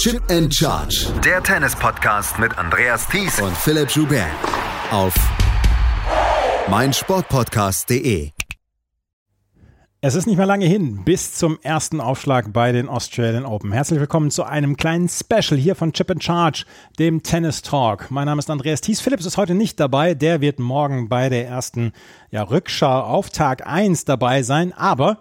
Chip 0.00 0.22
and 0.30 0.50
Charge. 0.50 1.12
Der 1.22 1.42
Tennis-Podcast 1.42 2.38
mit 2.38 2.56
Andreas 2.56 3.06
Thies 3.06 3.38
und 3.38 3.54
Philipp 3.54 3.90
Joubert. 3.90 4.30
Auf 4.90 5.12
meinsportpodcast.de. 6.70 8.30
Es 10.00 10.14
ist 10.14 10.24
nicht 10.24 10.38
mehr 10.38 10.46
lange 10.46 10.64
hin 10.64 11.04
bis 11.04 11.34
zum 11.34 11.58
ersten 11.60 12.00
Aufschlag 12.00 12.50
bei 12.50 12.72
den 12.72 12.88
Australian 12.88 13.44
Open. 13.44 13.72
Herzlich 13.72 14.00
willkommen 14.00 14.30
zu 14.30 14.44
einem 14.44 14.78
kleinen 14.78 15.10
Special 15.10 15.60
hier 15.60 15.74
von 15.74 15.92
Chip 15.92 16.10
and 16.10 16.24
Charge, 16.24 16.64
dem 16.98 17.22
Tennis 17.22 17.60
Talk. 17.60 18.10
Mein 18.10 18.24
Name 18.24 18.38
ist 18.38 18.48
Andreas 18.48 18.80
Thies. 18.80 19.02
Philipps 19.02 19.26
ist 19.26 19.36
heute 19.36 19.54
nicht 19.54 19.78
dabei. 19.78 20.14
Der 20.14 20.40
wird 20.40 20.60
morgen 20.60 21.10
bei 21.10 21.28
der 21.28 21.46
ersten 21.46 21.92
ja, 22.30 22.42
Rückschau 22.42 23.02
auf 23.02 23.28
Tag 23.28 23.66
1 23.66 24.06
dabei 24.06 24.44
sein. 24.44 24.72
Aber 24.72 25.18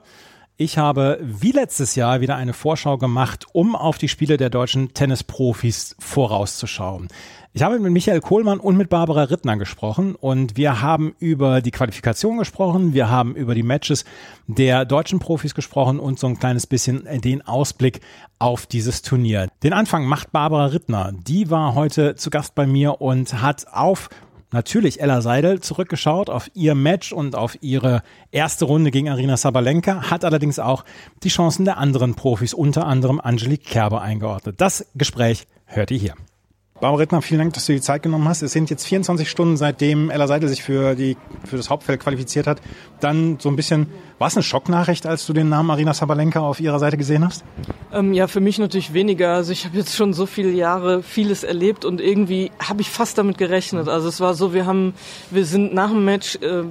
ich 0.61 0.77
habe 0.77 1.19
wie 1.21 1.53
letztes 1.53 1.95
Jahr 1.95 2.19
wieder 2.19 2.35
eine 2.35 2.51
Vorschau 2.51 2.97
gemacht, 2.97 3.45
um 3.53 3.77
auf 3.77 3.97
die 3.97 4.09
Spiele 4.09 4.35
der 4.35 4.49
deutschen 4.49 4.93
Tennisprofis 4.93 5.95
vorauszuschauen. 5.99 7.07
Ich 7.53 7.63
habe 7.63 7.79
mit 7.79 7.93
Michael 7.93 8.19
Kohlmann 8.19 8.59
und 8.59 8.75
mit 8.75 8.89
Barbara 8.89 9.23
Rittner 9.23 9.55
gesprochen 9.55 10.15
und 10.15 10.57
wir 10.57 10.81
haben 10.81 11.15
über 11.17 11.61
die 11.61 11.71
Qualifikation 11.71 12.37
gesprochen, 12.37 12.93
wir 12.93 13.09
haben 13.09 13.35
über 13.35 13.55
die 13.55 13.63
Matches 13.63 14.03
der 14.47 14.83
deutschen 14.83 15.19
Profis 15.19 15.55
gesprochen 15.55 15.97
und 15.97 16.19
so 16.19 16.27
ein 16.27 16.37
kleines 16.37 16.67
bisschen 16.67 17.07
den 17.21 17.41
Ausblick 17.41 18.01
auf 18.37 18.65
dieses 18.65 19.01
Turnier. 19.01 19.47
Den 19.63 19.71
Anfang 19.71 20.05
macht 20.05 20.33
Barbara 20.33 20.65
Rittner. 20.65 21.13
Die 21.25 21.49
war 21.49 21.73
heute 21.73 22.15
zu 22.15 22.29
Gast 22.29 22.53
bei 22.53 22.67
mir 22.67 22.99
und 22.99 23.41
hat 23.41 23.65
auf 23.71 24.09
natürlich 24.51 25.01
Ella 25.01 25.21
Seidel 25.21 25.59
zurückgeschaut 25.59 26.29
auf 26.29 26.49
ihr 26.53 26.75
Match 26.75 27.11
und 27.11 27.35
auf 27.35 27.57
ihre 27.61 28.03
erste 28.31 28.65
Runde 28.65 28.91
gegen 28.91 29.09
Arina 29.09 29.37
Sabalenka, 29.37 30.09
hat 30.09 30.25
allerdings 30.25 30.59
auch 30.59 30.85
die 31.23 31.29
Chancen 31.29 31.65
der 31.65 31.77
anderen 31.77 32.15
Profis, 32.15 32.53
unter 32.53 32.85
anderem 32.85 33.19
Angelique 33.19 33.63
Kerber 33.63 34.01
eingeordnet. 34.01 34.55
Das 34.59 34.85
Gespräch 34.95 35.47
hört 35.65 35.91
ihr 35.91 35.99
hier. 35.99 36.13
Barbara 36.81 37.01
Rittner, 37.01 37.21
vielen 37.21 37.39
Dank, 37.39 37.53
dass 37.53 37.65
du 37.65 37.73
die 37.73 37.81
Zeit 37.81 38.03
genommen 38.03 38.25
hast. 38.29 38.41
Es 38.41 38.53
sind 38.53 38.69
jetzt 38.69 38.85
24 38.85 39.29
Stunden, 39.29 39.57
seitdem 39.57 40.09
Ella 40.09 40.27
Seidel 40.27 40.47
sich 40.47 40.63
für, 40.63 40.95
die, 40.95 41.17
für 41.43 41.57
das 41.57 41.69
Hauptfeld 41.69 41.99
qualifiziert 41.99 42.47
hat. 42.47 42.61
Dann 43.01 43.37
so 43.37 43.49
ein 43.49 43.57
bisschen, 43.57 43.87
war 44.17 44.29
es 44.29 44.35
eine 44.35 44.43
Schocknachricht, 44.43 45.05
als 45.05 45.25
du 45.25 45.33
den 45.33 45.49
Namen 45.49 45.71
Arina 45.71 45.93
Sabalenka 45.93 46.39
auf 46.39 46.61
ihrer 46.61 46.79
Seite 46.79 46.95
gesehen 46.95 47.25
hast? 47.25 47.43
Ähm, 47.91 48.13
ja, 48.13 48.27
für 48.27 48.39
mich 48.39 48.59
natürlich 48.59 48.93
weniger. 48.93 49.33
Also 49.33 49.51
ich 49.51 49.65
habe 49.65 49.77
jetzt 49.77 49.93
schon 49.93 50.13
so 50.13 50.25
viele 50.25 50.51
Jahre 50.51 51.03
vieles 51.03 51.43
erlebt 51.43 51.83
und 51.83 51.99
irgendwie 51.99 52.49
habe 52.65 52.79
ich 52.81 52.89
fast 52.89 53.17
damit 53.17 53.37
gerechnet. 53.37 53.89
Also 53.89 54.07
es 54.07 54.21
war 54.21 54.33
so, 54.33 54.53
wir 54.53 54.65
haben, 54.65 54.93
wir 55.31 55.43
sind 55.43 55.73
nach 55.73 55.89
dem 55.89 56.05
Match 56.05 56.37
äh, 56.37 56.63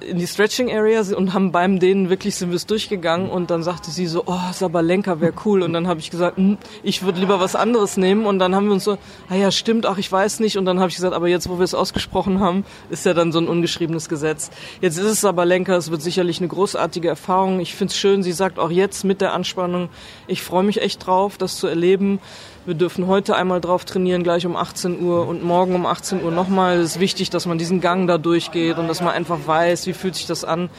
in 0.00 0.18
die 0.18 0.26
Stretching 0.26 0.70
Area 0.70 1.02
und 1.14 1.34
haben 1.34 1.52
beim 1.52 1.78
denen 1.78 2.08
wirklich 2.08 2.36
sind 2.36 2.50
wir 2.50 2.56
es 2.56 2.66
durchgegangen 2.66 3.28
und 3.28 3.50
dann 3.50 3.62
sagte 3.62 3.90
sie 3.90 4.06
so, 4.06 4.22
oh, 4.26 4.52
Sabalenka 4.52 5.20
wäre 5.20 5.32
cool 5.44 5.62
und 5.62 5.72
dann 5.72 5.88
habe 5.88 6.00
ich 6.00 6.10
gesagt, 6.10 6.36
hm, 6.36 6.58
ich 6.82 7.02
würde 7.02 7.20
lieber 7.20 7.40
was 7.40 7.56
anderes 7.56 7.96
nehmen 7.96 8.24
und 8.24 8.38
dann 8.38 8.54
haben 8.54 8.66
wir 8.66 8.72
uns 8.72 8.84
so, 8.84 8.98
ah 9.28 9.34
ja, 9.34 9.41
stimmt, 9.50 9.86
ach, 9.86 9.98
ich 9.98 10.10
weiß 10.10 10.40
nicht 10.40 10.58
und 10.58 10.64
dann 10.64 10.78
habe 10.78 10.90
ich 10.90 10.96
gesagt, 10.96 11.14
aber 11.14 11.28
jetzt, 11.28 11.48
wo 11.48 11.58
wir 11.58 11.64
es 11.64 11.74
ausgesprochen 11.74 12.40
haben, 12.40 12.64
ist 12.90 13.04
ja 13.06 13.14
dann 13.14 13.32
so 13.32 13.38
ein 13.38 13.48
ungeschriebenes 13.48 14.08
Gesetz. 14.08 14.50
Jetzt 14.80 14.98
ist 14.98 15.04
es 15.04 15.20
Sabalenka, 15.20 15.74
es 15.76 15.90
wird 15.90 16.02
sicherlich 16.02 16.38
eine 16.38 16.48
großartige 16.48 17.08
Erfahrung. 17.08 17.60
Ich 17.60 17.74
finde 17.74 17.92
es 17.92 17.98
schön, 17.98 18.22
sie 18.22 18.32
sagt 18.32 18.58
auch 18.58 18.70
jetzt 18.70 19.04
mit 19.04 19.20
der 19.20 19.32
Anspannung, 19.32 19.88
ich 20.26 20.42
freue 20.42 20.62
mich 20.62 20.80
echt 20.80 21.06
drauf, 21.06 21.38
das 21.38 21.56
zu 21.56 21.66
erleben. 21.66 22.20
Wir 22.64 22.74
dürfen 22.74 23.08
heute 23.08 23.34
einmal 23.34 23.60
drauf 23.60 23.84
trainieren, 23.84 24.22
gleich 24.22 24.46
um 24.46 24.54
18 24.54 25.02
Uhr 25.02 25.26
und 25.26 25.42
morgen 25.42 25.74
um 25.74 25.84
18 25.84 26.22
Uhr 26.22 26.30
nochmal. 26.30 26.76
Es 26.76 26.92
ist 26.92 27.00
wichtig, 27.00 27.28
dass 27.28 27.44
man 27.44 27.58
diesen 27.58 27.80
Gang 27.80 28.06
da 28.06 28.18
durchgeht 28.18 28.78
und 28.78 28.86
dass 28.86 29.00
man 29.00 29.12
einfach 29.12 29.40
weiß, 29.46 29.88
wie 29.88 29.92
fühlt 29.92 30.14
sich 30.14 30.26
das 30.26 30.44
an. 30.44 30.70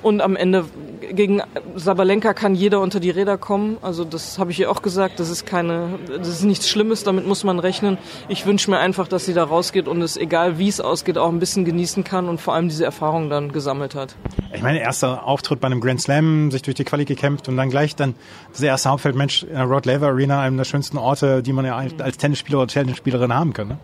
Und 0.00 0.20
am 0.20 0.36
Ende 0.36 0.66
gegen 1.12 1.42
Sabalenka 1.74 2.34
kann 2.34 2.54
jeder 2.54 2.80
unter 2.80 3.00
die 3.00 3.10
Räder 3.10 3.36
kommen. 3.36 3.78
Also 3.82 4.04
das 4.04 4.38
habe 4.38 4.52
ich 4.52 4.60
ihr 4.60 4.70
auch 4.70 4.82
gesagt. 4.82 5.18
Das 5.18 5.28
ist 5.28 5.44
keine, 5.44 5.98
das 6.18 6.28
ist 6.28 6.44
nichts 6.44 6.68
Schlimmes. 6.68 7.02
Damit 7.02 7.26
muss 7.26 7.42
man 7.42 7.58
rechnen. 7.58 7.98
Ich 8.28 8.46
wünsche 8.46 8.70
mir 8.70 8.78
einfach, 8.78 9.08
dass 9.08 9.24
sie 9.24 9.34
da 9.34 9.44
rausgeht 9.44 9.88
und 9.88 10.02
es, 10.02 10.16
egal 10.16 10.58
wie 10.58 10.68
es 10.68 10.80
ausgeht, 10.80 11.18
auch 11.18 11.30
ein 11.30 11.40
bisschen 11.40 11.64
genießen 11.64 12.04
kann 12.04 12.28
und 12.28 12.40
vor 12.40 12.54
allem 12.54 12.68
diese 12.68 12.84
Erfahrung 12.84 13.28
dann 13.28 13.50
gesammelt 13.50 13.94
hat. 13.94 14.14
Ich 14.52 14.62
meine, 14.62 14.80
erster 14.80 15.24
Auftritt 15.26 15.60
bei 15.60 15.66
einem 15.66 15.80
Grand 15.80 16.00
Slam, 16.00 16.50
sich 16.52 16.62
durch 16.62 16.76
die 16.76 16.84
Quali 16.84 17.06
gekämpft 17.06 17.48
und 17.48 17.56
dann 17.56 17.70
gleich 17.70 17.96
dann 17.96 18.14
das 18.52 18.60
erste 18.60 18.90
Hauptfeldmatch 18.90 19.44
in 19.44 19.54
der 19.54 19.64
Rod 19.64 19.84
Laver 19.86 20.08
Arena, 20.08 20.40
einem 20.42 20.58
der 20.58 20.64
schönsten 20.64 20.98
Orte, 20.98 21.23
die 21.42 21.52
man 21.52 21.64
ja 21.64 21.76
als 21.76 22.16
Tennisspieler 22.16 22.58
oder 22.58 22.68
Tennisspielerin 22.68 23.34
haben 23.34 23.52
kann. 23.52 23.68
Ne? 23.68 23.78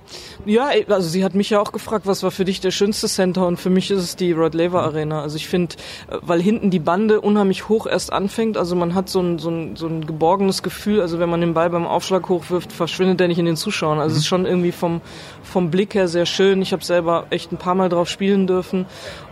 Ja, 0.46 0.70
also 0.88 1.08
sie 1.08 1.24
hat 1.24 1.34
mich 1.34 1.50
ja 1.50 1.60
auch 1.60 1.72
gefragt, 1.72 2.06
was 2.06 2.22
war 2.22 2.30
für 2.30 2.44
dich 2.44 2.60
der 2.60 2.70
schönste 2.70 3.08
Center 3.08 3.46
und 3.46 3.58
für 3.58 3.70
mich 3.70 3.90
ist 3.90 4.00
es 4.00 4.16
die 4.16 4.32
Rod 4.32 4.54
Laver 4.54 4.82
Arena. 4.82 5.22
Also 5.22 5.36
ich 5.36 5.48
finde, 5.48 5.76
weil 6.22 6.40
hinten 6.40 6.70
die 6.70 6.78
Bande 6.78 7.20
unheimlich 7.20 7.68
hoch 7.68 7.86
erst 7.86 8.12
anfängt, 8.12 8.56
also 8.56 8.74
man 8.76 8.94
hat 8.94 9.08
so 9.08 9.20
ein, 9.20 9.38
so, 9.38 9.50
ein, 9.50 9.76
so 9.76 9.86
ein 9.86 10.06
geborgenes 10.06 10.62
Gefühl, 10.62 11.00
also 11.00 11.18
wenn 11.18 11.28
man 11.28 11.40
den 11.40 11.54
Ball 11.54 11.70
beim 11.70 11.86
Aufschlag 11.86 12.28
hochwirft, 12.28 12.72
verschwindet 12.72 13.20
der 13.20 13.28
nicht 13.28 13.38
in 13.38 13.46
den 13.46 13.56
Zuschauern. 13.56 13.98
Also 13.98 14.14
es 14.14 14.22
ist 14.22 14.26
schon 14.26 14.46
irgendwie 14.46 14.72
vom, 14.72 15.00
vom 15.42 15.70
Blick 15.70 15.94
her 15.94 16.08
sehr 16.08 16.26
schön. 16.26 16.62
Ich 16.62 16.72
habe 16.72 16.84
selber 16.84 17.26
echt 17.30 17.52
ein 17.52 17.58
paar 17.58 17.74
Mal 17.74 17.88
drauf 17.88 18.08
spielen 18.08 18.46
dürfen 18.46 18.86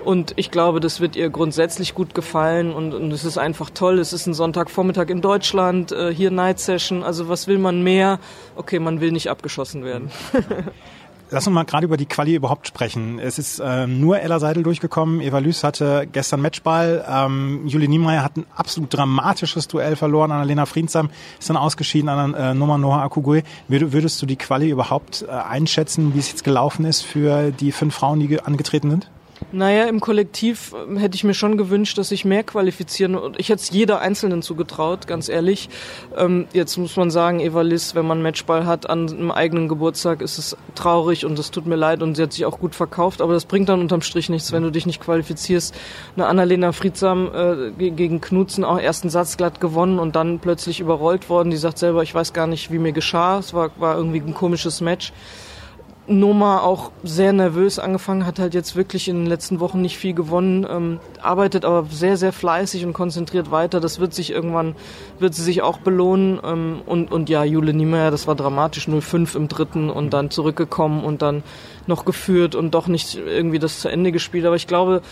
und 0.04 0.32
ich 0.36 0.50
glaube, 0.50 0.80
das 0.80 1.00
wird 1.00 1.16
ihr 1.16 1.28
grundsätzlich 1.28 1.94
gut 1.94 2.14
gefallen 2.14 2.72
und, 2.72 2.94
und 2.94 3.12
es 3.12 3.24
ist 3.24 3.36
einfach 3.36 3.70
toll. 3.70 3.98
Es 3.98 4.12
ist 4.12 4.26
ein 4.26 4.34
Sonntagvormittag 4.34 5.08
in 5.08 5.20
Deutschland, 5.20 5.92
äh, 5.92 6.14
hier 6.14 6.30
Night 6.30 6.60
Session. 6.60 7.02
Also 7.02 7.28
was 7.28 7.46
will 7.46 7.58
man 7.58 7.82
mehr? 7.82 7.97
Okay, 8.56 8.78
man 8.78 9.00
will 9.00 9.12
nicht 9.12 9.30
abgeschossen 9.30 9.84
werden. 9.84 10.10
Lass 11.30 11.46
uns 11.46 11.52
mal 11.52 11.64
gerade 11.64 11.84
über 11.84 11.98
die 11.98 12.06
Quali 12.06 12.34
überhaupt 12.34 12.66
sprechen. 12.66 13.18
Es 13.18 13.38
ist 13.38 13.58
äh, 13.58 13.86
nur 13.86 14.18
Ella 14.18 14.40
Seidel 14.40 14.62
durchgekommen. 14.62 15.20
Eva 15.20 15.38
Lüß 15.38 15.62
hatte 15.62 16.08
gestern 16.10 16.40
Matchball. 16.40 17.04
Ähm, 17.06 17.66
Julie 17.66 17.88
Niemeyer 17.88 18.24
hat 18.24 18.38
ein 18.38 18.46
absolut 18.56 18.94
dramatisches 18.94 19.68
Duell 19.68 19.94
verloren. 19.94 20.32
Annalena 20.32 20.64
Friedsam 20.64 21.10
ist 21.38 21.50
dann 21.50 21.58
ausgeschieden 21.58 22.08
an 22.08 22.32
äh, 22.32 22.54
Nummer 22.54 22.78
Noah 22.78 23.02
Akugui. 23.02 23.42
Würdest 23.68 24.22
du 24.22 24.26
die 24.26 24.36
Quali 24.36 24.70
überhaupt 24.70 25.26
äh, 25.28 25.30
einschätzen, 25.30 26.14
wie 26.14 26.18
es 26.18 26.30
jetzt 26.30 26.44
gelaufen 26.44 26.86
ist 26.86 27.02
für 27.02 27.50
die 27.50 27.72
fünf 27.72 27.94
Frauen, 27.94 28.20
die 28.20 28.40
angetreten 28.40 28.90
sind? 28.90 29.10
Naja, 29.52 29.84
im 29.84 30.00
Kollektiv 30.00 30.74
ähm, 30.74 30.96
hätte 30.96 31.16
ich 31.16 31.24
mir 31.24 31.34
schon 31.34 31.56
gewünscht, 31.56 31.96
dass 31.98 32.10
sich 32.10 32.24
mehr 32.24 32.42
qualifizieren. 32.42 33.14
Und 33.14 33.38
ich 33.38 33.48
hätte 33.48 33.62
es 33.62 33.70
jeder 33.70 34.00
Einzelnen 34.00 34.42
zugetraut, 34.42 35.06
ganz 35.06 35.28
ehrlich. 35.28 35.68
Ähm, 36.16 36.46
jetzt 36.52 36.76
muss 36.76 36.96
man 36.96 37.10
sagen, 37.10 37.40
Eva 37.40 37.62
Liss, 37.62 37.94
wenn 37.94 38.06
man 38.06 38.20
Matchball 38.20 38.66
hat 38.66 38.88
an 38.88 39.08
einem 39.08 39.30
eigenen 39.30 39.68
Geburtstag, 39.68 40.20
ist 40.22 40.38
es 40.38 40.56
traurig 40.74 41.24
und 41.24 41.38
es 41.38 41.50
tut 41.50 41.66
mir 41.66 41.76
leid 41.76 42.02
und 42.02 42.16
sie 42.16 42.22
hat 42.22 42.32
sich 42.32 42.44
auch 42.44 42.58
gut 42.58 42.74
verkauft. 42.74 43.20
Aber 43.20 43.32
das 43.32 43.46
bringt 43.46 43.68
dann 43.68 43.80
unterm 43.80 44.02
Strich 44.02 44.28
nichts, 44.28 44.52
wenn 44.52 44.62
du 44.62 44.70
dich 44.70 44.86
nicht 44.86 45.00
qualifizierst. 45.00 45.74
Eine 46.16 46.26
Annalena 46.26 46.72
Friedsam 46.72 47.30
äh, 47.32 47.90
gegen 47.90 48.20
Knutzen 48.20 48.64
auch 48.64 48.78
ersten 48.78 49.08
Satz 49.08 49.36
glatt 49.36 49.60
gewonnen 49.60 49.98
und 49.98 50.16
dann 50.16 50.40
plötzlich 50.40 50.80
überrollt 50.80 51.28
worden. 51.28 51.50
Die 51.50 51.56
sagt 51.56 51.78
selber, 51.78 52.02
ich 52.02 52.14
weiß 52.14 52.32
gar 52.32 52.46
nicht, 52.46 52.70
wie 52.72 52.78
mir 52.78 52.92
geschah. 52.92 53.38
Es 53.38 53.54
war, 53.54 53.70
war 53.78 53.96
irgendwie 53.96 54.20
ein 54.20 54.34
komisches 54.34 54.80
Match. 54.80 55.12
Noma 56.08 56.60
auch 56.60 56.90
sehr 57.04 57.32
nervös 57.32 57.78
angefangen, 57.78 58.26
hat 58.26 58.38
halt 58.38 58.54
jetzt 58.54 58.76
wirklich 58.76 59.08
in 59.08 59.16
den 59.16 59.26
letzten 59.26 59.60
Wochen 59.60 59.80
nicht 59.82 59.98
viel 59.98 60.14
gewonnen, 60.14 60.66
ähm, 60.68 61.00
arbeitet 61.20 61.64
aber 61.64 61.86
sehr, 61.90 62.16
sehr 62.16 62.32
fleißig 62.32 62.86
und 62.86 62.94
konzentriert 62.94 63.50
weiter. 63.50 63.78
Das 63.78 64.00
wird 64.00 64.14
sich 64.14 64.30
irgendwann, 64.30 64.74
wird 65.18 65.34
sie 65.34 65.42
sich 65.42 65.62
auch 65.62 65.78
belohnen. 65.78 66.40
Ähm, 66.42 66.80
und, 66.86 67.12
und 67.12 67.28
ja, 67.28 67.44
Jule 67.44 67.74
Niemeyer, 67.74 68.10
das 68.10 68.26
war 68.26 68.34
dramatisch, 68.34 68.88
0-5 68.88 69.36
im 69.36 69.48
dritten 69.48 69.90
und 69.90 70.12
dann 70.14 70.30
zurückgekommen 70.30 71.04
und 71.04 71.20
dann 71.20 71.42
noch 71.88 72.04
geführt 72.04 72.54
und 72.54 72.74
doch 72.74 72.86
nicht 72.86 73.16
irgendwie 73.16 73.58
das 73.58 73.80
zu 73.80 73.88
Ende 73.88 74.12
gespielt. 74.12 74.46
Aber 74.46 74.56
ich 74.56 74.66
glaube, 74.66 75.02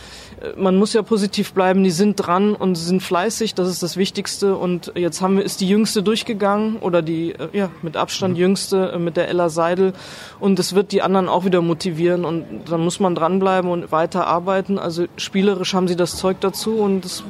äh, 0.41 0.59
man 0.61 0.77
muss 0.77 0.93
ja 0.93 1.03
positiv 1.03 1.53
bleiben. 1.53 1.83
Die 1.83 1.91
sind 1.91 2.17
dran 2.17 2.55
und 2.55 2.77
sind 2.77 3.03
fleißig. 3.03 3.55
Das 3.55 3.69
ist 3.69 3.83
das 3.83 3.97
Wichtigste. 3.97 4.57
Und 4.57 4.93
jetzt 4.95 5.21
haben 5.21 5.37
wir, 5.37 5.45
ist 5.45 5.61
die 5.61 5.69
Jüngste 5.69 6.03
durchgegangen 6.03 6.77
oder 6.77 7.03
die, 7.03 7.33
äh, 7.33 7.49
ja, 7.53 7.71
mit 7.83 7.97
Abstand 7.97 8.35
mhm. 8.35 8.41
Jüngste 8.41 8.93
äh, 8.93 8.99
mit 8.99 9.17
der 9.17 9.29
Ella 9.29 9.49
Seidel. 9.49 9.93
Und 10.39 10.59
es 10.59 10.75
wird 10.75 10.93
die 10.93 11.03
anderen 11.03 11.29
auch 11.29 11.45
wieder 11.45 11.63
motivieren. 11.63 12.25
Und 12.25 12.45
dann 12.69 12.83
muss 12.83 13.01
man 13.01 13.15
dranbleiben 13.15 13.71
und 13.71 13.91
weiter 13.91 14.27
arbeiten. 14.27 14.79
Also 14.79 15.07
spielerisch 15.17 15.75
haben 15.75 15.89
sie 15.89 15.97
das 15.97 16.17
Zeug 16.17 16.37
dazu 16.41 16.77
und 16.77 17.05
es 17.05 17.25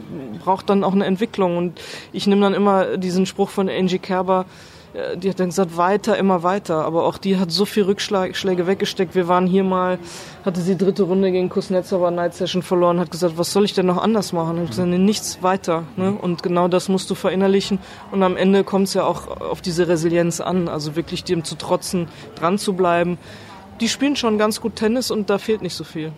braucht 0.44 0.68
dann 0.70 0.84
auch 0.84 0.92
eine 0.92 1.06
Entwicklung. 1.06 1.56
Und 1.56 1.80
ich 2.12 2.26
nehme 2.26 2.42
dann 2.42 2.54
immer 2.54 2.96
diesen 2.96 3.26
Spruch 3.26 3.50
von 3.50 3.68
Angie 3.68 3.98
Kerber, 3.98 4.46
die 5.16 5.28
hat 5.28 5.40
dann 5.40 5.48
gesagt, 5.48 5.76
weiter, 5.76 6.16
immer 6.16 6.42
weiter. 6.42 6.84
Aber 6.84 7.04
auch 7.04 7.18
die 7.18 7.36
hat 7.36 7.50
so 7.50 7.64
viel 7.64 7.84
Rückschläge 7.84 8.66
weggesteckt. 8.66 9.14
Wir 9.14 9.28
waren 9.28 9.46
hier 9.46 9.64
mal, 9.64 9.98
hatte 10.44 10.60
sie 10.60 10.76
dritte 10.76 11.02
Runde 11.04 11.30
gegen 11.32 11.48
Kuznetsova 11.48 12.10
Night 12.10 12.34
Session 12.34 12.62
verloren, 12.62 13.00
hat 13.00 13.10
gesagt, 13.10 13.36
was 13.36 13.52
soll 13.52 13.64
ich 13.64 13.74
denn 13.74 13.86
noch 13.86 14.02
anders 14.02 14.32
machen? 14.32 14.62
Ich 14.62 14.70
gesagt, 14.70 14.88
nee, 14.88 14.98
nichts 14.98 15.42
weiter. 15.42 15.84
Ne? 15.96 16.12
Und 16.12 16.42
genau 16.42 16.68
das 16.68 16.88
musst 16.88 17.10
du 17.10 17.14
verinnerlichen. 17.14 17.78
Und 18.10 18.22
am 18.22 18.36
Ende 18.36 18.64
kommt 18.64 18.88
es 18.88 18.94
ja 18.94 19.04
auch 19.04 19.40
auf 19.40 19.60
diese 19.60 19.88
Resilienz 19.88 20.40
an. 20.40 20.68
Also 20.68 20.96
wirklich 20.96 21.24
dem 21.24 21.44
zu 21.44 21.56
trotzen, 21.56 22.08
dran 22.34 22.58
zu 22.58 22.72
bleiben. 22.72 23.18
Die 23.80 23.88
spielen 23.88 24.16
schon 24.16 24.38
ganz 24.38 24.60
gut 24.60 24.76
Tennis 24.76 25.10
und 25.10 25.28
da 25.28 25.36
fehlt 25.36 25.60
nicht 25.60 25.74
so 25.74 25.84
viel. 25.84 26.12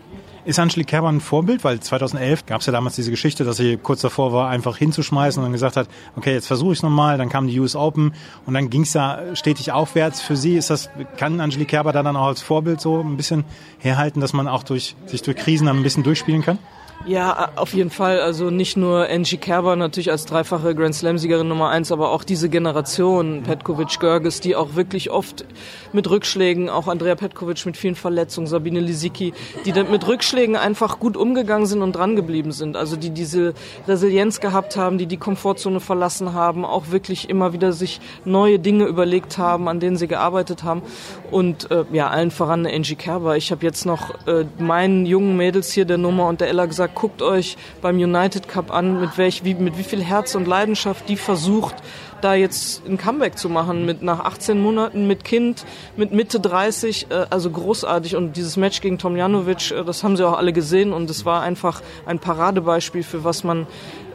Ist 0.49 0.59
Angelique 0.59 0.89
Kerber 0.89 1.11
ein 1.11 1.21
Vorbild? 1.21 1.62
Weil 1.62 1.79
2011 1.79 2.47
gab 2.47 2.62
es 2.62 2.67
ja 2.67 2.73
damals 2.73 2.97
diese 2.97 3.11
Geschichte, 3.11 3.45
dass 3.45 3.59
sie 3.59 3.77
kurz 3.77 4.00
davor 4.00 4.33
war, 4.33 4.49
einfach 4.49 4.79
hinzuschmeißen 4.79 5.39
und 5.39 5.45
dann 5.45 5.53
gesagt 5.53 5.77
hat, 5.77 5.89
okay, 6.17 6.33
jetzt 6.33 6.47
versuche 6.47 6.73
ich 6.73 6.79
es 6.79 6.83
nochmal. 6.83 7.19
Dann 7.19 7.29
kam 7.29 7.49
die 7.49 7.61
US 7.61 7.77
Open 7.77 8.15
und 8.47 8.55
dann 8.55 8.71
ging 8.71 8.81
es 8.81 8.95
ja 8.95 9.19
stetig 9.35 9.73
aufwärts 9.73 10.23
für 10.23 10.39
sie. 10.39 10.56
Ist 10.56 10.71
das, 10.71 10.89
kann 11.19 11.39
Angelique 11.41 11.69
Kerber 11.69 11.93
da 11.93 12.03
dann 12.03 12.17
auch 12.17 12.29
als 12.29 12.41
Vorbild 12.41 12.81
so 12.81 12.99
ein 12.99 13.19
bisschen 13.19 13.45
herhalten, 13.79 14.23
dass 14.23 14.33
man 14.33 14.49
auch 14.49 14.62
durch, 14.62 14.97
sich 15.05 15.21
durch 15.21 15.37
Krisen 15.37 15.67
dann 15.67 15.77
ein 15.77 15.83
bisschen 15.83 16.03
durchspielen 16.03 16.41
kann? 16.41 16.59
Ja, 17.06 17.53
auf 17.55 17.75
jeden 17.75 17.91
Fall. 17.91 18.21
Also 18.21 18.50
nicht 18.50 18.77
nur 18.77 19.09
Angie 19.09 19.39
Kerber 19.39 19.77
natürlich 19.77 20.11
als 20.11 20.27
dreifache 20.27 20.75
Grand 20.75 20.95
Slam-Siegerin 20.95 21.49
Nummer 21.49 21.71
eins, 21.71 21.93
aber 21.93 22.11
auch 22.11 22.25
diese 22.25 22.49
Generation, 22.49 23.45
Petkovic, 23.45 23.99
Görges, 24.00 24.41
die 24.41 24.56
auch 24.56 24.75
wirklich 24.75 25.11
oft 25.11 25.47
mit 25.93 26.11
Rückschlägen, 26.11 26.69
auch 26.69 26.89
Andrea 26.89 27.15
Petkovic 27.15 27.65
mit 27.65 27.77
vielen 27.77 27.95
Verletzungen, 27.95 28.47
Sabine 28.47 28.81
Lisicki, 28.81 29.33
die 29.65 29.73
dann 29.73 29.91
mit 29.91 30.06
Rückschlägen 30.06 30.56
einfach 30.56 30.99
gut 30.99 31.17
umgegangen 31.17 31.67
sind 31.67 31.83
und 31.83 31.93
dran 31.93 32.17
geblieben 32.17 32.53
sind. 32.53 32.77
Also 32.77 32.97
die 32.97 33.11
diese 33.11 33.55
Resilienz 33.87 34.41
gehabt 34.41 34.77
haben, 34.77 34.99
die 34.99 35.06
die 35.06 35.17
Komfortzone 35.17 35.81
verlassen 35.81 36.35
haben, 36.35 36.65
auch 36.65 36.91
wirklich 36.91 37.31
immer 37.31 37.53
wieder 37.53 37.73
sich 37.73 38.00
neue 38.25 38.59
Dinge 38.59 38.85
überlegt 38.85 39.39
haben, 39.39 39.69
an 39.69 39.81
denen 39.81 39.97
sie 39.97 40.09
gearbeitet 40.09 40.62
haben. 40.65 40.83
Und 41.31 41.71
äh, 41.71 41.85
ja, 41.93 42.09
allen 42.09 42.33
voran 42.33 42.67
Angie 42.67 42.97
Kerber. 42.97 43.37
Ich 43.37 43.50
habe 43.50 43.65
jetzt 43.65 43.87
noch 43.87 44.11
äh, 44.27 44.45
meinen 44.59 45.06
jungen 45.06 45.37
Mädels 45.37 45.73
hier 45.73 45.85
der 45.85 45.99
Nummer 45.99 46.27
und 46.27 46.41
der 46.41 46.49
Ella 46.49 46.67
gesagt, 46.67 46.88
guckt 46.94 47.23
euch 47.23 47.56
beim 47.81 47.96
United 47.96 48.49
Cup 48.49 48.73
an, 48.73 49.00
mit, 49.00 49.19
welch, 49.19 49.44
wie, 49.44 49.55
mit 49.55 49.79
wie 49.79 49.82
viel 49.82 50.02
Herz 50.02 50.35
und 50.35 50.46
Leidenschaft 50.46 51.08
die 51.08 51.17
versucht, 51.17 51.76
da 52.20 52.35
jetzt 52.35 52.87
ein 52.87 52.99
Comeback 52.99 53.38
zu 53.38 53.49
machen 53.49 53.87
mit 53.87 54.02
nach 54.02 54.20
18 54.20 54.61
Monaten 54.61 55.06
mit 55.06 55.25
Kind, 55.25 55.64
mit 55.96 56.12
Mitte 56.12 56.40
30, 56.40 57.06
äh, 57.11 57.26
also 57.31 57.50
großartig. 57.50 58.17
Und 58.17 58.37
dieses 58.37 58.56
Match 58.56 58.81
gegen 58.81 58.99
Tomjanovic, 58.99 59.70
äh, 59.70 59.85
das 59.85 60.02
haben 60.02 60.17
sie 60.17 60.26
auch 60.26 60.37
alle 60.37 60.52
gesehen. 60.52 60.93
Und 60.93 61.08
es 61.11 61.25
war 61.25 61.43
einfach 61.43 61.82
ein 62.06 62.19
Paradebeispiel 62.19 63.02
für 63.02 63.25
was 63.25 63.44
man 63.44 63.67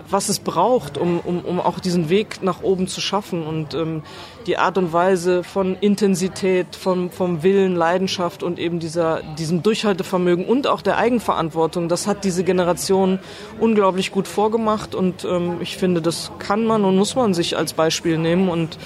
was 0.10 0.30
es 0.30 0.40
braucht, 0.40 0.98
um, 0.98 1.20
um, 1.20 1.40
um 1.42 1.60
auch 1.60 1.80
diesen 1.80 2.10
Weg 2.10 2.44
nach 2.44 2.64
oben 2.64 2.88
zu 2.88 3.02
schaffen 3.02 3.46
und 3.46 3.74
ähm, 3.74 4.04
die 4.48 4.58
Art 4.58 4.78
und 4.78 4.92
Weise 4.92 5.44
von 5.44 5.76
Intensität, 5.80 6.76
vom, 6.76 7.10
vom 7.10 7.44
Willen, 7.44 7.76
Leidenschaft 7.76 8.44
und 8.44 8.60
eben 8.60 8.80
dieser, 8.80 9.22
diesem 9.38 9.64
Durchhaltevermögen 9.64 10.46
und 10.46 10.68
auch 10.68 10.82
der 10.82 10.98
Eigenverantwortung, 10.98 11.88
das 11.88 12.08
hat 12.08 12.24
diese 12.24 12.44
Generation 12.44 13.20
unglaublich 13.60 14.12
gut 14.12 14.28
vorgemacht 14.28 14.96
und 14.96 15.24
ähm, 15.24 15.58
ich 15.62 15.78
finde, 15.78 16.02
das 16.02 16.32
kann 16.40 16.66
man 16.66 16.84
und 16.84 16.98
muss 16.98 17.16
man 17.16 17.34
sich 17.34 17.58
als 17.58 17.74
Beispiel 17.74 18.18
nehmen 18.18 18.50
und 18.50 18.78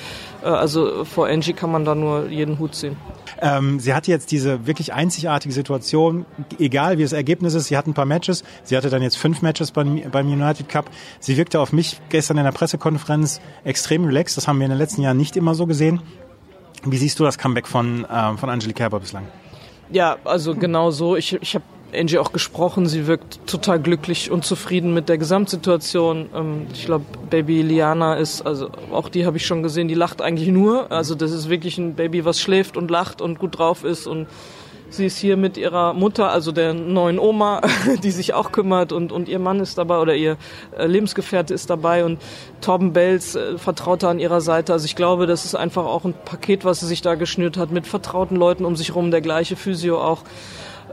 also 0.43 1.03
vor 1.05 1.27
Angie 1.27 1.53
kann 1.53 1.71
man 1.71 1.85
da 1.85 1.95
nur 1.95 2.27
jeden 2.27 2.59
Hut 2.59 2.75
ziehen. 2.75 2.97
Ähm, 3.41 3.79
sie 3.79 3.93
hatte 3.93 4.11
jetzt 4.11 4.31
diese 4.31 4.65
wirklich 4.65 4.93
einzigartige 4.93 5.53
Situation, 5.53 6.25
egal 6.59 6.97
wie 6.97 7.03
das 7.03 7.13
Ergebnis 7.13 7.53
ist, 7.53 7.65
sie 7.65 7.77
hat 7.77 7.87
ein 7.87 7.93
paar 7.93 8.05
Matches, 8.05 8.43
sie 8.63 8.75
hatte 8.75 8.89
dann 8.89 9.01
jetzt 9.01 9.17
fünf 9.17 9.41
Matches 9.41 9.71
beim, 9.71 10.01
beim 10.11 10.27
United 10.27 10.69
Cup. 10.69 10.89
Sie 11.19 11.37
wirkte 11.37 11.59
auf 11.59 11.73
mich 11.73 11.99
gestern 12.09 12.37
in 12.37 12.43
der 12.43 12.51
Pressekonferenz 12.51 13.41
extrem 13.63 14.05
relaxed, 14.05 14.37
das 14.37 14.47
haben 14.47 14.59
wir 14.59 14.65
in 14.65 14.71
den 14.71 14.79
letzten 14.79 15.01
Jahren 15.01 15.17
nicht 15.17 15.37
immer 15.37 15.53
so 15.55 15.65
gesehen. 15.67 16.01
Wie 16.83 16.97
siehst 16.97 17.19
du 17.19 17.23
das 17.23 17.37
Comeback 17.37 17.67
von, 17.67 18.05
äh, 18.05 18.37
von 18.37 18.49
Angelique 18.49 18.77
Kerber 18.77 18.99
bislang? 18.99 19.27
Ja, 19.89 20.17
also 20.23 20.53
genau 20.53 20.91
so. 20.91 21.15
Ich, 21.15 21.33
ich 21.33 21.55
habe 21.55 21.63
Angie 21.93 22.19
auch 22.19 22.31
gesprochen. 22.31 22.87
Sie 22.87 23.07
wirkt 23.07 23.39
total 23.47 23.79
glücklich 23.79 24.31
und 24.31 24.45
zufrieden 24.45 24.93
mit 24.93 25.09
der 25.09 25.17
Gesamtsituation. 25.17 26.29
Ähm, 26.35 26.67
ich 26.73 26.85
glaube, 26.85 27.05
Baby 27.29 27.61
Liana 27.61 28.15
ist, 28.15 28.41
also 28.41 28.69
auch 28.91 29.09
die 29.09 29.25
habe 29.25 29.37
ich 29.37 29.45
schon 29.45 29.63
gesehen, 29.63 29.87
die 29.87 29.93
lacht 29.93 30.21
eigentlich 30.21 30.49
nur. 30.49 30.91
Also 30.91 31.15
das 31.15 31.31
ist 31.31 31.49
wirklich 31.49 31.77
ein 31.77 31.95
Baby, 31.95 32.25
was 32.25 32.41
schläft 32.41 32.77
und 32.77 32.91
lacht 32.91 33.21
und 33.21 33.39
gut 33.39 33.57
drauf 33.57 33.83
ist 33.83 34.07
und 34.07 34.27
Sie 34.89 35.05
ist 35.05 35.17
hier 35.17 35.35
mit 35.35 35.57
ihrer 35.57 35.93
Mutter, 35.93 36.31
also 36.31 36.53
der 36.53 36.73
neuen 36.73 37.19
Oma, 37.19 37.61
die 38.03 38.11
sich 38.11 38.33
auch 38.33 38.53
kümmert 38.53 38.93
und, 38.93 39.11
und 39.11 39.27
ihr 39.27 39.39
Mann 39.39 39.59
ist 39.59 39.77
dabei 39.77 39.99
oder 39.99 40.15
ihr 40.15 40.37
äh, 40.77 40.87
Lebensgefährte 40.87 41.53
ist 41.53 41.69
dabei 41.69 42.05
und 42.05 42.21
Torben 42.61 42.93
Bells, 42.93 43.35
äh, 43.35 43.57
Vertrauter 43.57 44.07
an 44.07 44.19
ihrer 44.19 44.39
Seite. 44.39 44.71
Also 44.71 44.85
ich 44.85 44.95
glaube, 44.95 45.27
das 45.27 45.43
ist 45.43 45.55
einfach 45.55 45.85
auch 45.85 46.05
ein 46.05 46.13
Paket, 46.13 46.63
was 46.63 46.79
sie 46.79 46.87
sich 46.87 47.01
da 47.01 47.15
geschnürt 47.15 47.57
hat 47.57 47.71
mit 47.71 47.85
vertrauten 47.85 48.37
Leuten 48.37 48.63
um 48.63 48.77
sich 48.77 48.95
rum, 48.95 49.11
der 49.11 49.19
gleiche 49.19 49.57
Physio 49.57 50.01
auch 50.01 50.23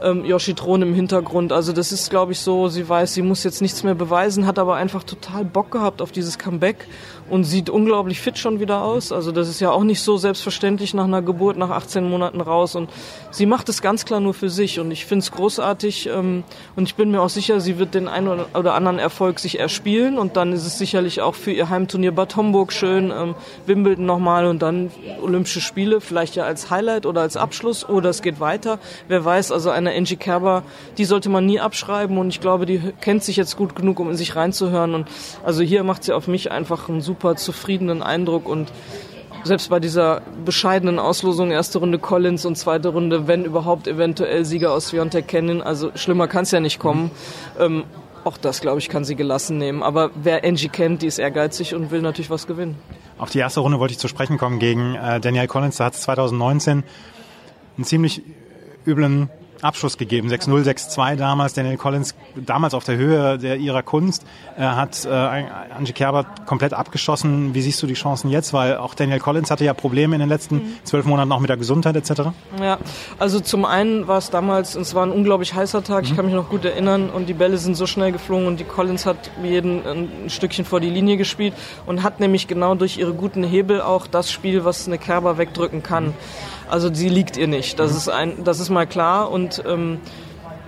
ähm, 0.01 0.25
Yoshi 0.25 0.53
Thron 0.53 0.81
im 0.81 0.93
Hintergrund. 0.93 1.51
Also 1.51 1.73
das 1.73 1.91
ist, 1.91 2.09
glaube 2.09 2.31
ich, 2.31 2.39
so, 2.39 2.67
sie 2.67 2.87
weiß, 2.87 3.13
sie 3.13 3.21
muss 3.21 3.43
jetzt 3.43 3.61
nichts 3.61 3.83
mehr 3.83 3.95
beweisen, 3.95 4.45
hat 4.45 4.59
aber 4.59 4.75
einfach 4.75 5.03
total 5.03 5.45
Bock 5.45 5.71
gehabt 5.71 6.01
auf 6.01 6.11
dieses 6.11 6.37
Comeback 6.37 6.87
und 7.29 7.43
sieht 7.43 7.69
unglaublich 7.69 8.19
fit 8.19 8.37
schon 8.37 8.59
wieder 8.59 8.83
aus. 8.83 9.11
Also 9.11 9.31
das 9.31 9.49
ist 9.49 9.59
ja 9.59 9.71
auch 9.71 9.83
nicht 9.83 10.01
so 10.01 10.17
selbstverständlich 10.17 10.93
nach 10.93 11.05
einer 11.05 11.21
Geburt, 11.21 11.57
nach 11.57 11.71
18 11.71 12.07
Monaten 12.07 12.39
raus. 12.39 12.75
Und 12.75 12.89
sie 13.31 13.45
macht 13.45 13.67
es 13.69 13.81
ganz 13.81 14.05
klar 14.05 14.19
nur 14.19 14.33
für 14.33 14.49
sich. 14.49 14.79
Und 14.79 14.91
ich 14.91 15.05
finde 15.05 15.23
es 15.23 15.31
großartig. 15.31 16.07
Ähm, 16.07 16.43
und 16.75 16.83
ich 16.83 16.95
bin 16.95 17.09
mir 17.11 17.21
auch 17.21 17.29
sicher, 17.29 17.59
sie 17.59 17.79
wird 17.79 17.95
den 17.95 18.07
einen 18.07 18.41
oder 18.53 18.75
anderen 18.75 18.99
Erfolg 18.99 19.39
sich 19.39 19.59
erspielen. 19.59 20.19
Und 20.19 20.37
dann 20.37 20.53
ist 20.53 20.67
es 20.67 20.77
sicherlich 20.77 21.21
auch 21.21 21.33
für 21.33 21.51
ihr 21.51 21.69
Heimturnier 21.69 22.11
Bad 22.11 22.35
Homburg 22.35 22.71
schön, 22.71 23.11
ähm, 23.11 23.33
Wimbledon 23.65 24.05
nochmal 24.05 24.45
und 24.45 24.61
dann 24.61 24.91
Olympische 25.21 25.61
Spiele, 25.61 26.01
vielleicht 26.01 26.35
ja 26.35 26.43
als 26.43 26.69
Highlight 26.69 27.07
oder 27.07 27.21
als 27.21 27.37
Abschluss. 27.37 27.89
Oder 27.89 28.09
es 28.09 28.21
geht 28.21 28.39
weiter. 28.39 28.77
Wer 29.07 29.25
weiß, 29.25 29.51
also 29.51 29.71
eine 29.71 29.95
Angie 29.95 30.15
Kerber, 30.15 30.61
die 30.99 31.05
sollte 31.05 31.29
man 31.29 31.45
nie 31.47 31.59
abschreiben. 31.59 32.19
Und 32.19 32.29
ich 32.29 32.39
glaube, 32.39 32.67
die 32.67 32.79
kennt 33.01 33.23
sich 33.23 33.35
jetzt 33.35 33.57
gut 33.57 33.75
genug, 33.75 33.99
um 33.99 34.11
in 34.11 34.15
sich 34.15 34.35
reinzuhören. 34.35 34.93
Und 34.93 35.07
also 35.43 35.63
hier 35.63 35.83
macht 35.83 36.03
sie 36.03 36.13
auf 36.13 36.27
mich 36.27 36.51
einfach 36.51 36.87
einen 36.87 37.01
super 37.01 37.14
super 37.15 37.37
zufriedenen 37.37 38.03
Eindruck 38.03 38.45
und 38.45 38.73
selbst 39.45 39.69
bei 39.69 39.79
dieser 39.79 40.21
bescheidenen 40.43 40.99
Auslosung, 40.99 41.49
erste 41.49 41.77
Runde 41.77 41.97
Collins 41.97 42.45
und 42.45 42.57
zweite 42.57 42.89
Runde, 42.89 43.25
wenn 43.27 43.45
überhaupt 43.45 43.87
eventuell 43.87 44.43
Sieger 44.43 44.73
aus 44.73 44.87
Sviontek 44.87 45.29
kennen, 45.29 45.61
also 45.61 45.91
schlimmer 45.95 46.27
kann 46.27 46.43
es 46.43 46.51
ja 46.51 46.59
nicht 46.59 46.77
kommen. 46.77 47.11
Ähm, 47.57 47.85
auch 48.25 48.37
das, 48.37 48.59
glaube 48.59 48.79
ich, 48.79 48.89
kann 48.89 49.05
sie 49.05 49.15
gelassen 49.15 49.57
nehmen. 49.59 49.81
Aber 49.83 50.09
wer 50.15 50.43
Angie 50.43 50.67
kennt, 50.67 51.03
die 51.03 51.07
ist 51.07 51.19
ehrgeizig 51.19 51.73
und 51.75 51.91
will 51.91 52.01
natürlich 52.01 52.31
was 52.31 52.47
gewinnen. 52.47 52.75
Auf 53.17 53.29
die 53.29 53.39
erste 53.39 53.61
Runde 53.61 53.79
wollte 53.79 53.93
ich 53.93 53.99
zu 53.99 54.07
sprechen 54.07 54.37
kommen 54.37 54.59
gegen 54.59 54.95
äh, 54.95 55.21
Danielle 55.21 55.47
Collins. 55.47 55.77
Da 55.77 55.85
hat 55.85 55.93
es 55.93 56.01
2019 56.01 56.83
einen 57.77 57.85
ziemlich 57.85 58.23
üblen 58.85 59.29
Abschluss 59.65 59.97
gegeben. 59.97 60.29
6-0, 60.29 60.63
6-2 60.63 61.15
damals. 61.15 61.53
Daniel 61.53 61.77
Collins, 61.77 62.15
damals 62.35 62.73
auf 62.73 62.83
der 62.83 62.97
Höhe 62.97 63.37
der, 63.37 63.57
ihrer 63.57 63.83
Kunst, 63.83 64.25
äh, 64.57 64.61
hat 64.61 65.05
äh, 65.05 65.09
Angie 65.09 65.93
Kerber 65.93 66.25
komplett 66.45 66.73
abgeschossen. 66.73 67.53
Wie 67.53 67.61
siehst 67.61 67.81
du 67.83 67.87
die 67.87 67.93
Chancen 67.93 68.29
jetzt? 68.29 68.53
Weil 68.53 68.77
auch 68.77 68.93
Daniel 68.93 69.19
Collins 69.19 69.51
hatte 69.51 69.65
ja 69.65 69.73
Probleme 69.73 70.15
in 70.15 70.19
den 70.19 70.29
letzten 70.29 70.55
mhm. 70.55 70.73
zwölf 70.83 71.05
Monaten 71.05 71.31
auch 71.31 71.39
mit 71.39 71.49
der 71.49 71.57
Gesundheit 71.57 71.95
etc. 71.95 72.29
Ja, 72.61 72.77
also 73.19 73.39
zum 73.39 73.65
einen 73.65 74.07
war 74.07 74.17
es 74.17 74.29
damals, 74.29 74.75
es 74.75 74.95
war 74.95 75.05
ein 75.05 75.11
unglaublich 75.11 75.53
heißer 75.53 75.83
Tag, 75.83 76.03
mhm. 76.03 76.09
ich 76.09 76.15
kann 76.15 76.25
mich 76.25 76.35
noch 76.35 76.49
gut 76.49 76.65
erinnern 76.65 77.09
und 77.09 77.27
die 77.27 77.33
Bälle 77.33 77.57
sind 77.57 77.75
so 77.75 77.87
schnell 77.87 78.11
geflogen 78.11 78.47
und 78.47 78.59
die 78.59 78.63
Collins 78.63 79.05
hat 79.05 79.31
jeden 79.43 79.85
ein 79.85 80.29
Stückchen 80.29 80.65
vor 80.65 80.79
die 80.79 80.89
Linie 80.89 81.17
gespielt 81.17 81.53
und 81.85 82.03
hat 82.03 82.19
nämlich 82.19 82.47
genau 82.47 82.75
durch 82.75 82.97
ihre 82.97 83.13
guten 83.13 83.43
Hebel 83.43 83.81
auch 83.81 84.07
das 84.07 84.31
Spiel, 84.31 84.65
was 84.65 84.87
eine 84.87 84.97
Kerber 84.97 85.37
wegdrücken 85.37 85.83
kann. 85.83 86.07
Mhm. 86.07 86.13
Also 86.69 86.93
sie 86.93 87.09
liegt 87.09 87.37
ihr 87.37 87.47
nicht. 87.47 87.79
Das 87.79 87.95
ist 87.95 88.09
ein, 88.09 88.43
das 88.43 88.59
ist 88.59 88.69
mal 88.69 88.87
klar. 88.87 89.31
Und 89.31 89.63
ähm, 89.67 89.99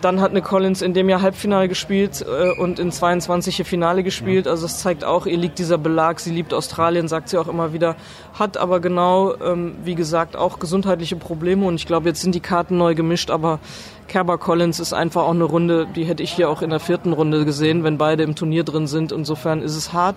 dann 0.01 0.21
hat 0.21 0.31
eine 0.31 0.41
Collins 0.41 0.81
in 0.81 0.93
dem 0.93 1.09
Jahr 1.09 1.21
Halbfinale 1.21 1.67
gespielt 1.67 2.25
äh, 2.27 2.59
und 2.59 2.79
in 2.79 2.91
22 2.91 3.55
hier 3.55 3.65
Finale 3.65 4.03
gespielt. 4.03 4.47
Also 4.47 4.63
das 4.63 4.79
zeigt 4.79 5.03
auch, 5.03 5.25
ihr 5.25 5.37
liegt 5.37 5.59
dieser 5.59 5.77
Belag. 5.77 6.19
Sie 6.19 6.31
liebt 6.31 6.53
Australien, 6.53 7.07
sagt 7.07 7.29
sie 7.29 7.37
auch 7.37 7.47
immer 7.47 7.73
wieder. 7.73 7.95
Hat 8.33 8.57
aber 8.57 8.79
genau, 8.79 9.35
ähm, 9.35 9.75
wie 9.83 9.95
gesagt, 9.95 10.35
auch 10.35 10.59
gesundheitliche 10.59 11.15
Probleme. 11.15 11.65
Und 11.65 11.75
ich 11.75 11.85
glaube, 11.85 12.09
jetzt 12.09 12.21
sind 12.21 12.35
die 12.35 12.39
Karten 12.39 12.77
neu 12.77 12.95
gemischt. 12.95 13.31
Aber 13.31 13.59
Kerber 14.07 14.37
Collins 14.37 14.79
ist 14.79 14.93
einfach 14.93 15.23
auch 15.23 15.31
eine 15.31 15.43
Runde, 15.43 15.87
die 15.95 16.05
hätte 16.05 16.23
ich 16.23 16.31
hier 16.31 16.49
auch 16.49 16.61
in 16.61 16.69
der 16.69 16.79
vierten 16.79 17.13
Runde 17.13 17.43
gesehen, 17.45 17.83
wenn 17.83 17.97
beide 17.97 18.23
im 18.23 18.35
Turnier 18.35 18.63
drin 18.63 18.87
sind. 18.87 19.11
Insofern 19.11 19.61
ist 19.61 19.75
es 19.75 19.93
hart. 19.93 20.15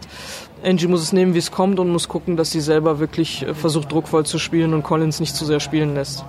Angie 0.63 0.87
muss 0.87 1.03
es 1.03 1.13
nehmen, 1.13 1.35
wie 1.35 1.39
es 1.39 1.51
kommt 1.51 1.81
und 1.81 1.91
muss 1.91 2.09
gucken, 2.09 2.37
dass 2.37 2.51
sie 2.51 2.61
selber 2.61 2.99
wirklich 2.99 3.43
äh, 3.43 3.55
versucht, 3.55 3.91
druckvoll 3.91 4.27
zu 4.27 4.39
spielen 4.39 4.75
und 4.75 4.83
Collins 4.83 5.21
nicht 5.21 5.35
zu 5.35 5.45
sehr 5.45 5.61
spielen 5.61 5.95
lässt. 5.95 6.25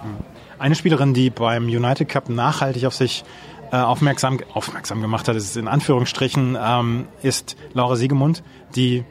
Eine 0.61 0.75
Spielerin, 0.75 1.15
die 1.15 1.31
beim 1.31 1.65
United 1.65 2.07
Cup 2.07 2.29
nachhaltig 2.29 2.85
auf 2.85 2.93
sich 2.93 3.23
äh, 3.71 3.77
aufmerksam, 3.77 4.39
aufmerksam 4.53 5.01
gemacht 5.01 5.27
hat, 5.27 5.35
ist 5.35 5.57
in 5.57 5.67
Anführungsstrichen, 5.67 6.55
ähm, 6.61 7.07
ist 7.23 7.57
Laura 7.73 7.95
Siegemund, 7.95 8.43
die 8.75 9.03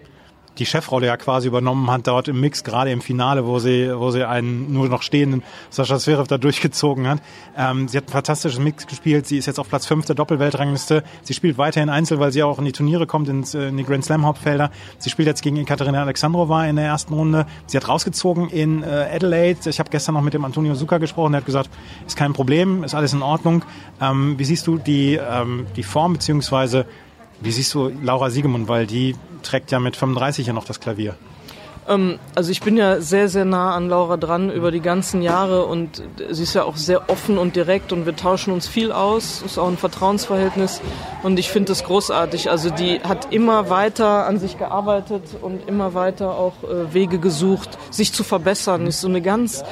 die 0.59 0.67
Chefrolle 0.67 1.07
ja 1.07 1.17
quasi 1.17 1.49
übernommen 1.49 1.91
hat, 1.91 2.07
dort 2.07 2.29
im 2.29 2.41
Mix, 2.41 2.65
gerade 2.65 2.91
im 2.91 3.01
Finale, 3.01 3.47
wo 3.47 3.59
sie, 3.59 3.91
wo 3.95 4.11
sie 4.11 4.27
einen 4.27 4.73
nur 4.73 4.89
noch 4.89 5.03
stehenden 5.03 5.43
Sascha 5.71 5.99
Zverev 5.99 6.27
da 6.27 6.39
durchgezogen 6.39 7.09
hat. 7.09 7.21
Ähm, 7.57 7.89
sie 7.89 7.97
hat 7.97 8.09
ein 8.09 8.13
fantastisches 8.13 8.59
Mix 8.59 8.87
gespielt. 8.87 9.27
Sie 9.27 9.39
ist 9.39 9.47
jetzt 9.47 9.59
auf 9.59 9.69
Platz 9.69 9.87
5 9.87 10.07
der 10.07 10.17
Doppelweltrangliste. 10.17 11.03
Sie 11.23 11.35
spielt 11.35 11.57
weiterhin 11.59 11.89
Einzel, 11.89 12.19
weil 12.21 12.33
sie 12.33 12.43
auch 12.43 12.59
in 12.59 12.65
die 12.65 12.73
Turniere 12.73 13.07
kommt, 13.07 13.29
ins, 13.29 13.55
äh, 13.55 13.69
in 13.69 13.77
die 13.77 13.85
Grand 13.85 14.05
Slam 14.05 14.27
Hauptfelder. 14.27 14.71
Sie 14.99 15.11
spielt 15.11 15.29
jetzt 15.29 15.43
gegen 15.43 15.57
Ekaterina 15.57 16.03
Alexandrova 16.03 16.67
in 16.67 16.77
der 16.77 16.87
ersten 16.87 17.15
Runde. 17.15 17.47
Sie 17.67 17.77
hat 17.77 17.89
rausgezogen 17.89 18.49
in 18.49 18.83
äh, 18.83 19.09
Adelaide. 19.15 19.71
Ich 19.71 19.79
habe 19.79 19.91
gestern 19.91 20.15
noch 20.15 20.23
mit 20.23 20.35
dem 20.35 20.45
Antonio 20.45 20.75
Zucker 20.75 20.99
gesprochen. 20.99 21.33
Der 21.33 21.41
hat 21.41 21.47
gesagt, 21.47 21.71
ist 22.07 22.17
kein 22.17 22.33
Problem, 22.33 22.85
ist 22.85 22.95
alles 22.95 23.13
in 23.13 23.23
Ordnung. 23.23 23.65
Ähm, 24.01 24.39
wie 24.39 24.45
siehst 24.45 24.67
du 24.67 24.79
die, 24.79 25.15
ähm, 25.15 25.67
die 25.77 25.83
Form 25.83 26.15
beziehungsweise 26.15 26.87
wie 27.41 27.53
siehst 27.53 27.73
du 27.75 27.91
Laura 28.03 28.31
Siegemund, 28.31 28.69
weil 28.69 28.87
die 28.87 29.17
trägt 29.43 29.71
ja 29.71 29.81
mit 29.81 29.97
35 29.97 30.47
ja 30.47 30.53
noch 30.53 30.65
das 30.65 30.81
Klavier? 30.81 31.15
Ähm, 31.89 32.19
also 32.35 32.51
ich 32.51 32.61
bin 32.61 32.77
ja 32.77 33.01
sehr, 33.01 33.29
sehr 33.29 33.45
nah 33.45 33.75
an 33.75 33.89
Laura 33.89 34.17
dran 34.17 34.51
über 34.51 34.71
die 34.71 34.81
ganzen 34.81 35.23
Jahre 35.23 35.67
und 35.67 36.03
sie 36.31 36.43
ist 36.43 36.55
ja 36.55 36.65
auch 36.65 36.77
sehr 36.77 37.11
offen 37.11 37.39
und 37.39 37.57
direkt 37.57 37.93
und 37.93 38.07
wir 38.07 38.15
tauschen 38.15 38.53
uns 38.53 38.69
viel 38.69 38.93
aus. 38.93 39.43
Ist 39.43 39.59
auch 39.59 39.69
ein 39.69 39.77
Vertrauensverhältnis 39.77 40.81
und 41.23 41.39
ich 41.39 41.51
finde 41.51 41.69
das 41.69 41.85
großartig. 41.85 42.51
Also 42.51 42.71
die 42.71 43.01
hat 43.01 43.33
immer 43.33 43.71
weiter 43.71 44.27
an 44.27 44.39
sich 44.39 44.59
gearbeitet 44.59 45.23
und 45.41 45.69
immer 45.69 45.95
weiter 45.95 46.37
auch 46.37 46.63
äh, 46.65 46.95
Wege 46.95 47.19
gesucht, 47.19 47.79
sich 47.91 48.13
zu 48.13 48.23
verbessern. 48.23 48.87
Ist 48.87 49.01
so 49.01 49.09
eine 49.09 49.23
ganz 49.23 49.65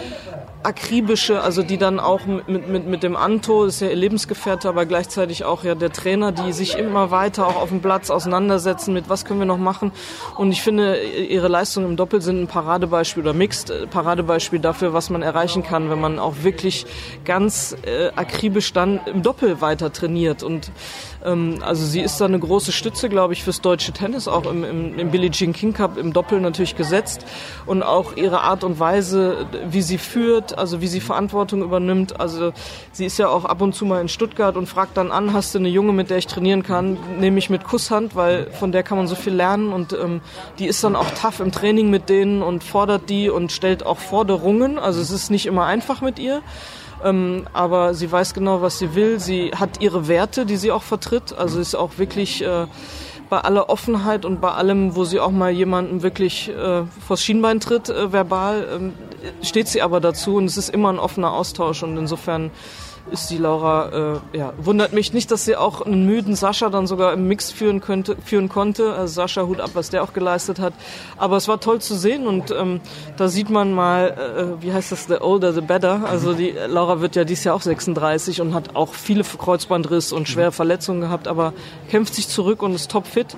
akribische, 0.63 1.41
also 1.41 1.63
die 1.63 1.79
dann 1.79 2.01
auch 2.01 2.27
mit, 2.27 2.69
mit, 2.69 2.87
mit 2.87 3.03
dem 3.03 3.17
Anto, 3.17 3.65
ist 3.65 3.81
ja 3.81 3.89
ihr 3.89 3.97
Lebensgefährte, 3.97 4.69
aber 4.69 4.87
gleichzeitig 4.87 5.45
auch 5.45 5.65
ja 5.65 5.75
der 5.75 5.93
Trainer, 5.93 6.33
die 6.33 6.53
sich 6.53 6.77
immer 6.77 7.11
weiter 7.11 7.47
auch 7.47 7.57
auf 7.57 7.69
dem 7.69 7.81
Platz 7.81 8.11
auseinandersetzen 8.11 8.93
mit, 8.93 9.09
was 9.09 9.25
können 9.25 9.39
wir 9.39 9.47
noch 9.47 9.59
machen. 9.59 9.93
Und 10.37 10.51
ich 10.53 10.63
finde, 10.63 11.01
ihre 11.01 11.49
Leistungen 11.49 11.87
im 11.87 11.97
Doppel 11.97 12.21
sind 12.21 12.43
ein 12.43 12.47
Paradebeispiel 12.49 13.23
oder 13.23 13.35
Mixed 13.35 13.71
äh, 13.71 13.87
Paradebeispiel 13.87 14.59
dafür, 14.59 14.93
was 14.93 15.11
man 15.11 15.23
erreichen 15.23 15.63
kann, 15.63 15.91
wenn 15.91 16.01
man 16.01 16.19
auch 16.19 16.43
wirklich 16.43 16.87
ganz 17.25 17.77
äh, 17.87 18.09
akribisch 18.17 18.73
dann 18.73 19.01
im 19.07 19.23
Doppel 19.23 19.61
weiter 19.61 19.93
trainiert. 19.93 20.43
Und 20.43 20.73
also 21.21 21.85
sie 21.85 22.01
ist 22.01 22.21
da 22.21 22.27
eine 22.27 22.39
große 22.39 22.73
Stütze, 22.73 23.09
glaube 23.09 23.33
ich, 23.33 23.43
fürs 23.43 23.61
deutsche 23.61 23.93
Tennis, 23.93 24.29
auch 24.29 24.47
im, 24.47 24.65
im, 24.65 24.99
im 24.99 25.11
Billie 25.11 25.31
Jean 25.31 25.53
King 25.53 25.73
Cup 25.73 25.99
im 25.99 26.13
Doppel 26.13 26.41
natürlich 26.41 26.77
gesetzt. 26.77 27.25
Und 27.67 27.83
auch 27.83 28.17
ihre 28.17 28.41
Art 28.41 28.63
und 28.65 28.79
Weise, 28.79 29.47
wie 29.69 29.83
sie 29.83 29.99
führt, 29.99 30.57
also 30.57 30.81
wie 30.81 30.87
sie 30.87 31.01
Verantwortung 31.01 31.63
übernimmt. 31.63 32.21
Also 32.21 32.53
sie 32.93 33.05
ist 33.05 33.19
ja 33.19 33.29
auch 33.29 33.45
ab 33.45 33.61
und 33.61 33.75
zu 33.75 33.85
mal 33.85 34.01
in 34.01 34.09
Stuttgart 34.09 34.57
und 34.57 34.67
fragt 34.67 34.97
dann 34.97 35.11
an, 35.11 35.33
hast 35.33 35.55
du 35.55 35.59
eine 35.59 35.69
Junge, 35.69 35.93
mit 35.93 36.11
der 36.11 36.19
ich 36.19 36.27
trainieren 36.27 36.63
kann? 36.63 36.99
Nehme 37.19 37.39
ich 37.39 37.51
mit 37.51 37.65
Kusshand, 37.65 38.15
weil 38.15 38.51
von 38.53 38.71
der 38.71 38.83
kann 38.83 38.99
man 38.99 39.09
so 39.09 39.17
viel 39.17 39.35
lernen. 39.35 39.73
Und 39.73 39.93
ähm, 39.93 40.21
die 40.59 40.67
ist 40.67 40.85
dann 40.85 40.95
auch 40.95 41.11
tough 41.21 41.41
im 41.41 41.51
Training 41.51 41.91
mit 41.91 42.09
denen 42.09 42.43
und 42.43 42.63
fordert 42.63 43.11
die 43.11 43.29
und 43.29 43.51
stellt 43.51 43.85
auch 43.85 43.99
Forderungen. 43.99 44.79
Also 44.79 45.01
es 45.01 45.11
ist 45.11 45.31
nicht 45.31 45.47
immer 45.47 45.67
einfach 45.67 46.01
mit 46.01 46.19
ihr. 46.19 46.43
Ähm, 47.05 47.47
aber 47.53 47.95
sie 47.95 48.11
weiß 48.11 48.35
genau, 48.35 48.63
was 48.63 48.79
sie 48.79 48.95
will. 48.95 49.21
Sie 49.21 49.53
hat 49.55 49.81
ihre 49.81 50.09
Werte, 50.09 50.47
die 50.47 50.57
sie 50.57 50.73
auch 50.73 50.83
vertritt. 50.83 51.33
Also 51.37 51.61
ist 51.61 51.75
auch 51.75 51.99
wirklich 51.99 52.43
äh, 52.45 52.67
bei 53.29 53.41
aller 53.41 53.69
Offenheit 53.69 54.25
und 54.25 54.41
bei 54.41 54.51
allem, 54.53 54.97
wo 54.97 55.05
sie 55.05 55.21
auch 55.21 55.31
mal 55.31 55.51
jemanden 55.51 56.03
wirklich 56.03 56.49
äh, 56.49 56.83
vors 57.07 57.23
Schienbein 57.23 57.61
tritt, 57.61 57.89
äh, 57.89 58.13
verbal, 58.13 58.93
äh, 59.43 59.45
steht 59.45 59.69
sie 59.69 59.83
aber 59.83 60.01
dazu 60.01 60.37
und 60.37 60.47
es 60.47 60.57
ist 60.57 60.71
immer 60.71 60.89
ein 60.91 60.99
offener 60.99 61.33
Austausch 61.33 61.83
und 61.83 61.97
insofern 61.97 62.51
ist 63.11 63.31
die 63.31 63.39
Laura, 63.39 64.21
äh, 64.33 64.39
ja, 64.39 64.53
wundert 64.59 64.93
mich 64.93 65.13
nicht, 65.13 65.31
dass 65.31 65.45
sie 65.45 65.57
auch 65.57 65.83
einen 65.83 66.07
müden 66.07 66.35
Sascha 66.35 66.71
dann 66.71 66.87
sogar 66.87 67.13
im 67.13 67.29
Mix 67.29 67.51
führen 67.51 67.81
könnte, 67.81 68.17
führen 68.25 68.49
konnte. 68.49 68.93
Also 68.93 69.15
Sascha 69.15 69.47
Hut 69.47 69.61
ab, 69.61 69.71
was 69.75 69.91
der 69.91 70.03
auch 70.03 70.13
geleistet 70.13 70.59
hat. 70.59 70.73
Aber 71.17 71.37
es 71.37 71.49
war 71.49 71.61
toll 71.61 71.81
zu 71.81 71.95
sehen 71.95 72.27
und 72.27 72.51
ähm, 72.51 72.81
da 73.17 73.29
sieht 73.29 73.51
man 73.51 73.73
mal, 73.73 74.59
äh, 74.61 74.63
wie 74.63 74.73
heißt 74.73 74.93
das, 74.93 75.07
the 75.07 75.21
older 75.21 75.53
the 75.53 75.61
better. 75.61 76.05
Also 76.09 76.33
die 76.33 76.55
Laura 76.67 77.01
wird 77.01 77.17
ja 77.17 77.25
dieses 77.25 77.45
Jahr 77.45 77.55
auch 77.55 77.63
36 77.63 78.41
und 78.41 78.55
hat 78.55 78.77
auch 78.77 78.95
viele 78.95 79.25
Kreuzbandriss 79.25 80.13
und 80.13 80.29
schwere 80.29 80.53
Verletzungen 80.53 81.01
gehabt, 81.01 81.29
aber 81.29 81.53
kämpft 81.91 82.15
sich 82.15 82.29
zurück 82.29 82.63
und 82.63 82.75
ist 82.75 82.91
topfit 82.91 83.37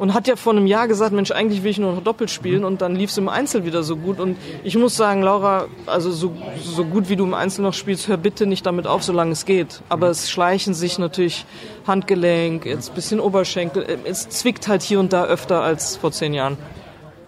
und 0.00 0.14
hat 0.14 0.26
ja 0.26 0.34
vor 0.34 0.54
einem 0.54 0.66
Jahr 0.66 0.88
gesagt, 0.88 1.12
Mensch, 1.12 1.30
eigentlich 1.30 1.62
will 1.62 1.70
ich 1.70 1.78
nur 1.78 1.92
noch 1.92 2.02
doppelt 2.02 2.30
spielen 2.30 2.64
und 2.64 2.80
dann 2.80 2.96
lief 2.96 3.10
es 3.10 3.18
im 3.18 3.28
Einzel 3.28 3.66
wieder 3.66 3.82
so 3.82 3.96
gut 3.96 4.18
und 4.18 4.38
ich 4.64 4.76
muss 4.76 4.96
sagen, 4.96 5.22
Laura, 5.22 5.66
also 5.84 6.10
so, 6.10 6.32
so 6.64 6.84
gut 6.84 7.10
wie 7.10 7.16
du 7.16 7.24
im 7.24 7.34
Einzel 7.34 7.60
noch 7.60 7.74
spielst, 7.74 8.08
hör 8.08 8.16
bitte 8.16 8.46
nicht 8.46 8.64
damit 8.64 8.86
auf, 8.86 9.04
solange 9.04 9.32
es 9.32 9.44
geht. 9.44 9.82
Aber 9.90 10.08
es 10.08 10.30
schleichen 10.30 10.72
sich 10.72 10.98
natürlich 10.98 11.44
Handgelenk, 11.86 12.64
jetzt 12.64 12.94
bisschen 12.94 13.20
Oberschenkel, 13.20 13.84
es 14.04 14.28
zwickt 14.30 14.68
halt 14.68 14.80
hier 14.80 14.98
und 14.98 15.12
da 15.12 15.26
öfter 15.26 15.60
als 15.60 15.98
vor 15.98 16.12
zehn 16.12 16.32
Jahren. 16.32 16.56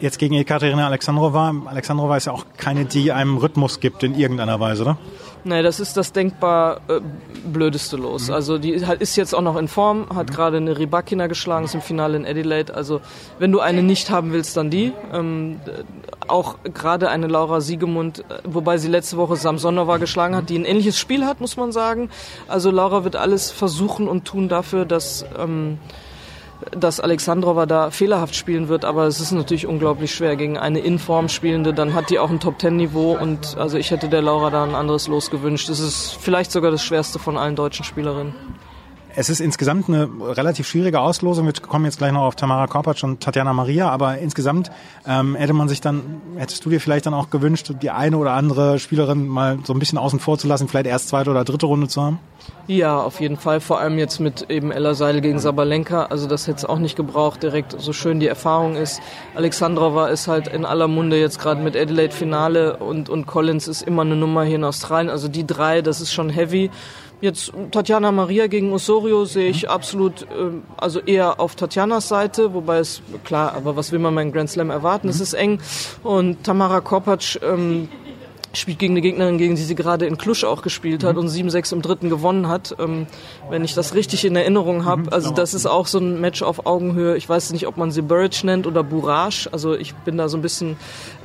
Jetzt 0.02 0.18
gegen 0.18 0.34
Ekaterina 0.34 0.84
Alexandrova. 0.86 1.54
Alexandrova 1.64 2.16
ist 2.16 2.24
ja 2.26 2.32
auch 2.32 2.44
keine, 2.56 2.86
die 2.86 3.12
einem 3.12 3.36
Rhythmus 3.36 3.78
gibt 3.78 4.02
in 4.02 4.16
irgendeiner 4.16 4.58
Weise, 4.58 4.82
oder? 4.82 4.98
Nee, 5.44 5.62
das 5.62 5.78
ist 5.78 5.96
das 5.96 6.10
denkbar 6.10 6.80
äh, 6.88 7.00
blödeste 7.44 7.96
Los. 7.96 8.26
Mhm. 8.26 8.34
Also 8.34 8.58
die 8.58 8.70
ist 8.72 9.14
jetzt 9.14 9.32
auch 9.32 9.42
noch 9.42 9.56
in 9.56 9.68
Form, 9.68 10.08
hat 10.12 10.30
mhm. 10.30 10.34
gerade 10.34 10.56
eine 10.56 10.76
Ribakina 10.76 11.28
geschlagen, 11.28 11.66
ist 11.66 11.76
im 11.76 11.82
Finale 11.82 12.16
in 12.16 12.26
Adelaide. 12.26 12.74
Also 12.74 13.00
wenn 13.38 13.52
du 13.52 13.60
eine 13.60 13.84
nicht 13.84 14.10
haben 14.10 14.32
willst, 14.32 14.56
dann 14.56 14.70
die. 14.70 14.92
Ähm, 15.12 15.60
auch 16.26 16.56
gerade 16.64 17.08
eine 17.08 17.28
Laura 17.28 17.60
Siegemund, 17.60 18.24
äh, 18.28 18.40
wobei 18.42 18.78
sie 18.78 18.88
letzte 18.88 19.16
Woche 19.18 19.36
Samsonova 19.36 19.98
geschlagen 19.98 20.34
hat, 20.34 20.50
die 20.50 20.58
ein 20.58 20.64
ähnliches 20.64 20.98
Spiel 20.98 21.24
hat, 21.24 21.40
muss 21.40 21.56
man 21.56 21.70
sagen. 21.70 22.10
Also 22.48 22.72
Laura 22.72 23.04
wird 23.04 23.14
alles 23.14 23.52
versuchen 23.52 24.08
und 24.08 24.24
tun 24.24 24.48
dafür, 24.48 24.84
dass... 24.84 25.24
Ähm, 25.38 25.78
dass 26.70 27.00
Alexandrova 27.00 27.66
da 27.66 27.90
fehlerhaft 27.90 28.34
spielen 28.34 28.68
wird, 28.68 28.84
aber 28.84 29.06
es 29.06 29.20
ist 29.20 29.32
natürlich 29.32 29.66
unglaublich 29.66 30.14
schwer 30.14 30.36
gegen 30.36 30.58
eine 30.58 30.80
Inform 30.80 31.28
spielende. 31.28 31.74
Dann 31.74 31.94
hat 31.94 32.10
die 32.10 32.18
auch 32.18 32.30
ein 32.30 32.40
Top 32.40 32.58
Ten 32.58 32.76
Niveau 32.76 33.16
und 33.16 33.56
also 33.58 33.78
ich 33.78 33.90
hätte 33.90 34.08
der 34.08 34.22
Laura 34.22 34.50
da 34.50 34.64
ein 34.64 34.74
anderes 34.74 35.08
Los 35.08 35.30
gewünscht. 35.30 35.68
Das 35.68 35.80
ist 35.80 36.16
vielleicht 36.20 36.52
sogar 36.52 36.70
das 36.70 36.82
schwerste 36.82 37.18
von 37.18 37.36
allen 37.36 37.56
deutschen 37.56 37.84
Spielerinnen. 37.84 38.34
Es 39.14 39.28
ist 39.28 39.40
insgesamt 39.40 39.88
eine 39.88 40.08
relativ 40.20 40.66
schwierige 40.66 41.00
Auslosung. 41.00 41.44
Wir 41.44 41.52
kommen 41.52 41.84
jetzt 41.84 41.98
gleich 41.98 42.12
noch 42.12 42.22
auf 42.22 42.34
Tamara 42.34 42.66
Korpatsch 42.66 43.04
und 43.04 43.20
Tatjana 43.20 43.52
Maria, 43.52 43.90
aber 43.90 44.16
insgesamt 44.18 44.70
ähm, 45.06 45.34
hätte 45.34 45.52
man 45.52 45.68
sich 45.68 45.82
dann, 45.82 46.22
hättest 46.36 46.64
du 46.64 46.70
dir 46.70 46.80
vielleicht 46.80 47.04
dann 47.04 47.12
auch 47.12 47.28
gewünscht, 47.28 47.70
die 47.82 47.90
eine 47.90 48.16
oder 48.16 48.32
andere 48.32 48.78
Spielerin 48.78 49.26
mal 49.28 49.58
so 49.64 49.74
ein 49.74 49.78
bisschen 49.78 49.98
außen 49.98 50.18
vor 50.18 50.38
zu 50.38 50.48
lassen, 50.48 50.66
vielleicht 50.66 50.86
erst 50.86 51.08
zweite 51.08 51.30
oder 51.30 51.44
dritte 51.44 51.66
Runde 51.66 51.88
zu 51.88 52.00
haben? 52.00 52.20
Ja, 52.66 53.00
auf 53.00 53.20
jeden 53.20 53.36
Fall. 53.36 53.60
Vor 53.60 53.80
allem 53.80 53.98
jetzt 53.98 54.18
mit 54.18 54.50
eben 54.50 54.72
Ella 54.72 54.94
Seil 54.94 55.20
gegen 55.20 55.38
Sabalenka. 55.38 56.06
Also 56.06 56.26
das 56.26 56.46
hätte 56.46 56.58
es 56.58 56.64
auch 56.64 56.78
nicht 56.78 56.96
gebraucht, 56.96 57.42
direkt 57.42 57.78
so 57.78 57.92
schön 57.92 58.18
die 58.18 58.28
Erfahrung 58.28 58.76
ist. 58.76 59.00
Alexandrova 59.34 60.08
ist 60.08 60.26
halt 60.26 60.48
in 60.48 60.64
aller 60.64 60.88
Munde 60.88 61.20
jetzt 61.20 61.38
gerade 61.38 61.60
mit 61.60 61.76
Adelaide 61.76 62.14
Finale 62.14 62.78
und, 62.78 63.10
und 63.10 63.26
Collins 63.26 63.68
ist 63.68 63.82
immer 63.82 64.02
eine 64.02 64.16
Nummer 64.16 64.44
hier 64.44 64.56
in 64.56 64.64
Australien. 64.64 65.10
Also 65.10 65.28
die 65.28 65.46
drei, 65.46 65.82
das 65.82 66.00
ist 66.00 66.12
schon 66.12 66.30
heavy. 66.30 66.70
Jetzt 67.22 67.52
Tatjana 67.70 68.10
Maria 68.10 68.48
gegen 68.48 68.72
Osorio 68.72 69.24
sehe 69.26 69.48
ich 69.48 69.70
absolut, 69.70 70.22
äh, 70.22 70.26
also 70.76 70.98
eher 70.98 71.38
auf 71.38 71.54
Tatjanas 71.54 72.08
Seite, 72.08 72.52
wobei 72.52 72.78
es, 72.78 73.00
klar, 73.22 73.54
aber 73.54 73.76
was 73.76 73.92
will 73.92 74.00
man 74.00 74.12
beim 74.16 74.32
Grand 74.32 74.50
Slam 74.50 74.70
erwarten? 74.70 75.08
Es 75.08 75.20
ist 75.20 75.32
eng. 75.34 75.60
Und 76.02 76.42
Tamara 76.42 76.80
Korpatsch, 76.80 77.38
ähm, 77.40 77.88
spielt 78.58 78.78
gegen 78.78 78.94
eine 78.94 79.00
Gegnerin, 79.00 79.38
gegen 79.38 79.56
die 79.56 79.62
sie 79.62 79.74
gerade 79.74 80.06
in 80.06 80.18
Klusch 80.18 80.44
auch 80.44 80.62
gespielt 80.62 81.04
hat 81.04 81.14
mhm. 81.14 81.22
und 81.22 81.28
7-6 81.28 81.72
im 81.72 81.82
dritten 81.82 82.08
gewonnen 82.10 82.48
hat. 82.48 82.76
Ähm, 82.78 83.06
wenn 83.50 83.64
ich 83.64 83.74
das 83.74 83.94
richtig 83.94 84.24
in 84.24 84.36
Erinnerung 84.36 84.84
habe. 84.84 85.02
Mhm, 85.02 85.08
also 85.10 85.28
genau. 85.28 85.40
das 85.40 85.54
ist 85.54 85.66
auch 85.66 85.86
so 85.86 85.98
ein 85.98 86.20
Match 86.20 86.42
auf 86.42 86.66
Augenhöhe. 86.66 87.16
Ich 87.16 87.28
weiß 87.28 87.52
nicht, 87.52 87.66
ob 87.66 87.76
man 87.76 87.90
sie 87.90 88.02
Burridge 88.02 88.42
nennt 88.44 88.66
oder 88.66 88.82
Bourage. 88.82 89.48
Also 89.52 89.74
ich 89.74 89.94
bin 89.94 90.16
da 90.16 90.28
so 90.28 90.38
ein 90.38 90.42
bisschen 90.42 90.76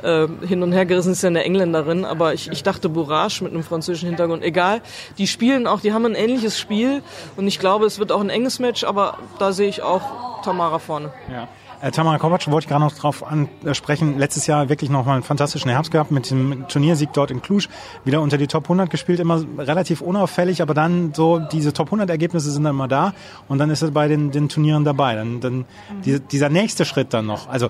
äh, 0.01 0.27
hin 0.45 0.63
und 0.63 0.71
her 0.71 0.85
gerissen, 0.85 1.11
ist 1.11 1.21
ja 1.21 1.29
eine 1.29 1.43
Engländerin, 1.43 2.05
aber 2.05 2.33
ich, 2.33 2.51
ich 2.51 2.63
dachte 2.63 2.89
Bourage 2.89 3.43
mit 3.43 3.53
einem 3.53 3.63
französischen 3.63 4.07
Hintergrund. 4.07 4.43
Egal, 4.43 4.81
die 5.17 5.27
spielen 5.27 5.67
auch, 5.67 5.81
die 5.81 5.93
haben 5.93 6.05
ein 6.05 6.15
ähnliches 6.15 6.59
Spiel 6.59 7.01
und 7.35 7.47
ich 7.47 7.59
glaube, 7.59 7.85
es 7.85 7.99
wird 7.99 8.11
auch 8.11 8.21
ein 8.21 8.29
enges 8.29 8.59
Match, 8.59 8.83
aber 8.83 9.17
da 9.39 9.51
sehe 9.51 9.69
ich 9.69 9.81
auch 9.81 10.41
Tamara 10.43 10.79
vorne. 10.79 11.11
Ja. 11.31 11.47
Äh, 11.81 11.91
Tamara 11.91 12.17
Kovac 12.17 12.49
wollte 12.49 12.65
ich 12.65 12.69
gerade 12.69 12.83
noch 12.83 12.93
drauf 12.93 13.23
ansprechen. 13.23 14.17
Letztes 14.17 14.47
Jahr 14.47 14.69
wirklich 14.69 14.89
noch 14.89 15.05
mal 15.05 15.13
einen 15.13 15.23
fantastischen 15.23 15.69
Herbst 15.69 15.91
gehabt 15.91 16.11
mit 16.11 16.29
dem 16.31 16.67
Turniersieg 16.67 17.13
dort 17.13 17.31
in 17.31 17.41
Cluj. 17.41 17.67
Wieder 18.03 18.21
unter 18.21 18.37
die 18.37 18.47
Top 18.47 18.63
100 18.63 18.89
gespielt, 18.89 19.19
immer 19.19 19.43
relativ 19.57 20.01
unauffällig, 20.01 20.61
aber 20.61 20.73
dann 20.73 21.13
so 21.13 21.39
diese 21.39 21.73
Top 21.73 21.87
100 21.87 22.09
Ergebnisse 22.09 22.51
sind 22.51 22.63
dann 22.63 22.75
immer 22.75 22.87
da 22.87 23.13
und 23.47 23.59
dann 23.59 23.69
ist 23.69 23.81
er 23.81 23.91
bei 23.91 24.07
den, 24.07 24.31
den 24.31 24.49
Turnieren 24.49 24.85
dabei. 24.85 25.15
Dann, 25.15 25.39
dann 25.39 25.65
die, 26.05 26.19
dieser 26.19 26.49
nächste 26.49 26.85
Schritt 26.85 27.13
dann 27.13 27.25
noch. 27.25 27.47
Also 27.47 27.69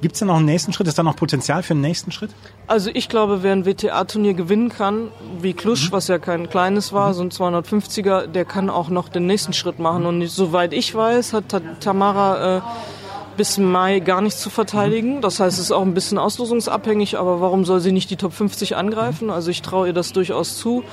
Gibt 0.00 0.14
es 0.14 0.18
denn 0.18 0.28
noch 0.28 0.36
einen 0.36 0.46
nächsten 0.46 0.72
Schritt? 0.72 0.88
Ist 0.88 0.98
da 0.98 1.02
noch 1.02 1.16
Potenzial 1.16 1.62
für 1.62 1.74
einen 1.74 1.80
nächsten 1.80 2.10
Schritt? 2.10 2.30
Also 2.66 2.90
ich 2.92 3.08
glaube, 3.08 3.42
wer 3.42 3.52
ein 3.52 3.64
WTA-Turnier 3.64 4.34
gewinnen 4.34 4.68
kann, 4.68 5.08
wie 5.40 5.52
Klusch, 5.52 5.88
mhm. 5.88 5.92
was 5.92 6.08
ja 6.08 6.18
kein 6.18 6.50
kleines 6.50 6.92
war, 6.92 7.10
mhm. 7.10 7.30
so 7.30 7.46
ein 7.46 7.62
250er, 7.62 8.26
der 8.26 8.44
kann 8.44 8.70
auch 8.70 8.88
noch 8.88 9.08
den 9.08 9.26
nächsten 9.26 9.52
Schritt 9.52 9.78
machen. 9.78 10.04
Und 10.04 10.26
soweit 10.26 10.72
ich 10.72 10.94
weiß, 10.94 11.32
hat 11.32 11.44
Tamara 11.80 12.58
äh, 12.58 12.60
bis 13.36 13.58
Mai 13.58 14.00
gar 14.00 14.20
nichts 14.20 14.40
zu 14.40 14.50
verteidigen. 14.50 15.20
Das 15.20 15.40
heißt, 15.40 15.58
es 15.58 15.64
ist 15.64 15.72
auch 15.72 15.82
ein 15.82 15.94
bisschen 15.94 16.18
auslosungsabhängig, 16.18 17.18
aber 17.18 17.40
warum 17.40 17.64
soll 17.64 17.80
sie 17.80 17.92
nicht 17.92 18.10
die 18.10 18.16
Top 18.16 18.32
50 18.32 18.76
angreifen? 18.76 19.30
Also 19.30 19.50
ich 19.50 19.62
traue 19.62 19.88
ihr 19.88 19.92
das 19.92 20.12
durchaus 20.12 20.56
zu. 20.56 20.84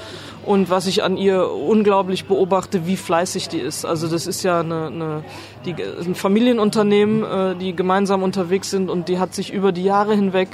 Und 0.46 0.69
was 0.69 0.88
ich 0.88 1.03
an 1.03 1.17
ihr 1.17 1.51
unglaublich 1.51 2.25
beobachte, 2.25 2.88
wie 2.88 2.96
fleißig 2.96 3.50
die 3.50 3.60
ist. 3.60 3.86
Also 3.86 4.08
das 4.08 4.25
ist 4.25 4.43
ja 4.43 4.62
eine, 4.62 4.88
eine 4.88 5.24
die, 5.65 5.74
ein 5.74 6.15
Familienunternehmen, 6.15 7.24
äh, 7.24 7.55
die 7.55 7.75
gemeinsam 7.75 8.24
unterwegs 8.24 8.69
sind 8.69 8.89
und 8.89 9.10
die 9.10 9.19
hat 9.19 9.34
sich 9.34 9.51
über 9.51 9.72
die 9.72 9.84
Jahre 9.84 10.15
hinweg, 10.15 10.50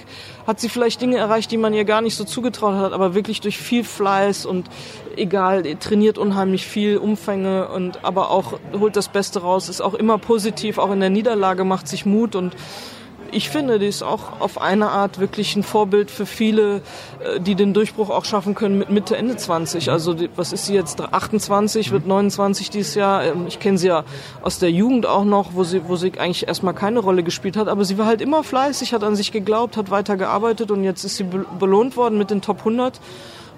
hat 0.47 0.59
sie 0.59 0.69
vielleicht 0.69 1.01
Dinge 1.01 1.17
erreicht, 1.17 1.51
die 1.51 1.57
man 1.57 1.73
ihr 1.73 1.85
gar 1.85 2.01
nicht 2.01 2.15
so 2.15 2.23
zugetraut 2.23 2.75
hat, 2.75 2.93
aber 2.93 3.13
wirklich 3.13 3.41
durch 3.41 3.57
viel 3.57 3.83
Fleiß 3.83 4.45
und 4.45 4.69
egal, 5.15 5.63
trainiert 5.75 6.17
unheimlich 6.17 6.65
viel, 6.65 6.97
Umfänge 6.97 7.67
und 7.69 8.03
aber 8.03 8.31
auch 8.31 8.53
holt 8.77 8.95
das 8.95 9.09
Beste 9.09 9.41
raus, 9.41 9.69
ist 9.69 9.81
auch 9.81 9.93
immer 9.93 10.17
positiv, 10.17 10.77
auch 10.77 10.91
in 10.91 10.99
der 10.99 11.09
Niederlage 11.09 11.63
macht 11.63 11.87
sich 11.87 12.05
Mut 12.05 12.35
und 12.35 12.55
ich 13.35 13.49
finde, 13.49 13.79
die 13.79 13.87
ist 13.87 14.01
auch 14.01 14.39
auf 14.39 14.61
eine 14.61 14.89
Art 14.91 15.19
wirklich 15.19 15.57
ein 15.57 15.63
Vorbild 15.63 16.09
für 16.09 16.25
viele, 16.25 16.77
äh, 17.19 17.41
die 17.41 17.55
den 17.55 17.73
Durchbruch 17.73 18.09
auch 18.09 18.23
schaffen 18.23 18.55
können 18.55 18.77
mit 18.79 18.89
Mitte, 18.89 19.17
Ende 19.17 19.35
20. 19.35 19.91
Also 19.91 20.13
die, 20.13 20.29
was 20.37 20.53
ist 20.53 20.67
sie 20.67 20.73
jetzt? 20.73 21.01
28, 21.01 21.91
wird 21.91 22.07
29 22.07 22.69
dieses 22.69 22.95
Jahr. 22.95 23.25
Ähm, 23.25 23.45
ich 23.47 23.59
kenne 23.59 23.77
sie 23.77 23.87
ja 23.87 24.05
aus 24.41 24.59
der 24.59 24.71
Jugend 24.71 25.05
auch 25.05 25.25
noch, 25.25 25.53
wo 25.53 25.65
sie, 25.65 25.81
wo 25.89 25.97
sie 25.97 26.13
eigentlich 26.17 26.47
erstmal 26.47 26.73
keine 26.73 26.99
Rolle 26.99 27.23
gespielt 27.23 27.57
hat. 27.57 27.67
Aber 27.67 27.83
sie 27.83 27.97
war 27.97 28.05
halt 28.05 28.21
immer 28.21 28.41
fleißig, 28.41 28.93
hat 28.93 29.03
an 29.03 29.17
sich 29.17 29.33
geglaubt, 29.33 29.75
hat 29.75 29.91
weiter 29.91 30.15
gearbeitet 30.15 30.71
und 30.71 30.85
jetzt 30.85 31.03
ist 31.03 31.17
sie 31.17 31.25
belohnt 31.59 31.97
worden 31.97 32.17
mit 32.17 32.31
den 32.31 32.41
Top 32.41 32.59
100 32.59 33.01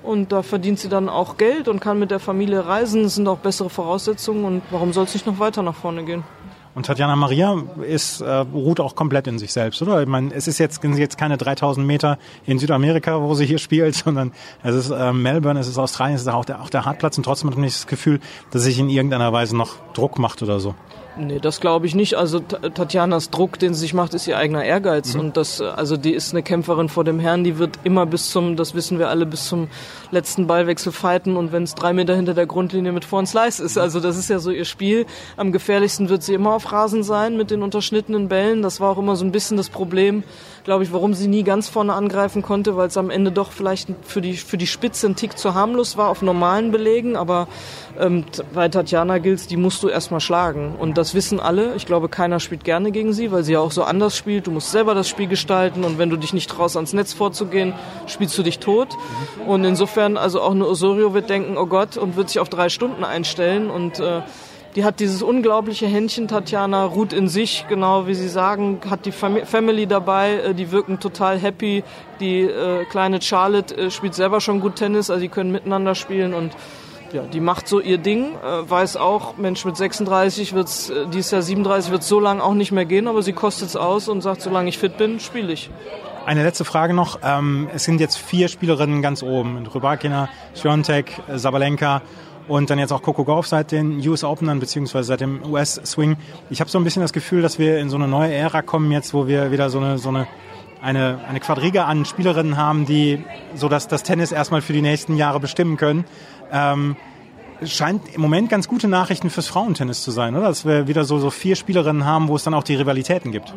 und 0.01 0.31
da 0.31 0.41
verdient 0.41 0.79
sie 0.79 0.89
dann 0.89 1.07
auch 1.07 1.37
Geld 1.37 1.67
und 1.67 1.81
kann 1.81 1.99
mit 1.99 2.09
der 2.09 2.19
Familie 2.19 2.65
reisen. 2.65 3.05
Es 3.05 3.15
sind 3.15 3.27
auch 3.27 3.37
bessere 3.37 3.69
Voraussetzungen 3.69 4.43
und 4.43 4.61
warum 4.71 4.91
soll 4.91 5.03
es 5.03 5.13
nicht 5.13 5.27
noch 5.27 5.37
weiter 5.37 5.61
nach 5.61 5.75
vorne 5.75 6.03
gehen? 6.03 6.23
Und 6.77 6.85
Tatjana 6.85 7.15
Maria 7.15 7.59
ist, 7.87 8.21
äh, 8.21 8.29
ruht 8.29 8.79
auch 8.79 8.95
komplett 8.95 9.25
in 9.25 9.39
sich 9.39 9.51
selbst, 9.51 9.81
oder? 9.81 9.99
Ich 9.99 10.07
meine, 10.07 10.31
es 10.31 10.47
ist 10.47 10.59
jetzt, 10.59 10.83
jetzt 10.83 11.17
keine 11.17 11.35
3000 11.35 11.87
Meter 11.87 12.19
in 12.45 12.59
Südamerika, 12.59 13.19
wo 13.19 13.33
sie 13.33 13.47
hier 13.47 13.57
spielt, 13.57 13.95
sondern 14.05 14.31
es 14.61 14.75
ist 14.75 14.91
äh, 14.91 15.11
Melbourne, 15.11 15.59
es 15.59 15.67
ist 15.67 15.79
Australien, 15.79 16.17
es 16.17 16.21
ist 16.21 16.27
auch 16.27 16.45
der, 16.45 16.61
auch 16.61 16.69
der 16.69 16.85
Hartplatz 16.85 17.17
und 17.17 17.23
trotzdem 17.23 17.49
hat 17.49 17.57
man 17.57 17.65
nicht 17.65 17.77
das 17.77 17.87
Gefühl, 17.87 18.19
dass 18.51 18.61
sich 18.61 18.77
in 18.77 18.89
irgendeiner 18.89 19.33
Weise 19.33 19.57
noch 19.57 19.71
Druck 19.95 20.19
macht 20.19 20.43
oder 20.43 20.59
so. 20.59 20.75
Nee, 21.19 21.39
das 21.39 21.59
glaube 21.59 21.87
ich 21.87 21.95
nicht. 21.95 22.15
Also 22.15 22.39
Tatjanas 22.39 23.29
Druck, 23.29 23.57
den 23.59 23.73
sie 23.73 23.81
sich 23.81 23.93
macht, 23.93 24.13
ist 24.13 24.27
ihr 24.27 24.37
eigener 24.37 24.63
Ehrgeiz. 24.63 25.13
Mhm. 25.13 25.19
Und 25.19 25.37
das, 25.37 25.61
also 25.61 25.97
die 25.97 26.13
ist 26.13 26.33
eine 26.33 26.43
Kämpferin 26.43 26.89
vor 26.89 27.03
dem 27.03 27.19
Herrn, 27.19 27.43
die 27.43 27.57
wird 27.57 27.79
immer 27.83 28.05
bis 28.05 28.29
zum, 28.29 28.55
das 28.55 28.75
wissen 28.75 28.99
wir 28.99 29.09
alle, 29.09 29.25
bis 29.25 29.47
zum 29.47 29.67
letzten 30.11 30.47
Ballwechsel 30.47 30.91
fighten 30.91 31.35
und 31.35 31.51
wenn 31.51 31.63
es 31.63 31.75
drei 31.75 31.93
Meter 31.93 32.15
hinter 32.15 32.33
der 32.33 32.45
Grundlinie 32.45 32.91
mit 32.91 33.05
Vor- 33.05 33.19
und 33.19 33.27
Slice 33.27 33.59
ist. 33.59 33.77
Also 33.77 33.99
das 33.99 34.17
ist 34.17 34.29
ja 34.29 34.39
so 34.39 34.51
ihr 34.51 34.65
Spiel. 34.65 35.05
Am 35.37 35.51
gefährlichsten 35.51 36.09
wird 36.09 36.23
sie 36.23 36.33
immer 36.33 36.53
auf 36.53 36.71
Rasen 36.71 37.03
sein 37.03 37.35
mit 37.35 37.51
den 37.51 37.63
unterschnittenen 37.63 38.27
Bällen. 38.27 38.61
Das 38.61 38.79
war 38.79 38.91
auch 38.91 38.97
immer 38.97 39.15
so 39.15 39.25
ein 39.25 39.31
bisschen 39.31 39.57
das 39.57 39.69
Problem, 39.69 40.23
glaube 40.67 40.83
ich, 40.83 40.91
warum 40.91 41.13
sie 41.13 41.29
nie 41.29 41.43
ganz 41.43 41.69
vorne 41.69 41.93
angreifen 41.93 42.41
konnte, 42.41 42.75
weil 42.75 42.89
es 42.89 42.97
am 42.97 43.09
Ende 43.09 43.31
doch 43.31 43.53
vielleicht 43.53 43.87
für 44.01 44.19
die, 44.19 44.33
für 44.35 44.57
die 44.57 44.67
Spitze 44.67 45.07
ein 45.07 45.15
Tick 45.15 45.37
zu 45.37 45.53
harmlos 45.53 45.95
war 45.95 46.09
auf 46.09 46.21
normalen 46.21 46.71
Belegen. 46.71 47.15
Aber 47.15 47.47
ähm, 47.97 48.25
bei 48.53 48.67
Tatjana 48.67 49.19
gilt 49.19 49.49
die 49.49 49.55
musst 49.55 49.81
du 49.81 49.87
erstmal 49.87 50.19
schlagen. 50.19 50.75
Und 50.77 50.97
das 50.97 51.15
wissen 51.15 51.39
alle. 51.39 51.73
Ich 51.75 51.85
glaube, 51.85 52.09
keiner 52.09 52.41
spielt 52.41 52.65
gerne 52.65 52.91
gegen 52.91 53.13
sie, 53.13 53.31
weil 53.31 53.45
sie 53.45 53.53
ja 53.53 53.61
auch 53.61 53.71
so 53.71 53.85
anders 53.85 54.17
spielt. 54.17 54.45
Du 54.45 54.51
musst 54.51 54.71
selber 54.71 54.93
das 54.93 55.07
Spiel 55.07 55.27
gestalten 55.27 55.85
und 55.85 55.99
wenn 55.99 56.09
du 56.09 56.17
dich 56.17 56.33
nicht 56.33 56.49
traust, 56.49 56.75
ans 56.75 56.91
Netz 56.91 57.13
vorzugehen, 57.13 57.71
spielst 58.05 58.37
du 58.37 58.43
dich 58.43 58.59
tot. 58.59 58.89
Und 59.47 59.63
insofern, 59.63 60.17
also 60.17 60.41
auch 60.41 60.51
eine 60.51 60.67
Osorio 60.67 61.13
wird 61.13 61.29
denken, 61.29 61.55
oh 61.57 61.67
Gott, 61.67 61.95
und 61.95 62.17
wird 62.17 62.27
sich 62.27 62.41
auf 62.41 62.49
drei 62.49 62.67
Stunden 62.67 63.05
einstellen 63.05 63.69
und 63.69 64.01
äh, 64.01 64.21
die 64.77 64.85
hat 64.85 64.99
dieses 64.99 65.23
unglaubliche 65.23 65.87
Händchen, 65.87 66.27
Tatjana, 66.27 66.85
ruht 66.85 67.11
in 67.11 67.27
sich, 67.27 67.65
genau 67.67 68.05
wie 68.05 68.13
Sie 68.13 68.29
sagen, 68.29 68.79
hat 68.87 69.07
die 69.07 69.11
Family 69.11 69.87
dabei, 69.87 70.33
äh, 70.33 70.53
die 70.53 70.71
wirken 70.71 70.99
total 70.99 71.39
happy. 71.39 71.83
Die 72.19 72.41
äh, 72.41 72.85
kleine 72.85 73.19
Charlotte 73.19 73.75
äh, 73.75 73.89
spielt 73.89 74.13
selber 74.13 74.39
schon 74.39 74.59
gut 74.59 74.75
Tennis, 74.75 75.09
also 75.09 75.19
die 75.19 75.29
können 75.29 75.51
miteinander 75.51 75.95
spielen 75.95 76.35
und 76.35 76.51
ja, 77.11 77.23
die 77.23 77.39
macht 77.39 77.67
so 77.67 77.79
ihr 77.79 77.97
Ding, 77.97 78.35
äh, 78.35 78.69
weiß 78.69 78.97
auch, 78.97 79.37
Mensch, 79.37 79.65
mit 79.65 79.75
36 79.75 80.53
wird's, 80.53 80.91
äh, 80.91 81.07
dieses 81.07 81.31
Jahr 81.31 81.41
37 81.41 81.91
wird 81.91 82.03
so 82.03 82.19
lange 82.19 82.43
auch 82.43 82.53
nicht 82.53 82.71
mehr 82.71 82.85
gehen, 82.85 83.07
aber 83.07 83.23
sie 83.23 83.33
kostet 83.33 83.69
es 83.69 83.75
aus 83.75 84.07
und 84.07 84.21
sagt, 84.21 84.41
solange 84.43 84.69
ich 84.69 84.77
fit 84.77 84.99
bin, 84.99 85.19
spiele 85.19 85.53
ich. 85.53 85.71
Eine 86.27 86.43
letzte 86.43 86.65
Frage 86.65 86.93
noch. 86.93 87.19
Ähm, 87.23 87.67
es 87.73 87.85
sind 87.85 87.99
jetzt 87.99 88.17
vier 88.17 88.47
Spielerinnen 88.47 89.01
ganz 89.01 89.23
oben. 89.23 89.65
Rybakina, 89.65 90.29
Swiatek, 90.53 91.13
Sabalenka 91.33 92.03
und 92.47 92.69
dann 92.69 92.79
jetzt 92.79 92.91
auch 92.91 93.01
Coco 93.01 93.23
Gauff 93.23 93.47
seit 93.47 93.71
den 93.71 94.05
US 94.07 94.23
Openern 94.23 94.59
beziehungsweise 94.59 95.07
seit 95.07 95.21
dem 95.21 95.43
US 95.43 95.75
Swing. 95.85 96.17
Ich 96.49 96.59
habe 96.59 96.69
so 96.69 96.77
ein 96.77 96.83
bisschen 96.83 97.01
das 97.01 97.13
Gefühl, 97.13 97.41
dass 97.41 97.59
wir 97.59 97.79
in 97.79 97.89
so 97.89 97.97
eine 97.97 98.07
neue 98.07 98.33
Ära 98.33 98.61
kommen 98.61 98.91
jetzt, 98.91 99.13
wo 99.13 99.27
wir 99.27 99.51
wieder 99.51 99.69
so 99.69 99.79
eine 99.79 99.97
so 99.97 100.09
eine 100.09 100.27
eine, 100.81 101.19
eine 101.27 101.39
Quadriga 101.39 101.85
an 101.85 102.05
Spielerinnen 102.05 102.55
haben, 102.55 102.85
die 102.85 103.23
so 103.55 103.67
dass 103.67 103.87
das 103.87 104.03
Tennis 104.03 104.31
erstmal 104.31 104.61
für 104.61 104.73
die 104.73 104.81
nächsten 104.81 105.17
Jahre 105.17 105.39
bestimmen 105.39 105.77
können. 105.77 106.05
Ähm, 106.51 106.95
scheint 107.63 108.13
im 108.13 108.21
Moment 108.21 108.49
ganz 108.49 108.67
gute 108.67 108.87
Nachrichten 108.87 109.29
fürs 109.29 109.47
Frauentennis 109.47 110.01
zu 110.01 110.11
sein, 110.11 110.35
oder? 110.35 110.47
Dass 110.47 110.65
wir 110.65 110.87
wieder 110.87 111.05
so, 111.05 111.19
so 111.19 111.29
vier 111.29 111.55
Spielerinnen 111.55 112.05
haben, 112.05 112.27
wo 112.27 112.35
es 112.35 112.43
dann 112.43 112.53
auch 112.53 112.63
die 112.63 112.75
Rivalitäten 112.75 113.31
gibt. 113.31 113.53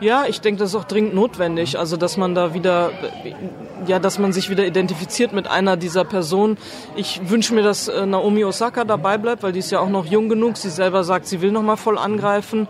Ja, 0.00 0.24
ich 0.26 0.40
denke, 0.40 0.58
das 0.58 0.70
ist 0.70 0.74
auch 0.76 0.84
dringend 0.84 1.14
notwendig. 1.14 1.78
Also, 1.78 1.96
dass 1.96 2.16
man 2.16 2.34
da 2.34 2.54
wieder, 2.54 2.90
ja, 3.86 3.98
dass 3.98 4.18
man 4.18 4.32
sich 4.32 4.50
wieder 4.50 4.66
identifiziert 4.66 5.32
mit 5.32 5.48
einer 5.48 5.76
dieser 5.76 6.04
Personen. 6.04 6.58
Ich 6.96 7.20
wünsche 7.28 7.54
mir, 7.54 7.62
dass 7.62 7.88
äh, 7.88 8.06
Naomi 8.06 8.44
Osaka 8.44 8.84
dabei 8.84 9.18
bleibt, 9.18 9.42
weil 9.42 9.52
die 9.52 9.60
ist 9.60 9.70
ja 9.70 9.80
auch 9.80 9.88
noch 9.88 10.06
jung 10.06 10.28
genug. 10.28 10.56
Sie 10.56 10.70
selber 10.70 11.04
sagt, 11.04 11.26
sie 11.26 11.40
will 11.40 11.52
noch 11.52 11.62
mal 11.62 11.76
voll 11.76 11.98
angreifen 11.98 12.68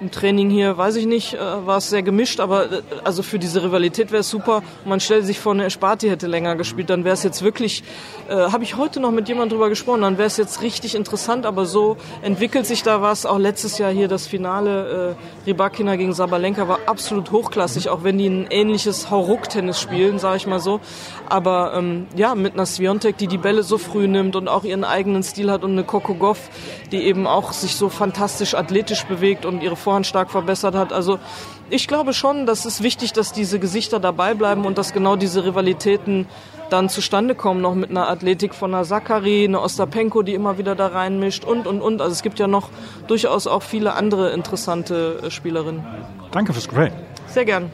im 0.00 0.10
Training 0.10 0.50
hier, 0.50 0.76
weiß 0.76 0.96
ich 0.96 1.06
nicht, 1.06 1.34
äh, 1.34 1.38
war 1.38 1.78
es 1.78 1.90
sehr 1.90 2.02
gemischt, 2.02 2.40
aber 2.40 2.64
äh, 2.64 2.82
also 3.04 3.22
für 3.22 3.38
diese 3.38 3.62
Rivalität 3.62 4.12
wäre 4.12 4.20
es 4.20 4.30
super. 4.30 4.62
Man 4.84 5.00
stellt 5.00 5.26
sich 5.26 5.40
vor, 5.40 5.52
eine 5.52 5.64
Espati 5.64 6.08
hätte 6.08 6.26
länger 6.26 6.56
gespielt, 6.56 6.90
dann 6.90 7.04
wäre 7.04 7.14
es 7.14 7.22
jetzt 7.22 7.42
wirklich, 7.42 7.82
äh, 8.28 8.34
habe 8.34 8.64
ich 8.64 8.76
heute 8.76 9.00
noch 9.00 9.10
mit 9.10 9.28
jemandem 9.28 9.56
drüber 9.56 9.68
gesprochen, 9.68 10.02
dann 10.02 10.18
wäre 10.18 10.26
es 10.26 10.36
jetzt 10.36 10.62
richtig 10.62 10.94
interessant, 10.94 11.46
aber 11.46 11.66
so 11.66 11.96
entwickelt 12.22 12.66
sich 12.66 12.82
da 12.82 13.02
was. 13.02 13.26
Auch 13.26 13.38
letztes 13.38 13.78
Jahr 13.78 13.92
hier 13.92 14.08
das 14.08 14.26
Finale 14.26 15.16
äh, 15.46 15.50
Rybakina 15.50 15.96
gegen 15.96 16.12
Sabalenka 16.12 16.68
war 16.68 16.80
absolut 16.86 17.30
hochklassig, 17.30 17.88
auch 17.88 18.04
wenn 18.04 18.18
die 18.18 18.28
ein 18.28 18.46
ähnliches 18.50 19.10
Hauruck-Tennis 19.10 19.80
spielen, 19.80 20.18
sage 20.18 20.36
ich 20.36 20.46
mal 20.46 20.60
so. 20.60 20.80
Aber 21.28 21.72
ähm, 21.74 22.06
ja, 22.16 22.34
mit 22.34 22.54
einer 22.54 22.66
Sviontek, 22.66 23.16
die 23.18 23.26
die 23.26 23.38
Bälle 23.38 23.62
so 23.62 23.78
früh 23.78 24.08
nimmt 24.08 24.36
und 24.36 24.48
auch 24.48 24.64
ihren 24.64 24.84
eigenen 24.84 25.22
Stil 25.22 25.50
hat 25.50 25.64
und 25.64 25.72
eine 25.72 25.84
Kokogov, 25.84 26.50
die 26.92 27.02
eben 27.04 27.26
auch 27.26 27.52
sich 27.52 27.76
so 27.76 27.88
fantastisch 27.88 28.54
athletisch 28.54 29.04
bewegt 29.04 29.44
und 29.44 29.62
ihre 29.62 29.76
Vorhand 29.86 30.04
stark 30.04 30.32
verbessert 30.32 30.74
hat. 30.74 30.92
Also 30.92 31.20
ich 31.70 31.86
glaube 31.86 32.12
schon, 32.12 32.44
dass 32.44 32.64
es 32.64 32.82
wichtig, 32.82 33.12
dass 33.12 33.32
diese 33.32 33.60
Gesichter 33.60 34.00
dabei 34.00 34.34
bleiben 34.34 34.64
und 34.66 34.78
dass 34.78 34.92
genau 34.92 35.14
diese 35.14 35.44
Rivalitäten 35.44 36.26
dann 36.70 36.88
zustande 36.88 37.36
kommen, 37.36 37.60
noch 37.60 37.76
mit 37.76 37.90
einer 37.90 38.08
Athletik 38.08 38.52
von 38.52 38.74
einer 38.74 38.84
Sakari, 38.84 39.44
einer 39.44 39.62
Ostapenko, 39.62 40.22
die 40.22 40.34
immer 40.34 40.58
wieder 40.58 40.74
da 40.74 40.88
reinmischt 40.88 41.44
und, 41.44 41.68
und, 41.68 41.80
und. 41.82 42.00
Also 42.00 42.12
es 42.14 42.22
gibt 42.22 42.40
ja 42.40 42.48
noch 42.48 42.68
durchaus 43.06 43.46
auch 43.46 43.62
viele 43.62 43.94
andere 43.94 44.30
interessante 44.30 45.20
äh, 45.22 45.30
Spielerinnen. 45.30 45.86
Danke 46.32 46.52
fürs 46.52 46.66
Gespräch. 46.66 46.92
Sehr 47.28 47.44
gern. 47.44 47.70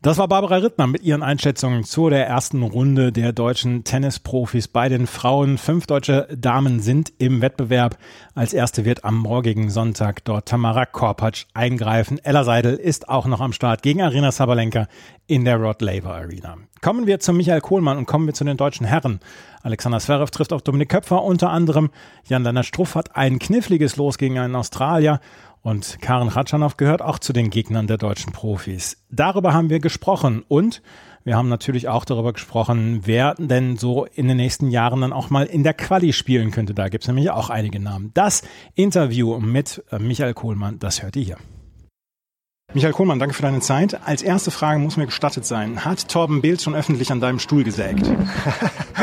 Das 0.00 0.16
war 0.16 0.28
Barbara 0.28 0.58
Rittner 0.58 0.86
mit 0.86 1.02
ihren 1.02 1.24
Einschätzungen 1.24 1.82
zu 1.82 2.08
der 2.08 2.24
ersten 2.24 2.62
Runde 2.62 3.10
der 3.10 3.32
deutschen 3.32 3.82
Tennisprofis 3.82 4.68
bei 4.68 4.88
den 4.88 5.08
Frauen. 5.08 5.58
Fünf 5.58 5.88
deutsche 5.88 6.28
Damen 6.36 6.78
sind 6.78 7.12
im 7.18 7.40
Wettbewerb. 7.40 7.98
Als 8.32 8.52
erste 8.52 8.84
wird 8.84 9.02
am 9.02 9.16
morgigen 9.16 9.70
Sonntag 9.70 10.24
dort 10.24 10.46
Tamara 10.46 10.86
Korpatsch 10.86 11.46
eingreifen. 11.52 12.20
Ella 12.22 12.44
Seidel 12.44 12.76
ist 12.76 13.08
auch 13.08 13.26
noch 13.26 13.40
am 13.40 13.52
Start 13.52 13.82
gegen 13.82 14.00
Arena 14.00 14.30
Sabalenka 14.30 14.86
in 15.26 15.44
der 15.44 15.56
Rod 15.56 15.82
Laver 15.82 16.14
Arena. 16.14 16.58
Kommen 16.80 17.08
wir 17.08 17.18
zu 17.18 17.32
Michael 17.32 17.60
Kohlmann 17.60 17.98
und 17.98 18.06
kommen 18.06 18.26
wir 18.26 18.34
zu 18.34 18.44
den 18.44 18.56
deutschen 18.56 18.86
Herren. 18.86 19.18
Alexander 19.62 19.98
Zverev 19.98 20.30
trifft 20.30 20.52
auf 20.52 20.62
Dominik 20.62 20.90
Köpfer 20.90 21.24
unter 21.24 21.50
anderem. 21.50 21.90
Jan-Lennart 22.28 22.66
Struff 22.66 22.94
hat 22.94 23.16
ein 23.16 23.40
kniffliges 23.40 23.96
Los 23.96 24.16
gegen 24.16 24.38
einen 24.38 24.54
Australier. 24.54 25.18
Und 25.62 25.98
Karen 26.00 26.28
Ratschanow 26.28 26.76
gehört 26.76 27.02
auch 27.02 27.18
zu 27.18 27.32
den 27.32 27.50
Gegnern 27.50 27.86
der 27.86 27.98
deutschen 27.98 28.32
Profis. 28.32 28.96
Darüber 29.10 29.52
haben 29.52 29.70
wir 29.70 29.80
gesprochen 29.80 30.44
und 30.48 30.82
wir 31.24 31.36
haben 31.36 31.48
natürlich 31.48 31.88
auch 31.88 32.04
darüber 32.04 32.32
gesprochen, 32.32 33.02
wer 33.04 33.34
denn 33.34 33.76
so 33.76 34.06
in 34.06 34.28
den 34.28 34.38
nächsten 34.38 34.70
Jahren 34.70 35.02
dann 35.02 35.12
auch 35.12 35.30
mal 35.30 35.44
in 35.44 35.62
der 35.62 35.74
Quali 35.74 36.12
spielen 36.12 36.52
könnte. 36.52 36.72
Da 36.74 36.88
gibt 36.88 37.04
es 37.04 37.08
nämlich 37.08 37.30
auch 37.30 37.50
einige 37.50 37.80
Namen. 37.80 38.12
Das 38.14 38.42
Interview 38.74 39.38
mit 39.38 39.84
äh, 39.90 39.98
Michael 39.98 40.32
Kohlmann, 40.34 40.78
das 40.78 41.02
hört 41.02 41.16
ihr 41.16 41.24
hier. 41.24 41.36
Michael 42.74 42.92
Kohlmann, 42.92 43.18
danke 43.18 43.34
für 43.34 43.42
deine 43.42 43.60
Zeit. 43.60 43.98
Als 44.06 44.22
erste 44.22 44.50
Frage 44.50 44.78
muss 44.78 44.98
mir 44.98 45.06
gestattet 45.06 45.46
sein. 45.46 45.86
Hat 45.86 46.08
Torben 46.08 46.42
Behl 46.42 46.60
schon 46.60 46.74
öffentlich 46.74 47.10
an 47.10 47.20
deinem 47.20 47.38
Stuhl 47.38 47.64
gesägt? 47.64 48.06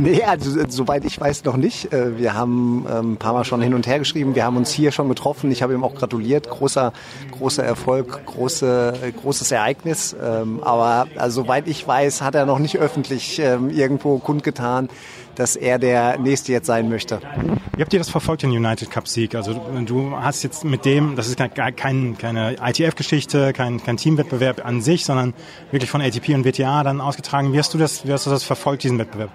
nee, 0.00 0.22
also 0.22 0.50
soweit 0.68 1.04
ich 1.04 1.20
weiß 1.20 1.44
noch 1.44 1.56
nicht. 1.56 1.92
Äh, 1.92 2.18
wir 2.18 2.34
haben 2.34 2.86
ähm, 2.90 3.12
ein 3.12 3.16
paar 3.16 3.32
Mal 3.32 3.44
schon 3.44 3.62
hin 3.62 3.74
und 3.74 3.86
her 3.86 3.98
geschrieben. 3.98 4.34
Wir 4.34 4.44
haben 4.44 4.56
uns 4.56 4.70
hier 4.70 4.92
schon 4.92 5.08
getroffen. 5.08 5.50
Ich 5.50 5.62
habe 5.62 5.74
ihm 5.74 5.84
auch 5.84 5.94
gratuliert. 5.94 6.48
Großer, 6.48 6.92
großer 7.32 7.64
Erfolg, 7.64 8.24
große, 8.26 8.94
großes 9.20 9.50
Ereignis. 9.50 10.16
Ähm, 10.22 10.62
aber 10.62 11.06
also, 11.16 11.42
soweit 11.42 11.68
ich 11.68 11.86
weiß, 11.86 12.22
hat 12.22 12.34
er 12.34 12.46
noch 12.46 12.58
nicht 12.58 12.78
öffentlich 12.78 13.38
ähm, 13.38 13.70
irgendwo 13.70 14.18
kundgetan, 14.18 14.88
dass 15.34 15.54
er 15.54 15.78
der 15.78 16.18
Nächste 16.18 16.52
jetzt 16.52 16.66
sein 16.66 16.88
möchte. 16.88 17.20
Wie 17.76 17.82
habt 17.82 17.92
ihr 17.92 17.98
das 17.98 18.08
verfolgt, 18.08 18.42
den 18.42 18.50
United 18.50 18.90
Cup 18.90 19.06
Sieg? 19.06 19.34
Also 19.34 19.52
du 19.52 20.16
hast 20.16 20.42
jetzt 20.42 20.64
mit 20.64 20.84
dem, 20.84 21.14
das 21.14 21.28
ist 21.28 21.36
kein, 21.36 22.16
keine 22.16 22.56
ITF-Geschichte, 22.60 23.52
kein, 23.52 23.82
kein 23.82 23.98
Teamwettbewerb 23.98 24.64
an 24.64 24.80
sich, 24.80 25.04
sondern 25.04 25.34
wirklich 25.70 25.90
von 25.90 26.00
ATP 26.00 26.34
und 26.34 26.44
WTA 26.44 26.82
dann 26.82 27.00
ausgetragen. 27.00 27.52
Wie 27.52 27.58
hast 27.58 27.74
du 27.74 27.78
das, 27.78 28.06
wie 28.06 28.12
hast 28.12 28.26
du 28.26 28.30
das 28.30 28.44
verfolgt, 28.44 28.82
diesen 28.82 28.98
Wettbewerb? 28.98 29.30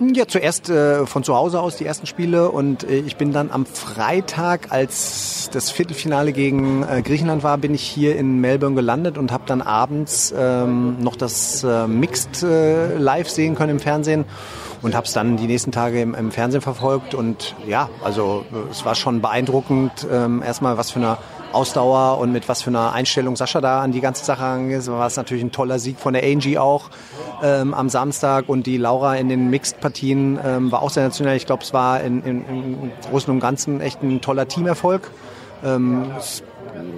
Ja, 0.00 0.26
zuerst 0.26 0.70
äh, 0.70 1.06
von 1.06 1.22
zu 1.22 1.36
Hause 1.36 1.60
aus 1.60 1.76
die 1.76 1.86
ersten 1.86 2.06
Spiele 2.06 2.50
und 2.50 2.82
äh, 2.82 2.96
ich 2.96 3.16
bin 3.16 3.32
dann 3.32 3.52
am 3.52 3.64
Freitag, 3.64 4.72
als 4.72 5.50
das 5.52 5.70
Viertelfinale 5.70 6.32
gegen 6.32 6.82
äh, 6.82 7.00
Griechenland 7.00 7.44
war, 7.44 7.58
bin 7.58 7.74
ich 7.74 7.82
hier 7.82 8.16
in 8.16 8.40
Melbourne 8.40 8.74
gelandet 8.74 9.18
und 9.18 9.30
habe 9.30 9.44
dann 9.46 9.62
abends 9.62 10.34
ähm, 10.36 10.96
noch 11.00 11.14
das 11.14 11.62
äh, 11.62 11.86
Mixed 11.86 12.42
äh, 12.42 12.98
live 12.98 13.28
sehen 13.28 13.54
können 13.54 13.70
im 13.70 13.80
Fernsehen 13.80 14.24
und 14.82 14.96
habe 14.96 15.06
es 15.06 15.12
dann 15.12 15.36
die 15.36 15.46
nächsten 15.46 15.70
Tage 15.70 16.02
im, 16.02 16.14
im, 16.14 16.32
Fernsehen 16.32 16.60
verfolgt 16.60 17.14
und 17.14 17.54
ja, 17.66 17.88
also 18.02 18.44
äh, 18.52 18.70
es 18.72 18.84
war 18.84 18.96
schon 18.96 19.22
beeindruckend, 19.22 20.08
ähm, 20.10 20.42
erstmal 20.42 20.76
was 20.76 20.90
für 20.90 20.98
eine 20.98 21.18
Ausdauer 21.54 22.18
und 22.18 22.32
mit 22.32 22.48
was 22.48 22.62
für 22.62 22.70
einer 22.70 22.92
Einstellung 22.92 23.36
Sascha 23.36 23.60
da 23.60 23.80
an 23.80 23.92
die 23.92 24.00
ganze 24.00 24.24
Sache 24.24 24.44
angeht. 24.44 24.86
War 24.86 25.06
es 25.06 25.16
natürlich 25.16 25.44
ein 25.44 25.52
toller 25.52 25.78
Sieg 25.78 25.98
von 25.98 26.14
der 26.14 26.24
Angie 26.24 26.58
auch 26.58 26.90
ähm, 27.42 27.74
am 27.74 27.88
Samstag 27.88 28.48
und 28.48 28.66
die 28.66 28.76
Laura 28.76 29.16
in 29.16 29.28
den 29.28 29.50
Mixed-Partien 29.50 30.38
ähm, 30.44 30.72
war 30.72 30.82
auch 30.82 30.90
sensationell. 30.90 31.36
Ich 31.36 31.46
glaube, 31.46 31.62
es 31.62 31.72
war 31.72 32.00
in, 32.00 32.22
in, 32.22 32.44
im 32.46 32.92
Großen 33.10 33.32
und 33.32 33.40
Ganzen 33.40 33.80
echt 33.80 34.02
ein 34.02 34.20
toller 34.20 34.48
Teamerfolg. 34.48 35.10
Ähm, 35.64 36.06
es 36.18 36.42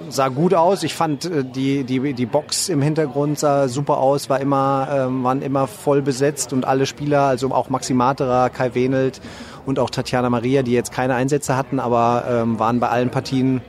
sah 0.09 0.29
gut 0.29 0.53
aus. 0.53 0.83
Ich 0.83 0.95
fand 0.95 1.25
äh, 1.25 1.43
die, 1.43 1.83
die, 1.83 2.13
die 2.13 2.25
Box 2.25 2.69
im 2.69 2.81
Hintergrund 2.81 3.39
sah 3.39 3.67
super 3.67 3.97
aus, 3.97 4.29
war 4.29 4.39
immer, 4.39 4.87
ähm, 4.91 5.23
waren 5.23 5.41
immer 5.41 5.67
voll 5.67 6.01
besetzt 6.01 6.53
und 6.53 6.65
alle 6.65 6.85
Spieler, 6.85 7.21
also 7.21 7.51
auch 7.51 7.69
Maxi 7.69 7.93
Materer, 7.93 8.49
Kai 8.49 8.73
Wenelt 8.73 9.21
und 9.65 9.79
auch 9.79 9.89
Tatjana 9.89 10.29
Maria, 10.29 10.63
die 10.63 10.71
jetzt 10.71 10.91
keine 10.91 11.15
Einsätze 11.15 11.55
hatten, 11.57 11.79
aber 11.79 12.25
ähm, 12.29 12.59
waren 12.59 12.79
bei 12.79 12.89
allen 12.89 13.09
Partien 13.09 13.61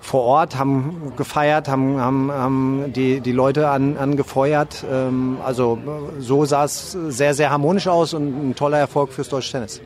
vor 0.00 0.22
Ort, 0.22 0.56
haben 0.56 1.12
gefeiert, 1.16 1.68
haben, 1.68 2.00
haben, 2.00 2.32
haben 2.32 2.92
die, 2.92 3.20
die 3.20 3.32
Leute 3.32 3.68
an, 3.68 3.96
angefeuert. 3.96 4.84
Ähm, 4.90 5.38
also 5.44 5.78
so 6.18 6.44
sah 6.44 6.64
es 6.64 6.92
sehr, 6.92 7.34
sehr 7.34 7.50
harmonisch 7.50 7.86
aus 7.86 8.14
und 8.14 8.50
ein 8.50 8.54
toller 8.54 8.78
Erfolg 8.78 9.12
fürs 9.12 9.28
deutsche 9.28 9.52
Tennis. 9.52 9.80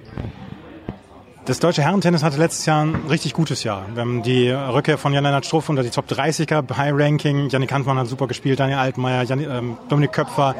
Das 1.46 1.61
deutsche 1.61 1.83
Herrentennis 1.83 2.22
hatte 2.22 2.38
letztes 2.38 2.64
Jahr 2.64 2.83
ein 2.85 2.94
richtig 3.11 3.35
gutes 3.35 3.64
Jahr. 3.64 3.85
Wir 3.92 4.00
haben 4.00 4.22
die 4.22 4.48
Rückkehr 4.48 4.96
von 4.96 5.12
Jan-Lennart 5.12 5.44
Struff 5.44 5.68
unter 5.68 5.83
die 5.83 5.90
Top 5.90 6.09
30 6.09 6.46
gehabt, 6.46 6.74
High 6.74 6.94
Ranking. 6.94 7.50
Janik 7.50 7.70
Handmann 7.70 7.98
hat 7.98 8.07
super 8.07 8.27
gespielt, 8.27 8.61
Daniel 8.61 8.79
Altmaier, 8.79 9.24
Jan, 9.24 9.40
ähm, 9.40 9.77
Dominik 9.90 10.12
Köpfer, 10.12 10.55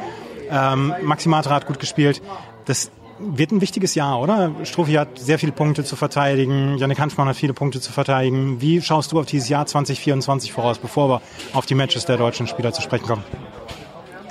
ähm, 0.51 0.93
Maxi 1.03 1.31
Matra 1.31 1.55
hat 1.55 1.67
gut 1.67 1.79
gespielt. 1.81 2.21
Das 2.67 2.91
wird 3.27 3.53
ein 3.53 3.61
wichtiges 3.61 3.95
Jahr, 3.95 4.21
oder? 4.21 4.53
Struffi 4.65 4.93
hat 4.95 5.19
sehr 5.19 5.39
viele 5.39 5.53
Punkte 5.53 5.85
zu 5.85 5.97
verteidigen, 5.97 6.77
Janik 6.79 6.99
Hanschmann 6.99 7.29
hat 7.29 7.37
viele 7.37 7.55
Punkte 7.55 7.81
zu 7.81 7.93
verteidigen. 7.93 8.61
Wie 8.61 8.81
schaust 8.81 9.13
du 9.13 9.21
auf 9.21 9.27
dieses 9.27 9.49
Jahr 9.49 9.67
2024 9.67 10.53
voraus, 10.53 10.79
bevor 10.79 11.09
wir 11.09 11.23
auf 11.53 11.67
die 11.67 11.75
Matches 11.75 12.07
der 12.07 12.17
deutschen 12.17 12.47
Spieler 12.47 12.73
zu 12.73 12.83
sprechen 12.83 13.07
kommen? 13.07 13.25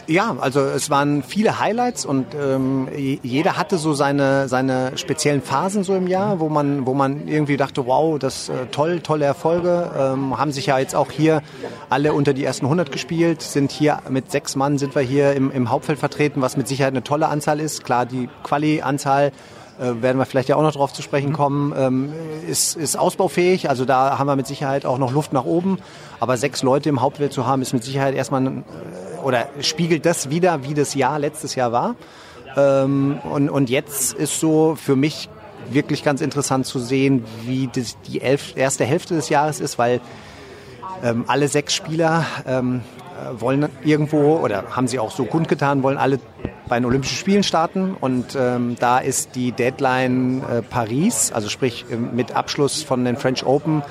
Ja, 0.07 0.35
also 0.39 0.59
es 0.59 0.89
waren 0.89 1.23
viele 1.23 1.59
Highlights 1.59 2.05
und 2.05 2.27
ähm, 2.35 2.89
jeder 3.23 3.57
hatte 3.57 3.77
so 3.77 3.93
seine 3.93 4.49
seine 4.49 4.97
speziellen 4.97 5.41
Phasen 5.41 5.83
so 5.83 5.95
im 5.95 6.07
Jahr, 6.07 6.39
wo 6.39 6.49
man 6.49 6.85
wo 6.85 6.93
man 6.93 7.27
irgendwie 7.27 7.55
dachte, 7.55 7.85
wow, 7.85 8.19
das 8.19 8.49
äh, 8.49 8.65
toll, 8.71 8.99
tolle 8.99 9.25
Erfolge. 9.25 9.91
Ähm, 9.97 10.37
haben 10.37 10.51
sich 10.51 10.65
ja 10.65 10.77
jetzt 10.77 10.95
auch 10.95 11.09
hier 11.09 11.41
alle 11.89 12.13
unter 12.13 12.33
die 12.33 12.43
ersten 12.43 12.65
100 12.65 12.91
gespielt, 12.91 13.41
sind 13.41 13.71
hier 13.71 13.99
mit 14.09 14.31
sechs 14.31 14.55
Mann 14.55 14.77
sind 14.77 14.93
wir 14.95 15.01
hier 15.01 15.33
im, 15.33 15.51
im 15.51 15.69
Hauptfeld 15.69 15.99
vertreten, 15.99 16.41
was 16.41 16.57
mit 16.57 16.67
Sicherheit 16.67 16.93
eine 16.93 17.03
tolle 17.03 17.29
Anzahl 17.29 17.59
ist. 17.59 17.83
Klar, 17.85 18.05
die 18.05 18.27
Quali-Anzahl 18.43 19.31
äh, 19.79 20.01
werden 20.01 20.17
wir 20.17 20.25
vielleicht 20.25 20.49
ja 20.49 20.55
auch 20.55 20.61
noch 20.61 20.73
darauf 20.73 20.93
zu 20.93 21.01
sprechen 21.01 21.29
mhm. 21.29 21.33
kommen, 21.33 21.73
ähm, 21.77 22.13
ist, 22.47 22.75
ist 22.75 22.97
ausbaufähig. 22.97 23.69
Also 23.69 23.85
da 23.85 24.19
haben 24.19 24.27
wir 24.27 24.35
mit 24.35 24.47
Sicherheit 24.47 24.85
auch 24.85 24.97
noch 24.97 25.11
Luft 25.11 25.33
nach 25.33 25.45
oben. 25.45 25.77
Aber 26.19 26.37
sechs 26.37 26.63
Leute 26.63 26.89
im 26.89 27.01
Hauptwelt 27.01 27.33
zu 27.33 27.47
haben, 27.47 27.61
ist 27.61 27.73
mit 27.73 27.83
Sicherheit 27.83 28.15
erstmal 28.15 28.41
ein, 28.41 28.57
äh, 28.59 29.12
oder 29.23 29.47
spiegelt 29.61 30.05
das 30.05 30.29
wieder, 30.29 30.63
wie 30.63 30.73
das 30.73 30.93
Jahr 30.95 31.19
letztes 31.19 31.55
Jahr 31.55 31.71
war. 31.71 31.95
Ähm, 32.55 33.19
und, 33.23 33.49
und 33.49 33.69
jetzt 33.69 34.13
ist 34.13 34.39
so 34.39 34.75
für 34.75 34.95
mich 34.95 35.29
wirklich 35.69 36.03
ganz 36.03 36.21
interessant 36.21 36.65
zu 36.65 36.79
sehen, 36.79 37.23
wie 37.43 37.69
das, 37.73 37.97
die 38.01 38.21
elf, 38.21 38.55
erste 38.55 38.85
Hälfte 38.85 39.15
des 39.15 39.29
Jahres 39.29 39.59
ist, 39.59 39.77
weil 39.77 40.01
ähm, 41.03 41.25
alle 41.27 41.47
sechs 41.47 41.73
Spieler 41.73 42.25
ähm, 42.45 42.81
äh, 43.13 43.41
wollen 43.41 43.67
irgendwo 43.83 44.37
oder 44.37 44.63
haben 44.75 44.87
sie 44.87 44.99
auch 44.99 45.11
so 45.11 45.25
kundgetan, 45.25 45.83
wollen 45.83 45.97
alle 45.97 46.19
bei 46.67 46.77
den 46.79 46.85
Olympischen 46.85 47.17
Spielen 47.17 47.43
starten. 47.43 47.95
Und 47.99 48.37
ähm, 48.39 48.75
da 48.79 48.99
ist 48.99 49.35
die 49.35 49.51
Deadline 49.51 50.41
äh, 50.41 50.61
Paris, 50.61 51.31
also 51.31 51.49
sprich 51.49 51.85
äh, 51.91 51.95
mit 51.95 52.35
Abschluss 52.35 52.83
von 52.83 53.03
den 53.05 53.17
French 53.17 53.45
Open 53.45 53.83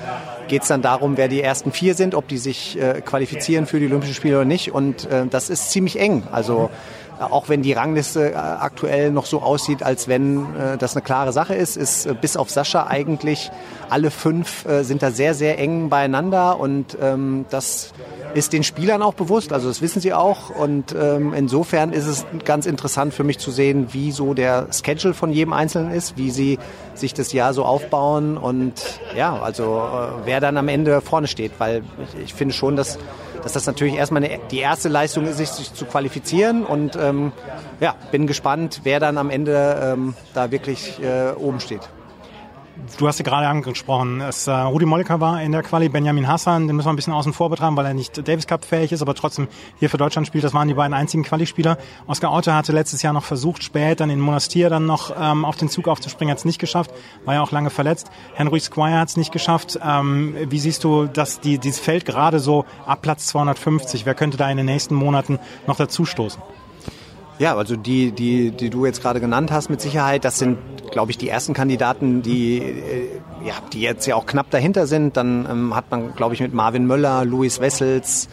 geht 0.47 0.63
es 0.63 0.67
dann 0.67 0.81
darum, 0.81 1.17
wer 1.17 1.27
die 1.27 1.41
ersten 1.41 1.71
vier 1.71 1.95
sind, 1.95 2.15
ob 2.15 2.27
die 2.27 2.37
sich 2.37 2.79
äh, 2.79 3.01
qualifizieren 3.01 3.65
für 3.65 3.79
die 3.79 3.85
Olympischen 3.87 4.13
Spiele 4.13 4.35
oder 4.35 4.45
nicht. 4.45 4.71
Und 4.71 5.05
äh, 5.05 5.25
das 5.27 5.49
ist 5.49 5.71
ziemlich 5.71 5.99
eng. 5.99 6.23
Also 6.31 6.69
auch 7.19 7.49
wenn 7.49 7.61
die 7.61 7.73
Rangliste 7.73 8.31
äh, 8.31 8.35
aktuell 8.35 9.11
noch 9.11 9.25
so 9.25 9.41
aussieht, 9.41 9.83
als 9.83 10.07
wenn 10.07 10.45
äh, 10.55 10.77
das 10.77 10.95
eine 10.95 11.03
klare 11.03 11.31
Sache 11.31 11.55
ist, 11.55 11.77
ist 11.77 12.05
äh, 12.05 12.13
bis 12.19 12.37
auf 12.37 12.49
Sascha 12.49 12.87
eigentlich 12.87 13.51
alle 13.89 14.09
fünf 14.09 14.65
sind 14.81 15.03
da 15.03 15.11
sehr, 15.11 15.35
sehr 15.35 15.59
eng 15.59 15.89
beieinander 15.89 16.59
und 16.59 16.97
ähm, 16.99 17.45
das 17.51 17.93
ist 18.33 18.51
den 18.51 18.63
Spielern 18.63 19.03
auch 19.03 19.13
bewusst, 19.13 19.53
also 19.53 19.67
das 19.67 19.83
wissen 19.83 20.01
sie 20.01 20.13
auch 20.13 20.49
und 20.49 20.95
ähm, 20.99 21.33
insofern 21.35 21.93
ist 21.93 22.07
es 22.07 22.25
ganz 22.43 22.65
interessant 22.65 23.13
für 23.13 23.23
mich 23.23 23.37
zu 23.37 23.51
sehen, 23.51 23.89
wie 23.91 24.11
so 24.11 24.33
der 24.33 24.67
Schedule 24.71 25.13
von 25.13 25.31
jedem 25.31 25.53
Einzelnen 25.53 25.91
ist, 25.91 26.17
wie 26.17 26.31
sie 26.31 26.57
sich 26.95 27.13
das 27.13 27.33
Jahr 27.33 27.53
so 27.53 27.65
aufbauen 27.65 28.35
und 28.37 28.73
ja, 29.15 29.39
also 29.39 29.83
wer 30.25 30.39
dann 30.39 30.57
am 30.57 30.69
Ende 30.69 31.01
vorne 31.01 31.27
steht, 31.27 31.51
weil 31.59 31.83
ich, 32.23 32.33
finde 32.33 32.55
schon, 32.55 32.75
dass 32.75 32.97
dass 33.43 33.53
das 33.53 33.65
natürlich 33.65 33.95
erstmal 33.95 34.23
eine, 34.23 34.39
die 34.51 34.59
erste 34.59 34.89
Leistung 34.89 35.25
ist, 35.25 35.37
sich 35.37 35.73
zu 35.73 35.85
qualifizieren. 35.85 36.65
Und 36.65 36.95
ähm, 37.03 37.31
ja, 37.79 37.95
bin 38.11 38.27
gespannt, 38.27 38.81
wer 38.83 38.99
dann 38.99 39.17
am 39.17 39.29
Ende 39.29 39.93
ähm, 39.93 40.15
da 40.33 40.51
wirklich 40.51 41.01
äh, 41.01 41.31
oben 41.31 41.59
steht. 41.59 41.89
Du 42.97 43.07
hast 43.07 43.19
ja 43.19 43.23
gerade 43.23 43.47
angesprochen, 43.47 44.19
es, 44.21 44.47
äh, 44.47 44.51
Rudi 44.51 44.85
Molliker 44.85 45.19
war 45.19 45.41
in 45.41 45.51
der 45.51 45.61
Quali, 45.61 45.89
Benjamin 45.89 46.27
Hassan, 46.27 46.67
den 46.67 46.75
müssen 46.75 46.87
wir 46.87 46.93
ein 46.93 46.95
bisschen 46.95 47.13
außen 47.13 47.31
vor 47.31 47.49
betreiben, 47.49 47.77
weil 47.77 47.85
er 47.85 47.93
nicht 47.93 48.27
Davis 48.27 48.47
Cup 48.47 48.65
fähig 48.65 48.91
ist, 48.91 49.01
aber 49.01 49.13
trotzdem 49.13 49.47
hier 49.79 49.89
für 49.89 49.97
Deutschland 49.97 50.27
spielt. 50.27 50.43
Das 50.43 50.53
waren 50.53 50.67
die 50.67 50.73
beiden 50.73 50.93
einzigen 50.93 51.23
Quali-Spieler. 51.23 51.77
Oskar 52.07 52.33
Otte 52.33 52.53
hatte 52.53 52.71
letztes 52.71 53.01
Jahr 53.01 53.13
noch 53.13 53.23
versucht, 53.23 53.63
spät 53.63 53.99
dann 53.99 54.09
in 54.09 54.19
Monastir 54.19 54.69
dann 54.69 54.85
noch 54.85 55.13
ähm, 55.19 55.45
auf 55.45 55.55
den 55.55 55.69
Zug 55.69 55.87
aufzuspringen, 55.87 56.31
hat 56.31 56.39
es 56.39 56.45
nicht 56.45 56.59
geschafft, 56.59 56.91
war 57.25 57.35
ja 57.35 57.41
auch 57.41 57.51
lange 57.51 57.69
verletzt. 57.69 58.09
Henry 58.33 58.59
Squire 58.59 58.99
hat 58.99 59.09
es 59.09 59.17
nicht 59.17 59.31
geschafft. 59.31 59.79
Ähm, 59.83 60.35
wie 60.49 60.59
siehst 60.59 60.83
du, 60.83 61.05
dass 61.05 61.39
die, 61.39 61.59
dieses 61.59 61.79
Feld 61.79 62.05
gerade 62.05 62.39
so 62.39 62.65
ab 62.85 63.01
Platz 63.01 63.27
250, 63.27 64.05
wer 64.05 64.15
könnte 64.15 64.37
da 64.37 64.49
in 64.49 64.57
den 64.57 64.65
nächsten 64.65 64.95
Monaten 64.95 65.39
noch 65.67 65.77
dazu 65.77 66.05
stoßen? 66.05 66.41
Ja, 67.39 67.55
also 67.55 67.75
die, 67.75 68.11
die, 68.11 68.51
die 68.51 68.69
du 68.69 68.85
jetzt 68.85 69.01
gerade 69.01 69.19
genannt 69.19 69.51
hast, 69.51 69.69
mit 69.69 69.81
Sicherheit, 69.81 70.23
das 70.23 70.37
sind, 70.39 70.57
glaube 70.91 71.11
ich, 71.11 71.17
die 71.17 71.29
ersten 71.29 71.53
Kandidaten, 71.53 72.21
die, 72.21 72.59
äh, 72.59 73.21
ja, 73.45 73.55
die 73.71 73.81
jetzt 73.81 74.05
ja 74.05 74.15
auch 74.15 74.25
knapp 74.25 74.49
dahinter 74.51 74.85
sind. 74.85 75.17
Dann 75.17 75.47
ähm, 75.49 75.75
hat 75.75 75.89
man, 75.89 76.13
glaube 76.15 76.35
ich, 76.35 76.41
mit 76.41 76.53
Marvin 76.53 76.85
Möller, 76.85 77.25
Luis 77.25 77.59
Wessels, 77.59 78.29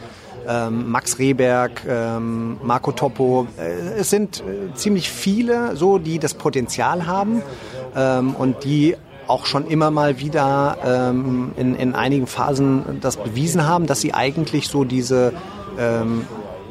ähm, 0.46 0.90
Max 0.90 1.18
Rehberg, 1.18 1.82
ähm, 1.88 2.58
Marco 2.62 2.92
Toppo. 2.92 3.46
Äh, 3.58 4.00
es 4.00 4.10
sind 4.10 4.40
äh, 4.40 4.74
ziemlich 4.74 5.10
viele, 5.10 5.76
so 5.76 5.98
die 5.98 6.18
das 6.18 6.34
Potenzial 6.34 7.06
haben 7.06 7.42
ähm, 7.96 8.34
und 8.34 8.64
die 8.64 8.96
auch 9.26 9.46
schon 9.46 9.66
immer 9.66 9.90
mal 9.90 10.18
wieder 10.18 10.76
ähm, 10.84 11.52
in, 11.56 11.76
in 11.76 11.94
einigen 11.94 12.26
Phasen 12.26 12.98
das 13.00 13.16
bewiesen 13.16 13.66
haben, 13.66 13.86
dass 13.86 14.00
sie 14.00 14.12
eigentlich 14.12 14.68
so 14.68 14.84
diese 14.84 15.32
ähm, 15.78 16.26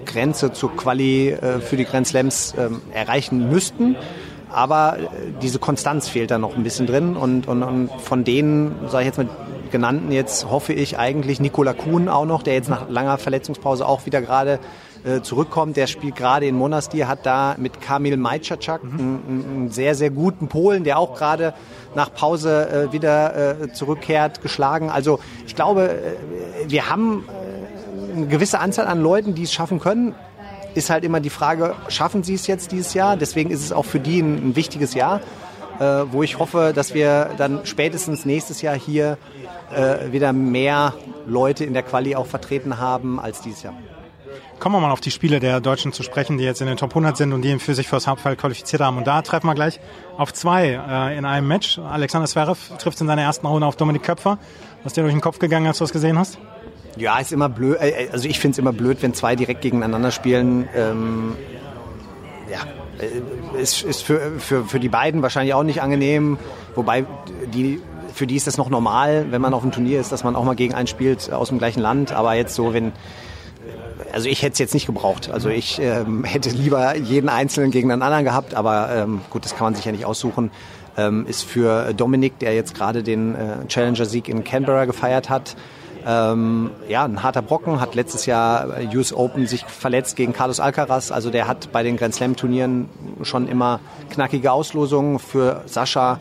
Grenze 0.06 0.52
zur 0.54 0.76
Quali 0.76 1.30
äh, 1.30 1.60
für 1.60 1.78
die 1.78 1.86
Grand 1.86 2.08
Slams 2.08 2.54
ähm, 2.58 2.82
erreichen 2.94 3.50
müssten. 3.50 3.96
Aber 4.52 4.98
äh, 4.98 5.08
diese 5.42 5.60
Konstanz 5.60 6.08
fehlt 6.08 6.32
da 6.32 6.38
noch 6.38 6.56
ein 6.56 6.64
bisschen 6.64 6.88
drin 6.88 7.16
und, 7.16 7.48
und, 7.48 7.64
und 7.64 7.90
von 8.02 8.24
denen, 8.24 8.76
sage 8.88 9.04
ich 9.04 9.08
jetzt 9.08 9.18
mal, 9.18 9.30
genannten 9.72 10.12
jetzt 10.12 10.50
hoffe 10.50 10.74
ich 10.74 10.98
eigentlich 10.98 11.40
Nikola 11.40 11.74
Kuhn 11.74 12.10
auch 12.10 12.26
noch, 12.26 12.44
der 12.44 12.56
jetzt 12.56 12.70
nach 12.70 12.90
langer 12.90 13.18
Verletzungspause 13.18 13.88
auch 13.88 14.06
wieder 14.06 14.22
gerade 14.22 14.60
äh, 15.04 15.22
zurückkommt. 15.22 15.78
Der 15.78 15.88
spielt 15.88 16.16
gerade 16.16 16.48
in 16.48 16.56
Monastir, 16.56 17.08
hat 17.08 17.26
da 17.26 17.56
mit 17.58 17.82
Kamil 17.82 18.18
Majczak 18.18 18.84
mhm. 18.84 19.00
einen, 19.00 19.46
einen, 19.50 19.72
sehr, 19.72 19.96
sehr 19.96 20.10
guten 20.10 20.48
Polen, 20.48 20.84
der 20.84 21.00
auch 21.00 21.16
gerade 21.16 21.54
nach 21.96 22.14
Pause 22.14 22.90
äh, 22.90 22.94
wieder 22.94 23.62
äh, 23.62 23.72
zurückkehrt, 23.72 24.42
geschlagen. 24.42 24.90
Also 24.90 25.20
ich 25.46 25.56
glaube, 25.56 25.90
äh, 25.90 26.70
wir 26.70 26.90
haben 26.90 27.26
eine 28.14 28.28
gewisse 28.28 28.60
Anzahl 28.60 28.88
an 28.88 29.02
Leuten, 29.02 29.36
die 29.36 29.44
es 29.44 29.54
schaffen 29.54 29.80
können. 29.80 30.16
Ist 30.76 30.90
halt 30.90 31.04
immer 31.04 31.20
die 31.20 31.30
Frage, 31.30 31.76
schaffen 31.88 32.24
sie 32.24 32.36
es 32.36 32.48
jetzt 32.48 32.72
dieses 32.72 32.94
Jahr? 32.94 33.18
Deswegen 33.18 33.52
ist 33.52 33.64
es 33.64 33.72
auch 33.72 33.86
für 33.86 34.00
die 34.00 34.22
ein, 34.22 34.50
ein 34.50 34.56
wichtiges 34.56 34.94
Jahr, 34.94 35.22
äh, 35.80 35.84
wo 36.12 36.24
ich 36.24 36.38
hoffe, 36.38 36.74
dass 36.76 36.94
wir 36.94 37.32
dann 37.38 37.62
spätestens 37.66 38.26
nächstes 38.26 38.62
Jahr 38.62 38.76
hier 38.76 39.18
äh, 39.76 40.12
wieder 40.12 40.32
mehr 40.34 40.94
Leute 41.26 41.66
in 41.66 41.74
der 41.74 41.84
Quali 41.84 42.16
auch 42.16 42.28
vertreten 42.28 42.78
haben 42.78 43.20
als 43.20 43.42
dieses 43.42 43.64
Jahr. 43.64 43.74
Kommen 44.60 44.76
wir 44.76 44.82
mal 44.82 44.92
auf 44.92 45.00
die 45.00 45.12
Spiele 45.12 45.40
der 45.40 45.62
Deutschen 45.62 45.94
zu 45.94 46.04
sprechen, 46.04 46.38
die 46.38 46.44
jetzt 46.44 46.60
in 46.60 46.68
den 46.68 46.76
Top 46.76 46.92
100 46.92 47.16
sind 47.16 47.32
und 47.32 47.44
die 47.44 47.58
für 47.60 47.74
sich 47.74 47.88
fürs 47.88 48.08
Hauptfeld 48.08 48.38
qualifiziert 48.38 48.82
haben. 48.82 48.98
Und 48.98 49.08
da 49.08 49.22
treffen 49.22 49.48
wir 49.48 49.56
gleich 49.56 49.80
auf 50.18 50.34
zwei 50.34 50.72
äh, 50.72 51.18
in 51.18 51.24
einem 51.24 51.48
Match. 51.48 51.80
Alexander 51.80 52.28
Zverev 52.28 52.60
trifft 52.78 53.00
in 53.00 53.08
seiner 53.08 53.22
ersten 53.22 53.48
Runde 53.48 53.66
auf 53.66 53.78
Dominik 53.78 54.04
Köpfer. 54.04 54.38
Was 54.84 54.94
dir 54.94 55.02
durch 55.02 55.14
den 55.14 55.22
Kopf 55.22 55.40
gegangen, 55.40 55.66
als 55.68 55.78
du 55.78 55.86
das 55.86 55.94
gesehen 55.94 56.20
hast? 56.20 56.40
Ja, 56.98 57.20
ist 57.20 57.32
immer 57.32 57.50
blöd. 57.50 57.80
Äh, 57.80 57.90
äh, 57.90 58.10
also 58.12 58.28
ich 58.28 58.40
finde 58.40 58.54
es 58.54 58.60
immer 58.60 58.74
blöd, 58.74 59.02
wenn 59.02 59.14
zwei 59.14 59.36
direkt 59.36 59.62
gegeneinander 59.62 60.12
spielen. 60.12 60.68
Ähm, 60.76 61.36
ja, 62.52 62.60
äh, 63.04 63.62
ist, 63.62 63.84
ist 63.84 64.04
für, 64.04 64.40
für, 64.40 64.66
für 64.66 64.80
die 64.80 64.90
beiden 64.90 65.22
wahrscheinlich 65.22 65.54
auch 65.54 65.64
nicht 65.64 65.82
angenehm. 65.82 66.38
Wobei 66.76 67.06
die, 67.54 67.82
für 68.14 68.28
die 68.28 68.36
ist 68.36 68.48
das 68.48 68.58
noch 68.58 68.70
normal, 68.70 69.28
wenn 69.30 69.42
man 69.42 69.54
auf 69.54 69.64
einem 69.64 69.72
Turnier 69.72 70.00
ist, 70.00 70.12
dass 70.12 70.24
man 70.24 70.36
auch 70.36 70.44
mal 70.44 70.56
gegen 70.56 70.74
einen 70.74 70.88
spielt 70.88 71.32
aus 71.32 71.50
dem 71.50 71.58
gleichen 71.58 71.80
Land. 71.80 72.12
Aber 72.12 72.34
jetzt 72.34 72.56
so, 72.56 72.74
wenn 72.74 72.92
also 74.14 74.30
ich 74.30 74.42
hätte 74.42 74.54
es 74.54 74.60
jetzt 74.60 74.74
nicht 74.74 74.86
gebraucht. 74.86 75.30
Also 75.32 75.50
ich 75.50 75.80
ähm, 75.80 76.24
hätte 76.26 76.50
lieber 76.50 76.96
jeden 76.96 77.30
Einzelnen 77.30 77.72
gegen 77.72 77.92
einen 77.92 78.02
anderen 78.02 78.26
gehabt, 78.26 78.54
aber 78.56 78.90
ähm, 78.92 79.22
gut, 79.30 79.46
das 79.46 79.56
kann 79.56 79.66
man 79.66 79.76
sich 79.76 79.86
ja 79.86 79.92
nicht 79.92 80.06
aussuchen. 80.06 80.52
Ähm, 80.98 81.26
ist 81.28 81.44
für 81.44 81.94
Dominik, 81.94 82.40
der 82.40 82.54
jetzt 82.56 82.76
gerade 82.76 83.04
den 83.04 83.36
äh, 83.36 83.66
Challenger-Sieg 83.68 84.28
in 84.28 84.44
Canberra 84.44 84.86
gefeiert 84.86 85.30
hat, 85.30 85.56
ähm, 86.06 86.72
ja, 86.88 87.04
ein 87.04 87.24
harter 87.24 87.42
Brocken, 87.42 87.82
hat 87.82 87.96
letztes 87.96 88.26
Jahr 88.26 88.68
US 88.94 89.14
Open 89.14 89.48
sich 89.48 89.66
verletzt 89.66 90.16
gegen 90.16 90.34
Carlos 90.34 90.60
Alcaraz. 90.60 91.12
Also 91.12 91.30
der 91.30 91.48
hat 91.48 91.72
bei 91.72 91.84
den 91.84 91.98
Grand 91.98 92.16
Slam 92.16 92.36
Turnieren 92.36 92.90
schon 93.24 93.48
immer 93.48 93.80
knackige 94.10 94.52
Auslosungen 94.52 95.20
für 95.20 95.64
Sascha. 95.66 96.18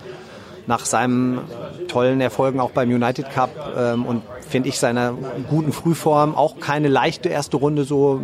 nach 0.66 0.84
seinen 0.84 1.40
tollen 1.88 2.20
Erfolgen 2.20 2.60
auch 2.60 2.72
beim 2.72 2.90
United 2.90 3.30
Cup 3.30 3.50
ähm, 3.76 4.04
und 4.04 4.22
finde 4.46 4.68
ich 4.68 4.78
seiner 4.78 5.14
guten 5.48 5.72
Frühform 5.72 6.34
auch 6.34 6.60
keine 6.60 6.88
leichte 6.88 7.30
erste 7.30 7.56
Runde 7.56 7.84
so. 7.84 8.20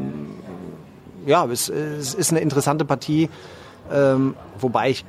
Ja, 1.24 1.46
es, 1.46 1.70
es 1.70 2.12
ist 2.12 2.32
eine 2.32 2.40
interessante 2.40 2.84
Partie, 2.84 3.30
ähm, 3.90 4.34
wobei 4.60 4.90
ich 4.90 5.06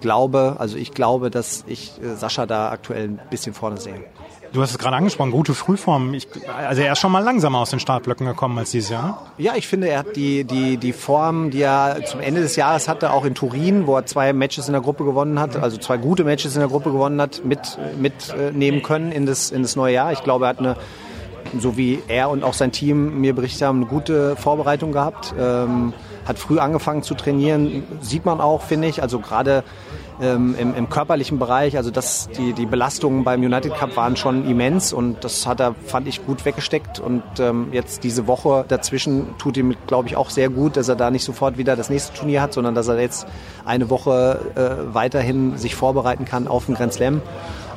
glaube, 0.00 0.56
also 0.58 0.78
ich 0.78 0.92
glaube, 0.92 1.30
dass 1.30 1.64
ich 1.66 2.00
äh, 2.02 2.14
Sascha 2.16 2.46
da 2.46 2.70
aktuell 2.70 3.08
ein 3.08 3.20
bisschen 3.28 3.52
vorne 3.52 3.78
sehe. 3.78 4.04
Du 4.52 4.62
hast 4.62 4.70
es 4.70 4.78
gerade 4.78 4.96
angesprochen, 4.96 5.30
gute 5.30 5.54
Frühform. 5.54 6.14
Ich, 6.14 6.26
also 6.56 6.82
er 6.82 6.92
ist 6.92 7.00
schon 7.00 7.12
mal 7.12 7.22
langsamer 7.22 7.58
aus 7.58 7.70
den 7.70 7.80
Startblöcken 7.80 8.26
gekommen 8.26 8.58
als 8.58 8.70
dieses 8.70 8.90
Jahr. 8.90 9.26
Ja, 9.36 9.54
ich 9.56 9.68
finde, 9.68 9.88
er 9.88 10.00
hat 10.00 10.16
die, 10.16 10.44
die, 10.44 10.76
die 10.78 10.92
Form, 10.92 11.50
die 11.50 11.62
er 11.62 12.04
zum 12.06 12.20
Ende 12.20 12.40
des 12.40 12.56
Jahres 12.56 12.88
hatte, 12.88 13.12
auch 13.12 13.24
in 13.24 13.34
Turin, 13.34 13.86
wo 13.86 13.96
er 13.96 14.06
zwei 14.06 14.32
Matches 14.32 14.66
in 14.66 14.72
der 14.72 14.80
Gruppe 14.80 15.04
gewonnen 15.04 15.38
hat, 15.38 15.56
also 15.56 15.76
zwei 15.76 15.96
gute 15.98 16.24
Matches 16.24 16.54
in 16.54 16.60
der 16.60 16.68
Gruppe 16.68 16.90
gewonnen 16.90 17.20
hat, 17.20 17.42
mitnehmen 17.44 18.00
mit, 18.00 18.32
äh, 18.34 18.80
können 18.80 19.12
in 19.12 19.26
das, 19.26 19.50
in 19.50 19.62
das 19.62 19.76
neue 19.76 19.94
Jahr. 19.94 20.12
Ich 20.12 20.22
glaube, 20.22 20.46
er 20.46 20.48
hat 20.48 20.58
eine, 20.60 20.76
so 21.58 21.76
wie 21.76 22.02
er 22.08 22.30
und 22.30 22.42
auch 22.42 22.54
sein 22.54 22.72
Team 22.72 23.20
mir 23.20 23.34
berichtet 23.34 23.62
haben, 23.62 23.78
eine 23.78 23.86
gute 23.86 24.36
Vorbereitung 24.36 24.92
gehabt. 24.92 25.34
Ähm, 25.38 25.92
hat 26.28 26.38
früh 26.38 26.58
angefangen 26.58 27.02
zu 27.02 27.14
trainieren, 27.14 27.82
sieht 28.02 28.26
man 28.26 28.40
auch, 28.40 28.62
finde 28.62 28.86
ich. 28.86 29.02
Also 29.02 29.18
gerade 29.18 29.64
ähm, 30.20 30.54
im, 30.58 30.74
im, 30.74 30.90
körperlichen 30.90 31.38
Bereich. 31.38 31.76
Also 31.76 31.90
das, 31.90 32.28
die, 32.36 32.52
die 32.52 32.66
Belastungen 32.66 33.24
beim 33.24 33.42
United 33.42 33.74
Cup 33.74 33.96
waren 33.96 34.16
schon 34.16 34.48
immens 34.48 34.92
und 34.92 35.24
das 35.24 35.46
hat 35.46 35.60
er, 35.60 35.74
fand 35.86 36.06
ich, 36.06 36.26
gut 36.26 36.44
weggesteckt. 36.44 37.00
Und 37.00 37.22
ähm, 37.40 37.68
jetzt 37.72 38.04
diese 38.04 38.26
Woche 38.26 38.64
dazwischen 38.68 39.38
tut 39.38 39.56
ihm, 39.56 39.74
glaube 39.86 40.08
ich, 40.08 40.16
auch 40.16 40.28
sehr 40.28 40.50
gut, 40.50 40.76
dass 40.76 40.88
er 40.88 40.96
da 40.96 41.10
nicht 41.10 41.24
sofort 41.24 41.56
wieder 41.56 41.76
das 41.76 41.88
nächste 41.88 42.12
Turnier 42.14 42.42
hat, 42.42 42.52
sondern 42.52 42.74
dass 42.74 42.88
er 42.88 43.00
jetzt 43.00 43.26
eine 43.64 43.88
Woche 43.88 44.40
äh, 44.54 44.94
weiterhin 44.94 45.56
sich 45.56 45.74
vorbereiten 45.74 46.26
kann 46.26 46.46
auf 46.46 46.66
den 46.66 46.74
Grand 46.74 46.92
Slam. 46.92 47.22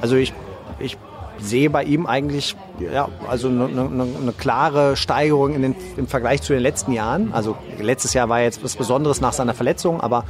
Also 0.01 0.17
ich, 0.17 0.33
ich 0.79 0.97
sehe 1.41 1.69
bei 1.69 1.83
ihm 1.83 2.05
eigentlich 2.05 2.55
ja, 2.79 3.09
also 3.27 3.47
eine, 3.47 3.65
eine, 3.65 3.87
eine 3.91 4.33
klare 4.37 4.95
Steigerung 4.95 5.53
in 5.53 5.61
den, 5.61 5.75
im 5.97 6.07
Vergleich 6.07 6.41
zu 6.41 6.53
den 6.53 6.61
letzten 6.61 6.91
Jahren. 6.91 7.33
Also 7.33 7.57
letztes 7.79 8.13
Jahr 8.13 8.29
war 8.29 8.41
jetzt 8.41 8.63
was 8.63 8.75
Besonderes 8.75 9.21
nach 9.21 9.33
seiner 9.33 9.53
Verletzung, 9.53 10.01
aber 10.01 10.25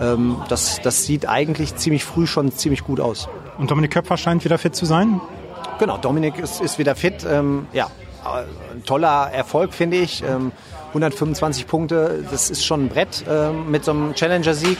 ähm, 0.00 0.36
das, 0.48 0.80
das 0.82 1.04
sieht 1.04 1.28
eigentlich 1.28 1.76
ziemlich 1.76 2.04
früh 2.04 2.26
schon 2.26 2.52
ziemlich 2.52 2.84
gut 2.84 3.00
aus. 3.00 3.28
Und 3.58 3.70
Dominik 3.70 3.92
Köpfer 3.92 4.16
scheint 4.16 4.44
wieder 4.44 4.58
fit 4.58 4.74
zu 4.74 4.86
sein? 4.86 5.20
Genau, 5.78 5.98
Dominik 5.98 6.38
ist, 6.38 6.60
ist 6.60 6.78
wieder 6.78 6.94
fit. 6.94 7.26
Ähm, 7.28 7.66
ja, 7.72 7.90
ein 8.24 8.84
toller 8.84 9.30
Erfolg, 9.32 9.74
finde 9.74 9.98
ich. 9.98 10.22
Ähm, 10.22 10.52
125 10.88 11.66
Punkte, 11.66 12.24
das 12.30 12.50
ist 12.50 12.64
schon 12.64 12.86
ein 12.86 12.88
Brett 12.88 13.24
ähm, 13.28 13.70
mit 13.70 13.84
so 13.84 13.92
einem 13.92 14.14
Challenger-Sieg. 14.14 14.76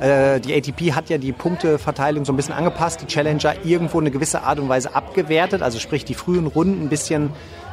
Äh, 0.00 0.40
die 0.40 0.54
ATP 0.54 0.92
hat 0.92 1.08
ja 1.08 1.18
die 1.18 1.32
Punkteverteilung 1.32 2.24
so 2.24 2.32
ein 2.32 2.36
bisschen 2.36 2.54
angepasst, 2.54 3.00
die 3.00 3.06
Challenger 3.06 3.54
irgendwo 3.64 3.98
eine 3.98 4.10
gewisse 4.10 4.42
Art 4.42 4.58
und 4.58 4.68
Weise 4.68 4.94
abgewertet, 4.94 5.62
also 5.62 5.78
sprich 5.78 6.04
die 6.04 6.14
frühen 6.14 6.46
Runden 6.46 6.82
ein 6.84 6.88
bisschen 6.88 7.30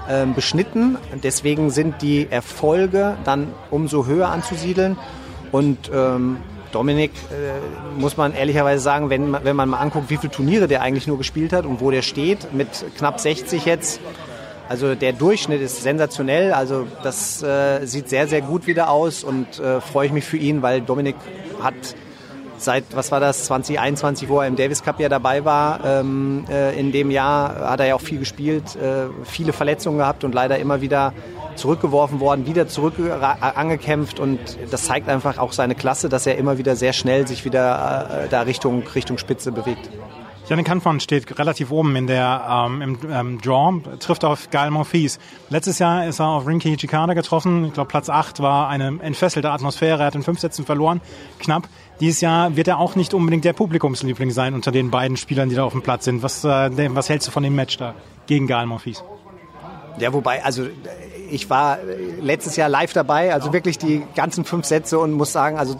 ähm, 0.09 0.33
beschnitten. 0.33 0.97
Deswegen 1.21 1.69
sind 1.69 2.01
die 2.01 2.27
Erfolge 2.29 3.17
dann 3.25 3.47
umso 3.71 4.05
höher 4.05 4.29
anzusiedeln. 4.29 4.97
Und 5.51 5.91
ähm, 5.93 6.37
Dominik, 6.71 7.11
äh, 7.29 7.99
muss 7.99 8.17
man 8.17 8.33
ehrlicherweise 8.33 8.81
sagen, 8.81 9.09
wenn, 9.09 9.31
wenn 9.43 9.55
man 9.55 9.69
mal 9.69 9.77
anguckt, 9.77 10.09
wie 10.09 10.17
viele 10.17 10.31
Turniere 10.31 10.67
der 10.67 10.81
eigentlich 10.81 11.07
nur 11.07 11.17
gespielt 11.17 11.53
hat 11.53 11.65
und 11.65 11.81
wo 11.81 11.91
der 11.91 12.01
steht, 12.01 12.53
mit 12.53 12.67
knapp 12.97 13.19
60 13.19 13.65
jetzt, 13.65 13.99
also 14.69 14.95
der 14.95 15.13
Durchschnitt 15.13 15.61
ist 15.61 15.83
sensationell. 15.83 16.53
Also 16.53 16.87
das 17.03 17.43
äh, 17.43 17.85
sieht 17.85 18.09
sehr, 18.09 18.27
sehr 18.27 18.41
gut 18.41 18.65
wieder 18.65 18.89
aus 18.89 19.23
und 19.23 19.59
äh, 19.59 19.81
freue 19.81 20.07
ich 20.07 20.13
mich 20.13 20.23
für 20.23 20.37
ihn, 20.37 20.61
weil 20.61 20.81
Dominik 20.81 21.15
hat 21.61 21.75
seit, 22.63 22.95
was 22.95 23.11
war 23.11 23.19
das, 23.19 23.45
2021, 23.45 24.29
wo 24.29 24.39
er 24.41 24.47
im 24.47 24.55
Davis 24.55 24.83
Cup 24.83 24.99
ja 24.99 25.09
dabei 25.09 25.45
war, 25.45 25.79
ähm, 25.85 26.45
äh, 26.49 26.77
in 26.79 26.91
dem 26.91 27.11
Jahr 27.11 27.69
hat 27.69 27.79
er 27.79 27.87
ja 27.87 27.95
auch 27.95 28.01
viel 28.01 28.19
gespielt, 28.19 28.75
äh, 28.75 29.07
viele 29.23 29.53
Verletzungen 29.53 29.97
gehabt 29.97 30.23
und 30.23 30.33
leider 30.33 30.57
immer 30.59 30.81
wieder 30.81 31.13
zurückgeworfen 31.55 32.19
worden, 32.19 32.47
wieder 32.47 32.67
zurück 32.67 32.95
angekämpft 33.41 34.19
und 34.19 34.39
das 34.71 34.85
zeigt 34.85 35.07
einfach 35.07 35.37
auch 35.37 35.53
seine 35.53 35.75
Klasse, 35.75 36.09
dass 36.09 36.25
er 36.25 36.37
immer 36.37 36.57
wieder 36.57 36.75
sehr 36.75 36.93
schnell 36.93 37.27
sich 37.27 37.45
wieder 37.45 38.23
äh, 38.25 38.29
da 38.29 38.41
Richtung, 38.41 38.83
Richtung 38.95 39.17
Spitze 39.17 39.51
bewegt. 39.51 39.89
Janik 40.49 40.69
Hanfmann 40.69 40.99
steht 40.99 41.39
relativ 41.39 41.71
oben 41.71 41.95
in 41.95 42.05
der, 42.05 42.65
ähm, 42.67 42.81
im 42.81 42.97
ähm, 43.09 43.41
Draw, 43.41 43.79
trifft 43.99 44.25
auf 44.25 44.49
Gael 44.49 44.71
Monfils. 44.71 45.17
Letztes 45.49 45.79
Jahr 45.79 46.05
ist 46.05 46.19
er 46.19 46.27
auf 46.27 46.45
Rinky 46.45 46.75
Chikada 46.75 47.13
getroffen. 47.13 47.63
Ich 47.65 47.73
glaube, 47.73 47.87
Platz 47.87 48.09
8 48.09 48.41
war 48.41 48.67
eine 48.67 48.99
entfesselte 49.01 49.51
Atmosphäre. 49.51 50.01
Er 50.01 50.07
hat 50.07 50.15
in 50.15 50.23
fünf 50.23 50.41
Sätzen 50.41 50.65
verloren, 50.65 50.99
knapp. 51.39 51.69
Dieses 52.03 52.19
Jahr 52.19 52.57
wird 52.57 52.67
er 52.67 52.79
auch 52.79 52.97
nicht 52.97 53.13
unbedingt 53.13 53.45
der 53.45 53.53
Publikumsliebling 53.53 54.29
sein 54.31 54.55
unter 54.55 54.73
den 54.73 54.91
beiden 54.91 55.15
Spielern, 55.15 55.47
die 55.47 55.55
da 55.55 55.63
auf 55.63 55.71
dem 55.71 55.81
Platz 55.81 56.03
sind. 56.03 56.21
Was, 56.21 56.43
äh, 56.43 56.93
was 56.93 57.07
hältst 57.07 57.29
du 57.29 57.31
von 57.31 57.43
dem 57.43 57.55
Match 57.55 57.77
da 57.77 57.95
gegen 58.27 58.45
Gael 58.45 58.65
Monfils? 58.65 59.05
Ja, 59.99 60.11
wobei, 60.11 60.43
also 60.43 60.65
ich 61.31 61.49
war 61.49 61.77
letztes 62.19 62.57
Jahr 62.57 62.67
live 62.67 62.91
dabei, 62.91 63.33
also 63.33 63.53
wirklich 63.53 63.77
die 63.77 64.03
ganzen 64.15 64.43
fünf 64.43 64.65
Sätze 64.65 64.99
und 64.99 65.13
muss 65.13 65.31
sagen, 65.31 65.57
also 65.57 65.79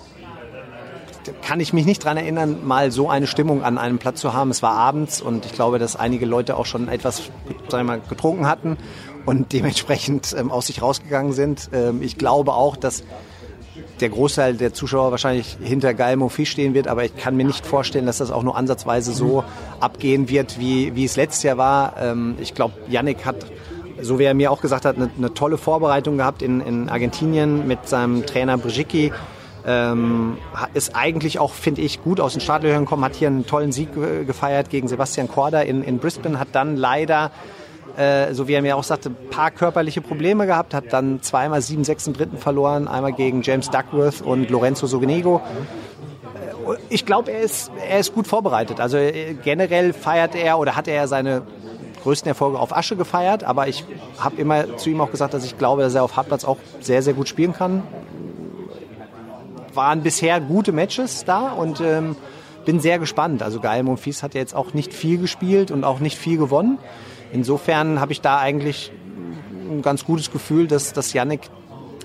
kann 1.42 1.60
ich 1.60 1.74
mich 1.74 1.86
nicht 1.86 2.06
daran 2.06 2.16
erinnern, 2.16 2.66
mal 2.66 2.90
so 2.92 3.10
eine 3.10 3.28
Stimmung 3.28 3.62
an 3.62 3.78
einem 3.78 3.98
Platz 3.98 4.22
zu 4.22 4.32
haben. 4.32 4.50
Es 4.50 4.64
war 4.64 4.76
abends 4.76 5.22
und 5.22 5.46
ich 5.46 5.52
glaube, 5.52 5.78
dass 5.78 5.98
einige 5.98 6.26
Leute 6.26 6.56
auch 6.56 6.66
schon 6.66 6.88
etwas 6.88 7.24
sagen 7.68 7.86
wir 7.86 7.98
mal, 7.98 8.00
getrunken 8.00 8.48
hatten 8.48 8.78
und 9.26 9.52
dementsprechend 9.52 10.34
ähm, 10.40 10.52
aus 10.52 10.68
sich 10.68 10.82
rausgegangen 10.82 11.34
sind. 11.34 11.70
Ähm, 11.74 12.02
ich 12.02 12.18
glaube 12.18 12.54
auch, 12.54 12.78
dass 12.78 13.04
der 14.00 14.10
Großteil 14.10 14.56
der 14.56 14.74
Zuschauer 14.74 15.12
wahrscheinlich 15.12 15.58
hinter 15.62 15.94
Gael 15.94 16.18
Monfils 16.18 16.50
stehen 16.50 16.74
wird, 16.74 16.88
aber 16.88 17.06
ich 17.06 17.16
kann 17.16 17.36
mir 17.36 17.46
nicht 17.46 17.66
vorstellen, 17.66 18.06
dass 18.06 18.18
das 18.18 18.32
auch 18.32 18.44
nur 18.44 18.58
ansatzweise 18.58 19.14
so 19.14 19.44
abgehen 19.80 20.30
wird, 20.30 20.60
wie, 20.60 20.96
wie 20.96 21.06
es 21.06 21.16
letztes 21.16 21.44
Jahr 21.44 21.58
war. 21.58 21.96
Ähm, 22.00 22.36
ich 22.40 22.54
glaube, 22.54 22.74
Yannick 22.90 23.26
hat 23.26 23.46
so 24.02 24.20
wie 24.20 24.24
er 24.24 24.34
mir 24.34 24.52
auch 24.52 24.62
gesagt 24.62 24.86
hat, 24.86 24.96
eine, 24.96 25.10
eine 25.18 25.34
tolle 25.34 25.58
Vorbereitung 25.58 26.18
gehabt 26.18 26.42
in, 26.42 26.62
in 26.62 26.90
Argentinien 26.90 27.68
mit 27.68 27.88
seinem 27.88 28.26
Trainer 28.26 28.58
Brzezinski. 28.58 29.12
Ähm, 29.66 30.38
ist 30.74 30.94
eigentlich 30.94 31.40
auch, 31.40 31.54
finde 31.54 31.82
ich, 31.82 32.04
gut 32.04 32.20
aus 32.20 32.34
den 32.34 32.42
Startlöchern 32.42 32.84
gekommen, 32.84 33.06
hat 33.06 33.16
hier 33.16 33.30
einen 33.30 33.46
tollen 33.46 33.72
Sieg 33.72 33.90
gefeiert 34.28 34.70
gegen 34.70 34.90
Sebastian 34.90 35.30
Korda 35.30 35.62
in, 35.62 35.84
in 35.84 36.00
Brisbane, 36.00 36.38
hat 36.38 36.50
dann 36.52 36.76
leider, 36.76 37.32
äh, 37.98 38.34
so 38.34 38.48
wie 38.48 38.54
er 38.54 38.62
mir 38.62 38.76
auch 38.76 38.84
sagte, 38.84 39.10
ein 39.10 39.30
paar 39.30 39.52
körperliche 39.52 40.02
Probleme 40.02 40.46
gehabt, 40.46 40.74
hat 40.74 40.92
dann 40.92 41.22
zweimal 41.22 41.60
7-6 41.60 42.08
im 42.08 42.14
dritten 42.14 42.38
verloren, 42.38 42.88
einmal 42.88 43.14
gegen 43.14 43.42
James 43.42 43.70
Duckworth 43.70 44.22
und 44.22 44.50
Lorenzo 44.50 44.88
Sogenego. 44.88 45.42
Äh, 46.36 46.76
ich 46.90 47.06
glaube, 47.06 47.32
er 47.32 47.42
ist, 47.42 47.72
er 47.88 48.00
ist 48.00 48.14
gut 48.14 48.28
vorbereitet. 48.28 48.80
Also 48.80 48.98
äh, 48.98 49.36
generell 49.44 49.94
feiert 49.94 50.36
er 50.36 50.60
oder 50.60 50.76
hat 50.76 50.88
er 50.88 51.08
seine 51.08 51.44
größten 52.04 52.28
Erfolge 52.28 52.60
auf 52.60 52.76
Asche 52.76 52.96
gefeiert, 52.96 53.44
aber 53.44 53.68
ich 53.68 53.86
habe 54.18 54.36
immer 54.36 54.78
zu 54.78 54.90
ihm 54.90 55.00
auch 55.00 55.10
gesagt, 55.10 55.34
dass 55.34 55.46
ich 55.46 55.58
glaube, 55.58 55.84
dass 55.84 55.96
er 55.96 56.04
auf 56.04 56.18
Hartplatz 56.18 56.44
auch 56.44 56.58
sehr, 56.82 57.02
sehr 57.02 57.14
gut 57.14 57.30
spielen 57.30 57.54
kann. 57.54 57.84
Waren 59.74 60.04
bisher 60.04 60.42
gute 60.42 60.72
Matches 60.72 61.24
da 61.26 61.52
und 61.54 61.80
ähm, 61.80 62.16
bin 62.66 62.80
sehr 62.80 63.00
gespannt. 63.00 63.42
Also 63.42 63.60
Gael 63.60 63.84
Monfils 63.84 64.22
hat 64.22 64.34
ja 64.34 64.42
jetzt 64.42 64.56
auch 64.56 64.74
nicht 64.74 64.94
viel 64.94 65.18
gespielt 65.18 65.72
und 65.72 65.84
auch 65.84 66.00
nicht 66.00 66.18
viel 66.18 66.38
gewonnen. 66.38 66.78
Insofern 67.34 68.00
habe 68.00 68.12
ich 68.12 68.22
da 68.22 68.39
eigentlich 68.39 68.91
ein 69.69 69.82
ganz 69.82 70.06
gutes 70.06 70.32
Gefühl, 70.32 70.67
dass, 70.67 70.93
dass 70.93 71.13
Yannick 71.13 71.50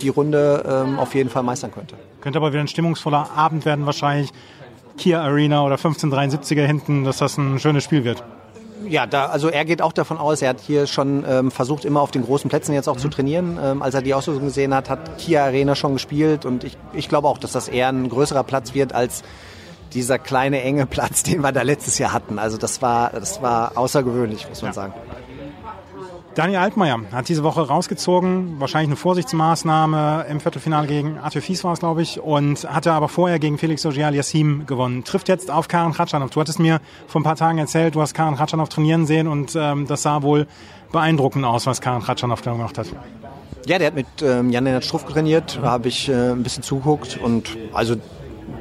die 0.03 0.09
Runde 0.09 0.65
ähm, 0.67 0.99
auf 0.99 1.15
jeden 1.15 1.31
Fall 1.31 1.43
meistern 1.43 1.71
könnte. 1.73 1.97
Könnte 2.21 2.39
aber 2.39 2.53
wieder 2.53 2.61
ein 2.61 2.69
stimmungsvoller 2.69 3.31
Abend 3.37 3.65
werden 3.65 3.87
wahrscheinlich. 3.87 4.31
Kia 4.97 5.23
Arena 5.23 5.65
oder 5.65 5.77
1573er 5.77 6.67
hinten, 6.67 7.05
dass 7.05 7.19
das 7.19 7.39
ein 7.39 7.61
schönes 7.61 7.85
Spiel 7.85 8.05
wird 8.05 8.25
ja, 8.87 9.07
da, 9.07 9.27
also 9.27 9.49
er 9.49 9.65
geht 9.65 9.83
auch 9.83 9.93
davon 9.93 10.19
aus, 10.19 10.43
er 10.43 10.51
hat 10.51 10.61
hier 10.61 10.87
schon 10.87 11.25
ähm, 11.29 11.51
versucht, 11.51 11.85
immer 11.85 12.01
auf 12.01 12.11
den 12.11 12.23
großen 12.25 12.49
Plätzen 12.49 12.73
jetzt 12.75 12.89
auch 12.89 12.97
mhm. 12.97 13.01
zu 13.01 13.09
trainieren. 13.09 13.59
Ähm, 13.63 13.83
als 13.83 13.95
er 13.95 14.03
die 14.03 14.15
Auslösung 14.15 14.45
gesehen 14.45 14.75
hat, 14.75 14.91
hat 14.91 15.19
Kia 15.19 15.45
Arena 15.45 15.75
schon 15.75 15.95
gespielt 15.95 16.45
und 16.45 16.65
ich, 16.65 16.77
ich 16.93 17.09
glaube 17.09 17.29
auch, 17.29 17.39
dass 17.39 17.53
das 17.53 17.69
eher 17.69 17.89
ein 17.89 18.09
größerer 18.09 18.45
Platz 18.45 18.75
wird 18.75 18.95
als 18.95 19.23
dieser 19.95 20.19
kleine 20.19 20.63
enge 20.63 20.87
Platz, 20.87 21.23
den 21.25 21.41
wir 21.41 21.53
da 21.53 21.63
letztes 21.63 21.99
Jahr 21.99 22.13
hatten. 22.13 22.39
Also 22.39 22.57
das 22.57 22.83
war, 22.83 23.11
das 23.11 23.43
war 23.43 23.77
außergewöhnlich, 23.77 24.49
muss 24.49 24.63
man 24.63 24.71
ja. 24.71 24.75
sagen. 24.75 24.95
Daniel 26.39 26.61
Altmaier 26.61 27.01
hat 27.11 27.29
diese 27.29 27.43
Woche 27.43 27.67
rausgezogen, 27.67 28.61
wahrscheinlich 28.61 28.91
eine 28.91 28.97
Vorsichtsmaßnahme 28.97 30.27
im 30.31 30.39
Viertelfinale 30.39 30.87
gegen 30.87 31.19
Arthur 31.19 31.43
Fies 31.43 31.65
war 31.65 31.73
es, 31.73 31.81
glaube 31.81 32.03
ich, 32.03 32.21
und 32.21 32.63
hatte 32.73 32.93
aber 32.93 33.09
vorher 33.09 33.41
gegen 33.41 33.59
Felix 33.59 33.85
Ogier 33.85 34.11
Yassim 34.11 34.65
gewonnen. 34.65 35.03
Trifft 35.03 35.29
jetzt 35.29 35.51
auf 35.51 35.67
Karen 35.67 35.93
Kratschanov. 35.93 36.31
Du 36.31 36.41
hattest 36.41 36.61
mir 36.61 36.81
vor 37.09 37.21
ein 37.21 37.25
paar 37.25 37.35
Tagen 37.35 37.59
erzählt, 37.59 37.97
du 37.97 38.01
hast 38.03 38.15
Karen 38.15 38.37
Kratschanov 38.37 38.69
trainieren 38.69 39.05
sehen 39.05 39.27
und 39.27 39.57
ähm, 39.57 39.89
das 39.89 40.03
sah 40.03 40.23
wohl 40.23 40.47
beeindruckend 40.93 41.45
aus, 41.45 41.67
was 41.67 41.81
Karen 41.81 42.03
Kratschanov 42.03 42.41
da 42.43 42.53
gemacht 42.53 42.79
hat. 42.79 42.87
Ja, 43.67 43.79
der 43.79 43.89
hat 43.89 43.97
mit 43.97 44.07
ähm, 44.23 44.51
Jan-Lennart 44.51 44.85
Struff 44.85 45.07
trainiert, 45.07 45.59
da 45.61 45.73
habe 45.73 45.89
ich 45.89 46.09
äh, 46.09 46.31
ein 46.31 46.45
bisschen 46.45 46.63
zuguckt 46.63 47.19
und 47.21 47.57
also 47.73 47.97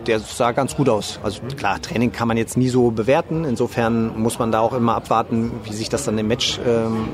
der 0.07 0.19
sah 0.19 0.51
ganz 0.51 0.75
gut 0.75 0.89
aus. 0.89 1.19
Also 1.23 1.41
klar, 1.57 1.81
Training 1.81 2.11
kann 2.11 2.27
man 2.27 2.37
jetzt 2.37 2.57
nie 2.57 2.69
so 2.69 2.91
bewerten. 2.91 3.45
Insofern 3.45 4.19
muss 4.19 4.39
man 4.39 4.51
da 4.51 4.61
auch 4.61 4.73
immer 4.73 4.95
abwarten, 4.95 5.51
wie 5.63 5.73
sich 5.73 5.89
das 5.89 6.05
dann 6.05 6.17
im 6.17 6.27
Match 6.27 6.59
ähm, 6.65 7.07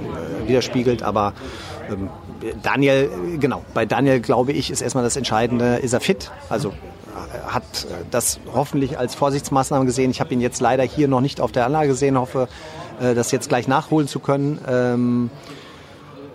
widerspiegelt. 0.45 1.03
Aber 1.03 1.33
ähm, 1.89 2.09
Daniel, 2.61 3.09
genau, 3.39 3.63
bei 3.73 3.85
Daniel 3.85 4.19
glaube 4.19 4.51
ich, 4.51 4.71
ist 4.71 4.81
erstmal 4.81 5.03
das 5.03 5.15
Entscheidende, 5.15 5.77
ist 5.77 5.93
er 5.93 6.01
fit? 6.01 6.31
Also 6.49 6.73
hat 7.47 7.63
das 8.11 8.39
hoffentlich 8.53 8.97
als 8.97 9.15
Vorsichtsmaßnahme 9.15 9.85
gesehen. 9.85 10.11
Ich 10.11 10.19
habe 10.19 10.33
ihn 10.33 10.41
jetzt 10.41 10.61
leider 10.61 10.83
hier 10.83 11.07
noch 11.07 11.21
nicht 11.21 11.41
auf 11.41 11.51
der 11.51 11.65
Anlage 11.65 11.89
gesehen, 11.89 12.17
hoffe, 12.17 12.47
äh, 12.99 13.13
das 13.13 13.31
jetzt 13.31 13.49
gleich 13.49 13.67
nachholen 13.67 14.07
zu 14.07 14.19
können. 14.19 14.59
Ähm, 14.67 15.29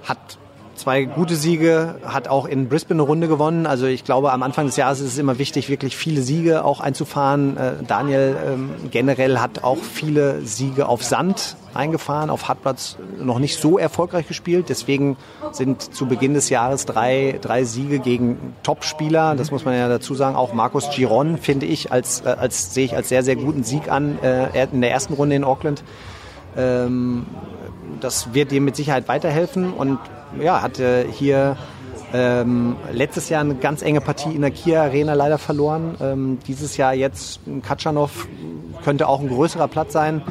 hat 0.04 0.37
zwei 0.78 1.04
gute 1.04 1.36
Siege, 1.36 1.96
hat 2.04 2.28
auch 2.28 2.46
in 2.46 2.68
Brisbane 2.68 3.00
eine 3.00 3.08
Runde 3.08 3.28
gewonnen. 3.28 3.66
Also 3.66 3.86
ich 3.86 4.04
glaube, 4.04 4.32
am 4.32 4.42
Anfang 4.42 4.66
des 4.66 4.76
Jahres 4.76 5.00
ist 5.00 5.12
es 5.12 5.18
immer 5.18 5.38
wichtig, 5.38 5.68
wirklich 5.68 5.96
viele 5.96 6.22
Siege 6.22 6.64
auch 6.64 6.80
einzufahren. 6.80 7.56
Äh, 7.56 7.72
Daniel 7.86 8.36
ähm, 8.46 8.70
generell 8.90 9.38
hat 9.38 9.64
auch 9.64 9.78
viele 9.78 10.40
Siege 10.42 10.88
auf 10.88 11.04
Sand 11.04 11.56
eingefahren, 11.74 12.30
auf 12.30 12.48
Hartplatz 12.48 12.96
noch 13.20 13.38
nicht 13.38 13.60
so 13.60 13.78
erfolgreich 13.78 14.26
gespielt. 14.26 14.66
Deswegen 14.68 15.16
sind 15.52 15.94
zu 15.94 16.06
Beginn 16.06 16.34
des 16.34 16.48
Jahres 16.48 16.86
drei, 16.86 17.38
drei 17.40 17.64
Siege 17.64 17.98
gegen 17.98 18.54
Topspieler. 18.62 19.34
Das 19.34 19.50
muss 19.50 19.64
man 19.64 19.74
ja 19.74 19.88
dazu 19.88 20.14
sagen. 20.14 20.36
Auch 20.36 20.54
Markus 20.54 20.90
Giron 20.90 21.38
finde 21.38 21.66
ich 21.66 21.92
als, 21.92 22.22
äh, 22.22 22.28
als 22.28 22.74
sehe 22.74 22.84
ich 22.84 22.96
als 22.96 23.08
sehr, 23.08 23.22
sehr 23.22 23.36
guten 23.36 23.64
Sieg 23.64 23.90
an 23.90 24.18
äh, 24.22 24.64
in 24.64 24.80
der 24.80 24.90
ersten 24.90 25.14
Runde 25.14 25.36
in 25.36 25.44
Auckland. 25.44 25.82
Ähm, 26.56 27.26
das 28.00 28.34
wird 28.34 28.52
ihm 28.52 28.64
mit 28.64 28.76
Sicherheit 28.76 29.08
weiterhelfen 29.08 29.72
und 29.72 29.98
ja, 30.40 30.62
hatte 30.62 31.06
hier 31.10 31.56
ähm, 32.12 32.76
letztes 32.92 33.28
Jahr 33.28 33.42
eine 33.42 33.54
ganz 33.54 33.82
enge 33.82 34.00
Partie 34.00 34.30
in 34.30 34.40
der 34.40 34.50
Kia 34.50 34.82
Arena 34.82 35.14
leider 35.14 35.38
verloren. 35.38 35.96
Ähm, 36.00 36.38
dieses 36.46 36.76
Jahr 36.76 36.94
jetzt 36.94 37.40
Katschanov 37.62 38.26
könnte 38.84 39.08
auch 39.08 39.20
ein 39.20 39.28
größerer 39.28 39.68
Platz 39.68 39.92
sein. 39.92 40.22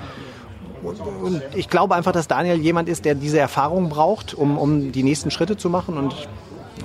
Und 1.23 1.41
ich 1.55 1.69
glaube 1.69 1.95
einfach, 1.95 2.11
dass 2.11 2.27
Daniel 2.27 2.57
jemand 2.57 2.87
ist, 2.87 3.05
der 3.05 3.15
diese 3.15 3.39
Erfahrung 3.39 3.89
braucht, 3.89 4.33
um, 4.33 4.57
um 4.57 4.91
die 4.91 5.03
nächsten 5.03 5.31
Schritte 5.31 5.57
zu 5.57 5.69
machen. 5.69 5.97
Und 5.97 6.13
ich 6.13 6.27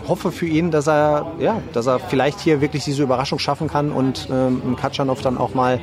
hoffe 0.08 0.32
für 0.32 0.46
ihn, 0.46 0.70
dass 0.70 0.88
er, 0.88 1.32
ja, 1.38 1.62
dass 1.72 1.86
er 1.86 1.98
vielleicht 1.98 2.40
hier 2.40 2.60
wirklich 2.60 2.84
diese 2.84 3.02
Überraschung 3.02 3.38
schaffen 3.38 3.68
kann 3.68 3.92
und 3.92 4.28
ähm, 4.30 4.76
Katschanov 4.80 5.20
dann 5.22 5.38
auch 5.38 5.54
mal 5.54 5.78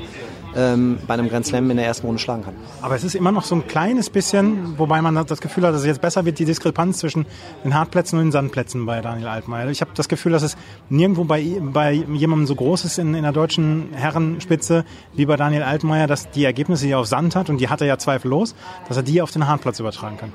ähm, 0.60 1.00
bei 1.08 1.14
einem 1.14 1.30
Grand 1.30 1.46
Slam 1.46 1.72
in 1.72 1.78
der 1.78 1.86
ersten 1.86 2.06
Runde 2.06 2.22
schlagen 2.22 2.44
kann. 2.44 2.56
Aber 2.82 2.96
es 2.96 3.04
ist 3.04 3.16
immer 3.16 3.32
noch 3.32 3.44
so 3.44 3.56
ein 3.56 3.66
kleines 3.68 4.10
bisschen, 4.10 4.78
wobei 4.78 5.02
man 5.02 5.16
das 5.26 5.40
Gefühl 5.40 5.66
hat, 5.66 5.74
dass 5.74 5.82
es 5.82 5.88
jetzt 5.88 6.02
besser 6.02 6.26
wird, 6.26 6.38
die 6.40 6.46
Diskrepanz 6.46 6.98
zwischen 7.00 7.26
den 7.64 7.74
Hartplätzen 7.74 8.20
und 8.20 8.26
den 8.26 8.32
Sandplätzen 8.32 8.86
bei 8.86 9.02
Daniel 9.02 9.28
Altmaier. 9.28 9.70
Ich 9.70 9.82
habe 9.82 9.92
das 9.96 10.10
Gefühl, 10.10 10.34
dass 10.34 10.44
es 10.44 10.58
nirgendwo 10.90 11.24
bei, 11.24 11.44
bei 11.62 11.92
jemandem 11.92 12.48
so 12.48 12.56
groß 12.56 12.86
ist 12.86 13.00
in, 13.00 13.14
in 13.14 13.24
der 13.24 13.32
deutschen 13.32 13.90
Herrenspitze 13.94 14.84
wie 15.14 15.26
bei 15.26 15.38
Daniel 15.38 15.64
Altmaier, 15.64 16.08
dass 16.08 16.30
die 16.32 16.44
Ergebnisse, 16.44 16.86
die 16.86 16.92
er 16.92 17.00
auf 17.00 17.08
Sand 17.08 17.36
hat, 17.36 17.50
und 17.50 17.60
die 17.60 17.70
hat 17.70 17.82
er 17.82 17.88
ja 17.88 17.98
zweifellos, 17.98 18.56
dass 18.88 18.98
er 18.98 19.04
die 19.04 19.22
auf 19.22 19.32
den 19.32 19.48
Hartplatz 19.48 19.80
übertragen 19.80 20.18
kann. 20.18 20.34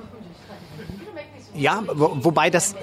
Ja, 1.57 1.83
wo, 1.95 2.17
wobei 2.21 2.51
das 2.51 2.75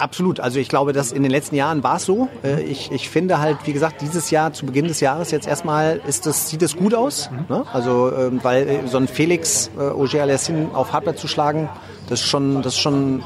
Absolut. 0.00 0.40
Also 0.40 0.58
ich 0.58 0.68
glaube, 0.68 0.94
dass 0.94 1.12
in 1.12 1.22
den 1.22 1.30
letzten 1.30 1.56
Jahren 1.56 1.82
war 1.82 1.96
es 1.96 2.06
so. 2.06 2.28
Äh, 2.42 2.62
ich, 2.62 2.90
ich 2.90 3.10
finde 3.10 3.38
halt, 3.38 3.58
wie 3.64 3.72
gesagt, 3.74 4.00
dieses 4.00 4.30
Jahr, 4.30 4.52
zu 4.54 4.64
Beginn 4.64 4.88
des 4.88 5.00
Jahres 5.00 5.30
jetzt 5.30 5.46
erstmal, 5.46 6.00
ist 6.06 6.24
das, 6.24 6.48
sieht 6.48 6.62
es 6.62 6.74
gut 6.76 6.94
aus. 6.94 7.30
Ne? 7.50 7.64
Also, 7.70 8.10
ähm, 8.16 8.40
weil 8.42 8.66
äh, 8.66 8.86
so 8.86 8.96
ein 8.96 9.08
Felix 9.08 9.70
äh, 9.78 9.82
Auger 9.82 10.22
Alessin 10.22 10.70
auf 10.72 10.94
Hardware 10.94 11.16
zu 11.16 11.28
schlagen, 11.28 11.68
das 12.08 12.20
ist 12.20 12.26
schon, 12.26 12.62
das 12.62 12.74
ist 12.74 12.80
schon 12.80 13.22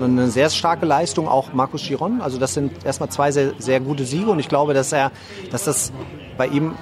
eine 0.00 0.28
sehr 0.28 0.50
starke 0.50 0.84
Leistung, 0.84 1.28
auch 1.28 1.52
Markus 1.54 1.82
Giron. 1.82 2.20
Also 2.20 2.38
das 2.38 2.52
sind 2.54 2.84
erstmal 2.84 3.08
zwei 3.08 3.32
sehr, 3.32 3.52
sehr 3.58 3.80
gute 3.80 4.04
Siege 4.04 4.30
und 4.30 4.38
ich 4.38 4.48
glaube, 4.48 4.74
dass 4.74 4.92
er, 4.92 5.12
dass 5.50 5.64
das 5.64 5.92
bei 6.36 6.46
ihm 6.46 6.74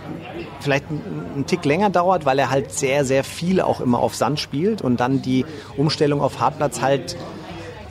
vielleicht 0.60 0.86
einen 0.90 1.44
Tick 1.46 1.64
länger 1.64 1.90
dauert, 1.90 2.24
weil 2.24 2.38
er 2.38 2.50
halt 2.50 2.72
sehr, 2.72 3.04
sehr 3.04 3.24
viel 3.24 3.60
auch 3.60 3.80
immer 3.80 3.98
auf 3.98 4.14
Sand 4.14 4.40
spielt 4.40 4.82
und 4.82 4.98
dann 5.00 5.22
die 5.22 5.44
Umstellung 5.76 6.20
auf 6.20 6.40
Hartplatz 6.40 6.80
halt 6.80 7.16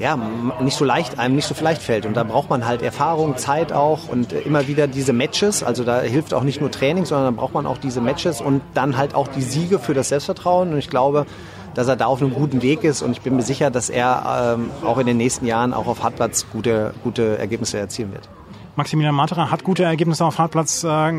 ja, 0.01 0.17
nicht 0.61 0.75
so 0.75 0.83
leicht, 0.83 1.19
einem 1.19 1.35
nicht 1.35 1.47
so 1.47 1.55
leicht 1.63 1.81
fällt. 1.81 2.07
Und 2.07 2.17
da 2.17 2.23
braucht 2.23 2.49
man 2.49 2.65
halt 2.65 2.81
Erfahrung, 2.81 3.37
Zeit 3.37 3.71
auch 3.71 4.09
und 4.09 4.33
immer 4.33 4.67
wieder 4.67 4.87
diese 4.87 5.13
Matches. 5.13 5.63
Also 5.63 5.83
da 5.83 6.01
hilft 6.01 6.33
auch 6.33 6.43
nicht 6.43 6.59
nur 6.59 6.71
Training, 6.71 7.05
sondern 7.05 7.35
da 7.35 7.41
braucht 7.41 7.53
man 7.53 7.67
auch 7.67 7.77
diese 7.77 8.01
Matches 8.01 8.41
und 8.41 8.61
dann 8.73 8.97
halt 8.97 9.13
auch 9.13 9.27
die 9.27 9.43
Siege 9.43 9.77
für 9.77 9.93
das 9.93 10.09
Selbstvertrauen. 10.09 10.73
Und 10.73 10.79
ich 10.79 10.89
glaube, 10.89 11.27
dass 11.75 11.87
er 11.87 11.95
da 11.95 12.07
auf 12.07 12.21
einem 12.21 12.33
guten 12.33 12.63
Weg 12.63 12.83
ist 12.83 13.01
und 13.01 13.11
ich 13.11 13.21
bin 13.21 13.35
mir 13.35 13.43
sicher, 13.43 13.69
dass 13.69 13.89
er 13.89 14.55
ähm, 14.57 14.71
auch 14.83 14.97
in 14.97 15.05
den 15.05 15.17
nächsten 15.17 15.45
Jahren 15.45 15.73
auch 15.73 15.87
auf 15.87 16.03
Hartplatz 16.03 16.47
gute, 16.51 16.93
gute 17.03 17.37
Ergebnisse 17.37 17.77
erzielen 17.77 18.11
wird. 18.11 18.27
Maximilian 18.75 19.13
Materer 19.13 19.51
hat 19.51 19.63
gute 19.63 19.83
Ergebnisse 19.83 20.25
auf 20.25 20.39
Hartplatz 20.39 20.83
äh, 20.83 21.11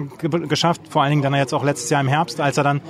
geschafft, 0.48 0.82
vor 0.88 1.02
allen 1.02 1.10
Dingen 1.10 1.22
dann 1.22 1.34
jetzt 1.34 1.54
auch 1.54 1.64
letztes 1.64 1.88
Jahr 1.90 2.00
im 2.00 2.08
Herbst, 2.08 2.40
als 2.40 2.56
er 2.56 2.64
dann 2.64 2.80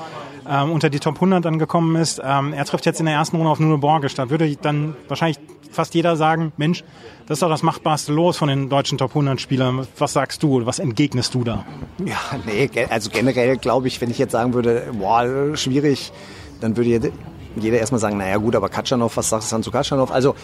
ähm, 0.48 0.70
unter 0.70 0.90
die 0.90 1.00
Top 1.00 1.16
100 1.16 1.46
angekommen 1.46 1.96
ist. 1.96 2.20
Ähm, 2.24 2.52
er 2.52 2.64
trifft 2.64 2.86
jetzt 2.86 3.00
in 3.00 3.06
der 3.06 3.14
ersten 3.14 3.36
Runde 3.36 3.50
auf 3.50 3.60
Nuno 3.60 3.78
Borges. 3.78 4.14
Da 4.14 4.30
würde 4.30 4.54
dann 4.56 4.96
wahrscheinlich 5.08 5.38
fast 5.70 5.94
jeder 5.94 6.16
sagen, 6.16 6.52
Mensch, 6.56 6.84
das 7.26 7.36
ist 7.36 7.42
doch 7.42 7.48
das 7.48 7.62
machbarste 7.62 8.12
Los 8.12 8.36
von 8.36 8.48
den 8.48 8.68
deutschen 8.68 8.98
Top 8.98 9.10
100 9.10 9.40
Spielern. 9.40 9.86
Was 9.98 10.12
sagst 10.12 10.42
du? 10.42 10.66
Was 10.66 10.78
entgegnest 10.78 11.34
du 11.34 11.44
da? 11.44 11.64
Ja, 12.04 12.18
nee, 12.46 12.70
also 12.90 13.10
generell 13.10 13.56
glaube 13.56 13.88
ich, 13.88 14.00
wenn 14.00 14.10
ich 14.10 14.18
jetzt 14.18 14.32
sagen 14.32 14.54
würde, 14.54 14.88
boah, 14.92 15.56
schwierig, 15.56 16.12
dann 16.60 16.76
würde 16.76 17.12
jeder 17.56 17.78
erstmal 17.78 18.00
sagen, 18.00 18.16
naja 18.16 18.36
gut, 18.36 18.56
aber 18.56 18.68
Katschanov, 18.68 19.16
was 19.16 19.30
sagst 19.30 19.50
du 19.50 19.54
dann 19.54 19.62
zu 19.62 19.70
Katschanov? 19.70 20.10
Also 20.10 20.34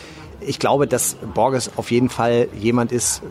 ich 0.40 0.58
glaube, 0.58 0.86
dass 0.86 1.16
Borges 1.34 1.70
auf 1.76 1.90
jeden 1.90 2.08
Fall 2.08 2.48
jemand 2.58 2.92
ist, 2.92 3.22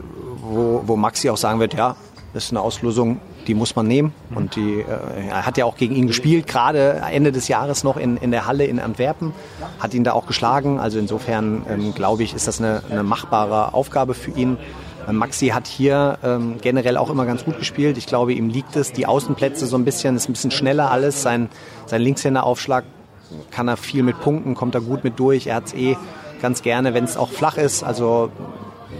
wo, 0.42 0.84
wo 0.86 0.96
Maxi 0.96 1.30
auch 1.30 1.38
sagen 1.38 1.60
wird, 1.60 1.74
ja, 1.74 1.96
das 2.34 2.46
ist 2.46 2.52
eine 2.52 2.62
Auslosung, 2.62 3.20
die 3.48 3.54
muss 3.54 3.76
man 3.76 3.88
nehmen. 3.88 4.14
Und 4.36 4.56
die, 4.56 4.82
äh, 4.82 5.28
er 5.30 5.46
hat 5.46 5.58
ja 5.58 5.66
auch 5.66 5.78
gegen 5.78 5.96
ihn 5.96 6.08
gespielt, 6.08 6.48
gerade 6.48 7.02
Ende 7.12 7.32
des 7.32 7.48
Jahres 7.48 7.84
noch 7.84 7.98
in, 7.98 8.18
in 8.18 8.32
der 8.32 8.46
Halle 8.46 8.66
in 8.66 8.80
Antwerpen, 8.80 9.34
hat 9.80 9.94
ihn 9.94 10.04
da 10.04 10.14
auch 10.14 10.28
geschlagen. 10.28 10.80
Also 10.80 11.00
insofern 11.00 11.66
ähm, 11.70 11.94
glaube 11.94 12.24
ich, 12.24 12.34
ist 12.34 12.48
das 12.48 12.60
eine, 12.60 12.84
eine 12.90 13.04
machbare 13.04 13.74
Aufgabe 13.74 14.14
für 14.14 14.32
ihn. 14.32 14.58
Ähm, 15.08 15.16
Maxi 15.18 15.48
hat 15.48 15.68
hier 15.68 16.18
ähm, 16.24 16.58
generell 16.62 16.98
auch 16.98 17.10
immer 17.10 17.26
ganz 17.26 17.46
gut 17.46 17.58
gespielt. 17.58 17.98
Ich 17.98 18.08
glaube, 18.08 18.34
ihm 18.34 18.50
liegt 18.50 18.76
es. 18.76 18.92
Die 18.92 19.06
Außenplätze 19.06 19.66
so 19.66 19.78
ein 19.78 19.86
bisschen, 19.86 20.16
ist 20.16 20.30
ein 20.30 20.34
bisschen 20.34 20.52
schneller 20.52 20.92
alles. 20.92 21.22
Sein, 21.22 21.50
sein 21.86 22.02
Linkshänderaufschlag 22.02 22.84
kann 23.52 23.68
er 23.68 23.78
viel 23.78 24.04
mit 24.04 24.20
punkten, 24.22 24.56
kommt 24.56 24.76
er 24.76 24.82
gut 24.82 25.04
mit 25.04 25.20
durch. 25.20 25.48
Er 25.48 25.56
hat 25.56 25.68
es 25.68 25.74
eh 25.74 25.98
ganz 26.42 26.62
gerne, 26.62 26.94
wenn 26.94 27.04
es 27.04 27.18
auch 27.18 27.30
flach 27.30 27.58
ist. 27.58 27.84
Also 27.84 28.32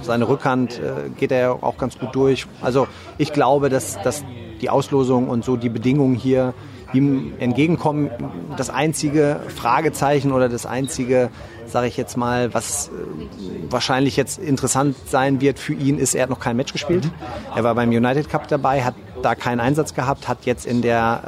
seine 0.02 0.28
Rückhand 0.28 0.80
äh, 0.80 1.10
geht 1.18 1.32
er 1.32 1.64
auch 1.64 1.78
ganz 1.78 1.98
gut 1.98 2.16
durch. 2.16 2.46
Also 2.62 2.88
ich 3.18 3.34
glaube, 3.34 3.70
dass, 3.70 4.02
dass 4.02 4.24
die 4.62 4.70
Auslosung 4.70 5.30
und 5.30 5.46
so 5.46 5.56
die 5.56 5.70
Bedingungen 5.70 6.16
hier 6.16 6.54
ihm 6.94 7.34
entgegenkommen. 7.40 8.10
Das 8.56 8.70
einzige 8.70 9.42
Fragezeichen 9.56 10.32
oder 10.32 10.50
das 10.50 10.66
einzige, 10.66 11.30
sage 11.66 11.88
ich 11.88 11.98
jetzt 11.98 12.16
mal, 12.18 12.54
was 12.54 12.88
äh, 12.88 13.72
wahrscheinlich 13.72 14.16
jetzt 14.16 14.40
interessant 14.40 14.96
sein 15.06 15.42
wird 15.42 15.60
für 15.60 15.74
ihn, 15.74 15.98
ist, 16.00 16.16
er 16.16 16.24
hat 16.24 16.30
noch 16.30 16.40
kein 16.40 16.56
Match 16.56 16.72
gespielt. 16.72 17.10
Er 17.56 17.64
war 17.64 17.76
beim 17.76 17.90
United 17.90 18.30
Cup 18.30 18.48
dabei, 18.48 18.84
hat 18.84 18.96
da 19.22 19.36
keinen 19.36 19.60
Einsatz 19.60 19.94
gehabt, 19.94 20.28
hat 20.28 20.46
jetzt 20.46 20.66
in 20.66 20.82
der 20.82 21.24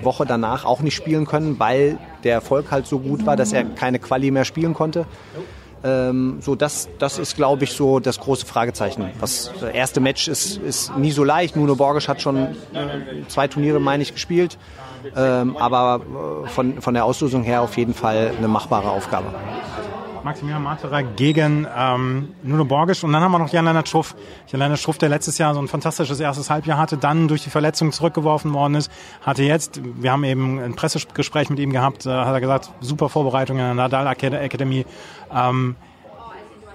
äh, 0.00 0.04
Woche 0.04 0.26
danach 0.26 0.64
auch 0.64 0.80
nicht 0.80 0.94
spielen 0.94 1.26
können, 1.26 1.58
weil 1.58 1.98
der 2.24 2.34
Erfolg 2.34 2.70
halt 2.70 2.86
so 2.86 2.98
gut 2.98 3.24
war, 3.26 3.36
dass 3.36 3.52
er 3.52 3.64
keine 3.64 3.98
Quali 3.98 4.30
mehr 4.30 4.44
spielen 4.44 4.74
konnte. 4.74 5.06
Ähm, 5.84 6.38
so 6.40 6.54
das, 6.54 6.88
das 6.98 7.18
ist, 7.18 7.36
glaube 7.36 7.64
ich, 7.64 7.72
so 7.72 8.00
das 8.00 8.18
große 8.18 8.46
Fragezeichen. 8.46 9.10
Das 9.20 9.50
erste 9.72 10.00
Match 10.00 10.28
ist, 10.28 10.58
ist 10.58 10.96
nie 10.96 11.12
so 11.12 11.24
leicht. 11.24 11.56
Nuno 11.56 11.76
Borges 11.76 12.08
hat 12.08 12.20
schon 12.20 12.36
äh, 12.36 12.48
zwei 13.28 13.48
Turniere, 13.48 13.80
meine 13.80 14.02
ich, 14.02 14.12
gespielt. 14.12 14.58
Ähm, 15.16 15.56
aber 15.56 16.00
äh, 16.44 16.48
von, 16.48 16.80
von 16.82 16.94
der 16.94 17.04
Auslosung 17.04 17.44
her 17.44 17.62
auf 17.62 17.76
jeden 17.76 17.94
Fall 17.94 18.32
eine 18.36 18.48
machbare 18.48 18.90
Aufgabe. 18.90 19.32
Maximilian 20.24 20.62
Materer 20.62 21.02
gegen 21.02 21.66
ähm, 21.76 22.34
Nuno 22.42 22.64
Borgisch. 22.64 23.04
Und 23.04 23.12
dann 23.12 23.22
haben 23.22 23.32
wir 23.32 23.38
noch 23.38 23.52
Jan-Lennart 23.52 23.88
Schruff. 23.88 24.14
Jan-Lennart 24.48 24.78
Schruff, 24.78 24.98
der 24.98 25.08
letztes 25.08 25.38
Jahr 25.38 25.54
so 25.54 25.60
ein 25.60 25.68
fantastisches 25.68 26.20
erstes 26.20 26.50
Halbjahr 26.50 26.78
hatte, 26.78 26.96
dann 26.96 27.28
durch 27.28 27.42
die 27.42 27.50
Verletzung 27.50 27.92
zurückgeworfen 27.92 28.52
worden 28.54 28.74
ist, 28.74 28.90
hatte 29.22 29.42
jetzt, 29.42 29.80
wir 29.82 30.12
haben 30.12 30.24
eben 30.24 30.58
ein 30.58 30.74
Pressegespräch 30.76 31.50
mit 31.50 31.58
ihm 31.58 31.72
gehabt, 31.72 32.06
äh, 32.06 32.10
hat 32.10 32.34
er 32.34 32.40
gesagt, 32.40 32.70
super 32.80 33.08
Vorbereitung 33.08 33.58
in 33.58 33.64
der 33.64 33.74
Nadal 33.74 34.06
Academy. 34.06 34.84
Ähm, 35.34 35.76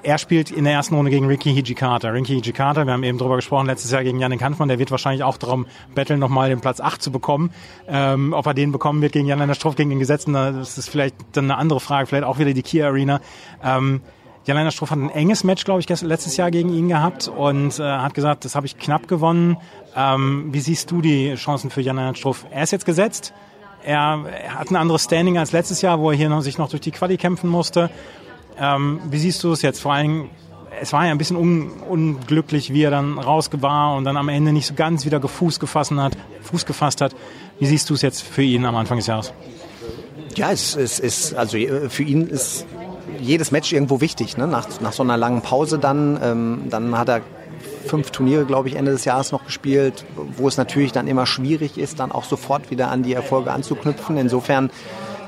er 0.03 0.17
spielt 0.17 0.51
in 0.51 0.65
der 0.65 0.73
ersten 0.73 0.95
Runde 0.95 1.09
gegen 1.09 1.25
Ricky 1.27 1.53
Hijikata. 1.53 2.09
Ricky 2.09 2.35
Hijikata, 2.35 2.85
wir 2.85 2.93
haben 2.93 3.03
eben 3.03 3.17
drüber 3.17 3.37
gesprochen, 3.37 3.65
letztes 3.67 3.91
Jahr 3.91 4.03
gegen 4.03 4.19
Janik 4.19 4.43
Hanfmann, 4.43 4.67
der 4.67 4.79
wird 4.79 4.91
wahrscheinlich 4.91 5.23
auch 5.23 5.37
darum 5.37 5.65
betteln, 5.95 6.19
nochmal 6.19 6.49
den 6.49 6.59
Platz 6.59 6.81
8 6.81 7.01
zu 7.01 7.11
bekommen. 7.11 7.51
Ähm, 7.87 8.33
ob 8.33 8.45
er 8.45 8.53
den 8.53 8.71
bekommen 8.71 9.01
wird 9.01 9.13
gegen 9.13 9.27
Jan 9.27 9.53
Struff, 9.55 9.75
gegen 9.75 9.89
den 9.89 9.99
Gesetzen, 9.99 10.33
das 10.33 10.77
ist 10.77 10.89
vielleicht 10.89 11.15
dann 11.31 11.45
eine 11.45 11.57
andere 11.57 11.79
Frage, 11.79 12.07
vielleicht 12.07 12.25
auch 12.25 12.37
wieder 12.37 12.53
die 12.53 12.61
Kia 12.61 12.87
Arena. 12.87 13.21
Ähm, 13.63 14.01
Jan 14.45 14.71
Struff 14.71 14.91
hat 14.91 14.97
ein 14.97 15.09
enges 15.09 15.45
Match, 15.45 15.63
glaube 15.63 15.79
ich, 15.79 15.87
letztes 15.87 16.35
Jahr 16.35 16.51
gegen 16.51 16.73
ihn 16.73 16.89
gehabt 16.89 17.29
und 17.29 17.79
äh, 17.79 17.83
hat 17.83 18.13
gesagt, 18.13 18.43
das 18.43 18.55
habe 18.55 18.65
ich 18.65 18.77
knapp 18.77 19.07
gewonnen. 19.07 19.57
Ähm, 19.95 20.49
wie 20.51 20.59
siehst 20.59 20.91
du 20.91 21.01
die 21.01 21.35
Chancen 21.35 21.69
für 21.69 21.81
Jan 21.81 22.15
Struff? 22.15 22.45
Er 22.51 22.63
ist 22.63 22.71
jetzt 22.71 22.85
gesetzt. 22.85 23.33
Er, 23.85 24.25
er 24.25 24.59
hat 24.59 24.69
ein 24.69 24.75
anderes 24.75 25.05
Standing 25.05 25.37
als 25.37 25.53
letztes 25.53 25.81
Jahr, 25.81 25.99
wo 25.99 26.11
er 26.11 26.17
hier 26.17 26.29
noch, 26.29 26.41
sich 26.41 26.57
noch 26.57 26.69
durch 26.69 26.81
die 26.81 26.91
Quali 26.91 27.17
kämpfen 27.17 27.49
musste. 27.49 27.89
Ähm, 28.59 28.99
wie 29.09 29.19
siehst 29.19 29.43
du 29.43 29.51
es 29.51 29.61
jetzt? 29.61 29.81
Vor 29.81 29.93
allem, 29.93 30.29
es 30.81 30.93
war 30.93 31.05
ja 31.05 31.11
ein 31.11 31.17
bisschen 31.17 31.37
un 31.37 31.71
unglücklich, 31.89 32.73
wie 32.73 32.83
er 32.83 32.91
dann 32.91 33.17
raus 33.19 33.49
war 33.51 33.95
und 33.95 34.05
dann 34.05 34.17
am 34.17 34.29
Ende 34.29 34.51
nicht 34.51 34.67
so 34.67 34.73
ganz 34.73 35.05
wieder 35.05 35.21
Fuß 35.21 35.59
hat. 35.97 36.17
Fuß 36.41 36.65
gefasst 36.65 37.01
hat. 37.01 37.15
Wie 37.59 37.65
siehst 37.65 37.89
du 37.89 37.93
es 37.93 38.01
jetzt 38.01 38.21
für 38.21 38.43
ihn 38.43 38.65
am 38.65 38.75
Anfang 38.75 38.97
des 38.97 39.07
Jahres? 39.07 39.33
Ja, 40.35 40.51
es 40.51 40.75
ist, 40.75 41.35
also 41.35 41.57
äh, 41.57 41.89
für 41.89 42.03
ihn 42.03 42.27
ist 42.27 42.65
jedes 43.19 43.51
Match 43.51 43.71
irgendwo 43.71 44.01
wichtig. 44.01 44.37
Ne? 44.37 44.47
Nach, 44.47 44.67
nach 44.81 44.93
so 44.93 45.03
einer 45.03 45.17
langen 45.17 45.41
Pause 45.41 45.79
dann, 45.79 46.19
ähm, 46.21 46.61
dann 46.69 46.97
hat 46.97 47.09
er 47.09 47.21
fünf 47.85 48.11
Turniere, 48.11 48.45
glaube 48.45 48.69
ich, 48.69 48.75
Ende 48.75 48.91
des 48.91 49.05
Jahres 49.05 49.31
noch 49.31 49.45
gespielt, 49.45 50.05
wo 50.37 50.47
es 50.47 50.57
natürlich 50.57 50.91
dann 50.91 51.07
immer 51.07 51.25
schwierig 51.25 51.77
ist, 51.77 51.99
dann 51.99 52.11
auch 52.11 52.23
sofort 52.23 52.71
wieder 52.71 52.89
an 52.89 53.03
die 53.03 53.13
Erfolge 53.13 53.51
anzuknüpfen. 53.51 54.17
Insofern 54.17 54.71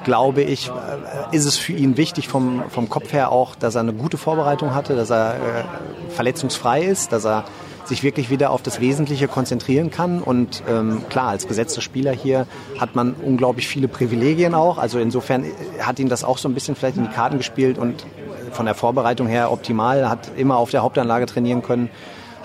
glaube 0.06 0.42
ich, 0.42 0.70
äh, 0.70 1.36
ist 1.36 1.44
es 1.44 1.58
für 1.58 1.74
ihn 1.74 1.98
wichtig 1.98 2.30
vom, 2.30 2.64
vom 2.70 2.88
Kopf 2.88 3.12
her 3.12 3.34
auch, 3.34 3.56
dass 3.56 3.76
er 3.76 3.82
eine 3.82 3.92
gute 3.92 4.18
Vorbereitung 4.18 4.74
hatte, 4.74 4.96
dass 4.96 5.10
er 5.10 5.34
äh, 5.34 6.12
verletzungsfrei 6.12 6.84
ist, 6.84 7.12
dass 7.12 7.26
er 7.26 7.44
sich 7.84 8.02
wirklich 8.02 8.30
wieder 8.30 8.52
auf 8.52 8.62
das 8.62 8.80
Wesentliche 8.80 9.28
konzentrieren 9.28 9.92
kann. 9.92 10.22
Und 10.22 10.64
ähm, 10.70 11.04
klar, 11.10 11.28
als 11.30 11.48
gesetzter 11.48 11.82
Spieler 11.82 12.14
hier 12.14 12.48
hat 12.80 12.96
man 12.96 13.14
unglaublich 13.14 13.68
viele 13.68 13.88
Privilegien 13.88 14.56
auch. 14.56 14.78
Also 14.78 15.00
insofern 15.00 15.46
hat 15.80 16.00
ihn 16.00 16.10
das 16.10 16.24
auch 16.24 16.38
so 16.38 16.48
ein 16.48 16.54
bisschen 16.54 16.76
vielleicht 16.76 16.98
in 16.98 17.04
die 17.04 17.14
Karten 17.14 17.38
gespielt 17.38 17.78
und 17.78 18.06
von 18.52 18.66
der 18.66 18.76
Vorbereitung 18.76 19.28
her 19.28 19.52
optimal, 19.52 20.10
hat 20.10 20.32
immer 20.38 20.58
auf 20.58 20.72
der 20.72 20.82
Hauptanlage 20.82 21.26
trainieren 21.26 21.62
können 21.62 21.90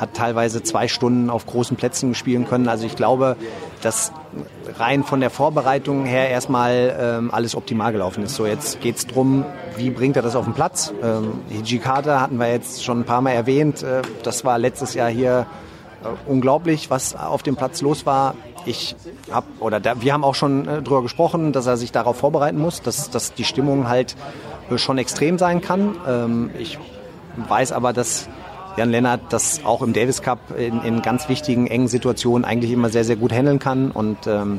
hat 0.01 0.15
teilweise 0.15 0.63
zwei 0.63 0.89
Stunden 0.89 1.31
auf 1.31 1.47
großen 1.47 1.77
Plätzen 1.77 2.15
spielen 2.15 2.47
können. 2.49 2.69
Also 2.69 2.87
ich 2.87 2.97
glaube, 2.97 3.37
dass 3.83 4.13
rein 4.79 5.05
von 5.05 5.21
der 5.21 5.31
Vorbereitung 5.31 6.05
her 6.05 6.31
erstmal 6.31 6.97
ähm, 6.99 7.31
alles 7.33 7.55
optimal 7.55 7.93
gelaufen 7.93 8.25
ist. 8.25 8.35
So, 8.35 8.47
jetzt 8.47 8.81
geht 8.81 8.97
es 8.97 9.07
darum, 9.07 9.45
wie 9.77 9.91
bringt 9.91 10.17
er 10.17 10.23
das 10.23 10.37
auf 10.37 10.45
den 10.45 10.55
Platz. 10.55 10.93
Ähm, 11.03 11.41
Hijikata 11.51 12.21
hatten 12.21 12.39
wir 12.39 12.51
jetzt 12.51 12.85
schon 12.85 13.01
ein 13.01 13.05
paar 13.05 13.21
Mal 13.21 13.33
erwähnt. 13.33 13.83
Äh, 13.83 14.03
das 14.23 14.45
war 14.45 14.59
letztes 14.59 14.95
Jahr 14.95 15.11
hier 15.11 15.47
äh, 16.03 16.31
unglaublich, 16.31 16.91
was 16.91 17.15
auf 17.15 17.43
dem 17.43 17.57
Platz 17.57 17.83
los 17.83 18.07
war. 18.07 18.35
Ich 18.67 18.97
habe 19.31 19.47
oder 19.59 19.81
da, 19.81 20.01
wir 20.01 20.13
haben 20.13 20.25
auch 20.25 20.35
schon 20.35 20.69
äh, 20.69 20.83
drüber 20.83 21.03
gesprochen, 21.03 21.53
dass 21.53 21.67
er 21.67 21.77
sich 21.77 21.93
darauf 21.93 22.17
vorbereiten 22.17 22.59
muss, 22.59 22.83
dass, 22.83 23.11
dass 23.11 23.35
die 23.35 23.45
Stimmung 23.45 23.89
halt 23.89 24.17
äh, 24.71 24.79
schon 24.79 24.99
extrem 24.99 25.39
sein 25.39 25.61
kann. 25.61 25.97
Ähm, 26.07 26.51
ich 26.59 26.79
weiß 27.37 27.73
aber, 27.73 27.93
dass 27.93 28.29
Jan 28.81 28.93
Lennart 28.93 29.21
das 29.29 29.61
auch 29.63 29.83
im 29.83 29.93
Davis 29.93 30.23
Cup 30.23 30.59
in, 30.59 30.81
in 30.85 31.03
ganz 31.03 31.29
wichtigen, 31.29 31.67
engen 31.67 31.87
Situationen 31.87 32.47
eigentlich 32.47 32.71
immer 32.71 32.89
sehr, 32.89 33.05
sehr 33.05 33.17
gut 33.17 33.31
handeln 33.31 33.59
kann 33.59 33.91
und 33.91 34.27
ähm, 34.27 34.59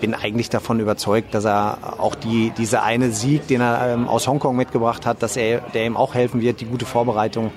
bin 0.00 0.12
eigentlich 0.12 0.50
davon 0.50 0.80
überzeugt, 0.80 1.32
dass 1.32 1.44
er 1.44 2.00
auch 2.00 2.16
die, 2.16 2.52
diese 2.58 2.82
eine 2.82 3.12
Sieg, 3.12 3.46
den 3.46 3.60
er 3.60 3.94
ähm, 3.94 4.08
aus 4.08 4.26
Hongkong 4.26 4.56
mitgebracht 4.56 5.06
hat, 5.06 5.22
dass 5.22 5.36
er, 5.36 5.60
der 5.60 5.86
ihm 5.86 5.96
auch 5.96 6.14
helfen 6.14 6.40
wird, 6.40 6.60
die 6.60 6.64
gute 6.64 6.84
Vorbereitung, 6.84 7.52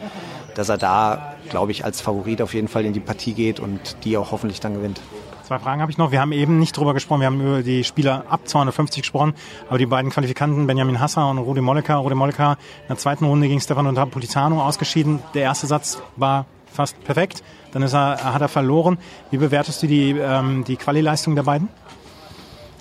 dass 0.53 0.69
er 0.69 0.77
da, 0.77 1.33
glaube 1.49 1.71
ich, 1.71 1.83
als 1.83 1.99
Favorit 1.99 2.43
auf 2.43 2.53
jeden 2.53 2.67
Fall 2.67 2.85
in 2.85 2.93
die 2.93 2.99
Partie 2.99 3.33
geht 3.33 3.59
und 3.59 3.97
die 4.03 4.17
auch 4.17 4.31
hoffentlich 4.31 4.59
dann 4.59 4.75
gewinnt. 4.75 5.01
Zwei 5.45 5.59
Fragen 5.59 5.79
habe 5.79 5.91
ich 5.91 5.99
noch. 5.99 6.09
Wir 6.09 6.21
haben 6.21 6.31
eben 6.31 6.57
nicht 6.57 6.75
drüber 6.75 6.95
gesprochen, 6.95 7.19
wir 7.19 7.27
haben 7.27 7.39
über 7.39 7.61
die 7.61 7.83
Spieler 7.83 8.25
ab 8.29 8.47
250 8.47 9.03
gesprochen, 9.03 9.35
aber 9.69 9.77
die 9.77 9.85
beiden 9.85 10.09
Qualifikanten 10.09 10.65
Benjamin 10.65 10.99
Hasser 10.99 11.29
und 11.29 11.37
Rudi 11.37 11.61
Molleker. 11.61 11.97
Rudi 11.97 12.15
Molleker 12.15 12.57
in 12.81 12.87
der 12.87 12.97
zweiten 12.97 13.25
Runde 13.25 13.47
gegen 13.47 13.61
Stefano 13.61 13.91
Napolitano 13.91 14.63
ausgeschieden. 14.63 15.19
Der 15.35 15.43
erste 15.43 15.67
Satz 15.67 16.01
war 16.15 16.47
fast 16.65 16.99
perfekt, 17.03 17.43
dann 17.73 17.83
ist 17.83 17.93
er, 17.93 18.33
hat 18.33 18.41
er 18.41 18.47
verloren. 18.47 18.97
Wie 19.29 19.37
bewertest 19.37 19.83
du 19.83 19.87
die, 19.87 20.17
ähm, 20.17 20.63
die 20.63 20.77
Quali-Leistung 20.77 21.35
der 21.35 21.43
beiden? 21.43 21.69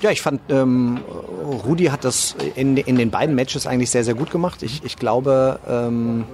Ja, 0.04 0.10
ich 0.10 0.20
fand, 0.20 0.42
ähm, 0.50 0.98
Rudi 1.66 1.86
hat 1.86 2.04
das 2.04 2.36
in, 2.56 2.76
in 2.76 2.96
den 2.96 3.10
beiden 3.10 3.34
Matches 3.34 3.66
eigentlich 3.66 3.88
sehr, 3.88 4.04
sehr 4.04 4.12
gut 4.12 4.30
gemacht. 4.30 4.62
Ich, 4.62 4.84
ich 4.84 4.96
glaube, 4.96 5.58
ähm, 5.66 6.24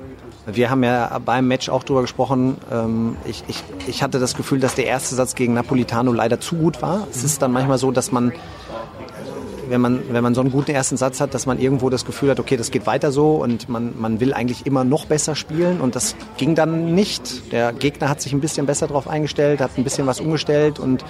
wir 0.45 0.71
haben 0.71 0.83
ja 0.83 1.21
beim 1.25 1.47
Match 1.47 1.68
auch 1.68 1.85
drüber 1.85 2.01
gesprochen. 2.01 2.57
Ähm, 2.73 3.16
ich, 3.27 3.45
ich, 3.47 3.62
ich 3.87 4.03
hatte 4.03 4.18
das 4.18 4.35
Gefühl, 4.35 4.59
dass 4.59 4.75
der 4.75 4.87
erste 4.87 5.14
Satz 5.14 5.37
gegen 5.37 5.55
Napolitano 5.55 6.12
leider 6.12 6.41
zu 6.41 6.57
gut 6.57 6.83
war. 6.83 7.07
Es 7.12 7.23
ist 7.23 7.43
dann 7.43 7.53
manchmal 7.53 7.79
so, 7.79 7.93
dass 7.93 8.11
man 8.11 8.33
wenn 9.68 9.81
man, 9.81 10.03
wenn 10.11 10.25
man 10.25 10.35
so 10.35 10.41
einen 10.41 10.51
guten 10.51 10.73
ersten 10.73 10.97
Satz 10.97 11.21
hat, 11.21 11.33
dass 11.33 11.47
man 11.47 11.61
irgendwo 11.61 11.91
das 11.91 12.05
Gefühl 12.05 12.31
hat, 12.31 12.41
okay, 12.41 12.57
das 12.57 12.73
geht 12.73 12.87
weiter 12.87 13.12
so 13.12 13.37
und 13.37 13.68
man, 13.68 13.93
man 14.01 14.18
will 14.18 14.35
eigentlich 14.35 14.66
immer 14.66 14.83
noch 14.83 15.05
besser 15.07 15.37
spielen 15.37 15.81
und 15.81 15.95
das 15.95 16.16
ging 16.39 16.57
dann 16.57 16.93
nicht. 16.97 17.53
Der 17.53 17.73
Gegner 17.73 18.09
hat 18.09 18.21
sich 18.21 18.33
ein 18.33 18.41
bisschen 18.41 18.66
besser 18.66 18.89
darauf 18.89 19.07
eingestellt, 19.07 19.61
hat 19.61 19.71
ein 19.79 19.85
bisschen 19.85 20.09
was 20.09 20.18
umgestellt 20.18 20.81
und 20.81 21.05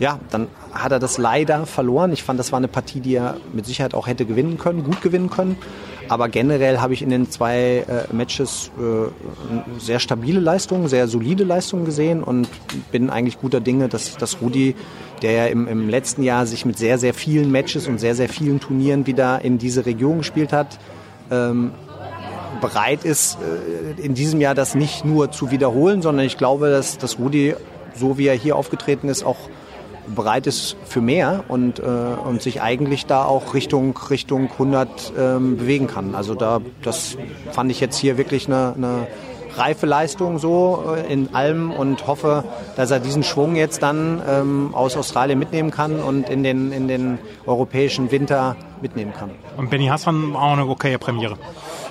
ja, 0.00 0.18
dann 0.30 0.48
hat 0.72 0.92
er 0.92 0.98
das 0.98 1.18
leider 1.18 1.66
verloren. 1.66 2.10
Ich 2.12 2.22
fand, 2.22 2.40
das 2.40 2.52
war 2.52 2.56
eine 2.56 2.68
Partie, 2.68 3.00
die 3.00 3.14
er 3.14 3.36
mit 3.52 3.66
Sicherheit 3.66 3.94
auch 3.94 4.06
hätte 4.06 4.24
gewinnen 4.24 4.56
können, 4.56 4.82
gut 4.82 5.02
gewinnen 5.02 5.28
können. 5.28 5.56
Aber 6.08 6.30
generell 6.30 6.78
habe 6.78 6.94
ich 6.94 7.02
in 7.02 7.10
den 7.10 7.30
zwei 7.30 7.84
äh, 7.86 8.12
Matches 8.12 8.70
äh, 8.78 9.10
sehr 9.78 10.00
stabile 10.00 10.40
Leistungen, 10.40 10.88
sehr 10.88 11.06
solide 11.06 11.44
Leistungen 11.44 11.84
gesehen 11.84 12.22
und 12.22 12.48
bin 12.90 13.10
eigentlich 13.10 13.38
guter 13.38 13.60
Dinge, 13.60 13.88
dass, 13.88 14.16
dass 14.16 14.40
Rudi, 14.40 14.74
der 15.20 15.32
ja 15.32 15.46
im, 15.46 15.68
im 15.68 15.90
letzten 15.90 16.22
Jahr 16.22 16.46
sich 16.46 16.64
mit 16.64 16.78
sehr, 16.78 16.96
sehr 16.96 17.12
vielen 17.12 17.52
Matches 17.52 17.86
und 17.86 18.00
sehr, 18.00 18.14
sehr 18.14 18.30
vielen 18.30 18.58
Turnieren 18.58 19.06
wieder 19.06 19.44
in 19.44 19.58
diese 19.58 19.84
Region 19.84 20.18
gespielt 20.18 20.52
hat, 20.52 20.78
ähm, 21.30 21.72
bereit 22.62 23.04
ist, 23.04 23.36
äh, 23.36 24.00
in 24.00 24.14
diesem 24.14 24.40
Jahr 24.40 24.54
das 24.54 24.74
nicht 24.74 25.04
nur 25.04 25.30
zu 25.30 25.50
wiederholen, 25.50 26.00
sondern 26.00 26.24
ich 26.24 26.38
glaube, 26.38 26.70
dass, 26.70 26.96
dass 26.96 27.18
Rudi, 27.18 27.54
so 27.94 28.16
wie 28.16 28.26
er 28.26 28.34
hier 28.34 28.56
aufgetreten 28.56 29.10
ist, 29.10 29.24
auch 29.24 29.36
bereit 30.06 30.46
ist 30.46 30.76
für 30.84 31.00
mehr 31.00 31.44
und, 31.48 31.78
äh, 31.78 31.82
und 31.82 32.42
sich 32.42 32.62
eigentlich 32.62 33.06
da 33.06 33.24
auch 33.24 33.54
Richtung, 33.54 33.96
Richtung 34.10 34.50
100 34.50 35.12
ähm, 35.18 35.56
bewegen 35.56 35.86
kann. 35.86 36.14
Also 36.14 36.34
da, 36.34 36.60
das 36.82 37.16
fand 37.52 37.70
ich 37.70 37.80
jetzt 37.80 37.96
hier 37.96 38.18
wirklich 38.18 38.46
eine, 38.46 38.74
eine 38.76 39.06
reife 39.56 39.86
Leistung 39.86 40.38
so 40.38 40.84
äh, 40.96 41.12
in 41.12 41.34
allem 41.34 41.70
und 41.70 42.06
hoffe, 42.06 42.44
dass 42.76 42.90
er 42.90 43.00
diesen 43.00 43.22
Schwung 43.22 43.56
jetzt 43.56 43.82
dann 43.82 44.22
ähm, 44.28 44.74
aus 44.74 44.96
Australien 44.96 45.38
mitnehmen 45.38 45.70
kann 45.70 46.00
und 46.00 46.28
in 46.28 46.42
den, 46.42 46.72
in 46.72 46.88
den 46.88 47.18
europäischen 47.46 48.10
Winter 48.10 48.56
mitnehmen 48.80 49.12
kann. 49.12 49.30
Und 49.56 49.70
Benny 49.70 49.86
Hassan 49.86 50.34
auch 50.34 50.52
eine 50.52 50.66
okaye 50.66 50.98
Premiere. 50.98 51.36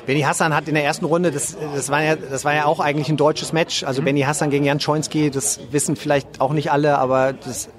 Benny 0.06 0.22
Hassan 0.22 0.56
hat 0.56 0.68
in 0.68 0.74
der 0.74 0.84
ersten 0.84 1.06
Runde, 1.06 1.32
das, 1.32 1.56
das, 1.76 1.90
war 1.90 2.02
ja, 2.02 2.16
das 2.16 2.44
war 2.46 2.56
ja 2.56 2.66
auch 2.66 2.80
eigentlich 2.80 3.10
ein 3.10 3.18
deutsches 3.18 3.54
Match. 3.54 3.84
Also 3.84 4.02
mhm. 4.02 4.06
Benny 4.06 4.22
Hassan 4.22 4.50
gegen 4.50 4.66
Jan 4.66 4.80
Schoinski, 4.80 5.30
das 5.30 5.60
wissen 5.72 5.96
vielleicht 5.96 6.42
auch 6.42 6.54
nicht 6.54 6.72
alle, 6.72 6.98
aber 6.98 7.34
das 7.34 7.70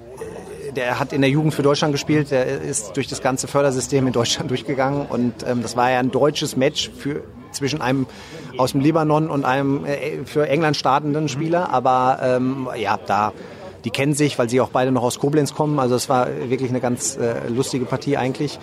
der 0.75 0.99
hat 0.99 1.13
in 1.13 1.21
der 1.21 1.29
Jugend 1.29 1.53
für 1.53 1.63
Deutschland 1.63 1.93
gespielt, 1.93 2.31
der 2.31 2.61
ist 2.61 2.95
durch 2.95 3.07
das 3.07 3.21
ganze 3.21 3.47
Fördersystem 3.47 4.07
in 4.07 4.13
Deutschland 4.13 4.49
durchgegangen 4.49 5.05
und 5.07 5.33
ähm, 5.47 5.61
das 5.61 5.75
war 5.75 5.91
ja 5.91 5.99
ein 5.99 6.11
deutsches 6.11 6.55
Match 6.55 6.89
für 6.97 7.23
zwischen 7.51 7.81
einem 7.81 8.07
aus 8.57 8.71
dem 8.71 8.81
Libanon 8.81 9.29
und 9.29 9.45
einem 9.45 9.85
äh, 9.85 10.23
für 10.25 10.47
England 10.47 10.77
startenden 10.77 11.27
Spieler, 11.27 11.69
aber 11.69 12.19
ähm, 12.21 12.69
ja, 12.77 12.97
da 12.97 13.33
die 13.83 13.89
kennen 13.89 14.13
sich, 14.13 14.37
weil 14.37 14.47
sie 14.47 14.61
auch 14.61 14.69
beide 14.69 14.91
noch 14.91 15.01
aus 15.01 15.17
Koblenz 15.17 15.55
kommen. 15.55 15.79
Also 15.79 15.95
es 15.95 16.07
war 16.07 16.27
wirklich 16.49 16.69
eine 16.69 16.79
ganz 16.79 17.17
äh, 17.17 17.47
lustige 17.47 17.85
Partie 17.85 18.15
eigentlich. 18.15 18.59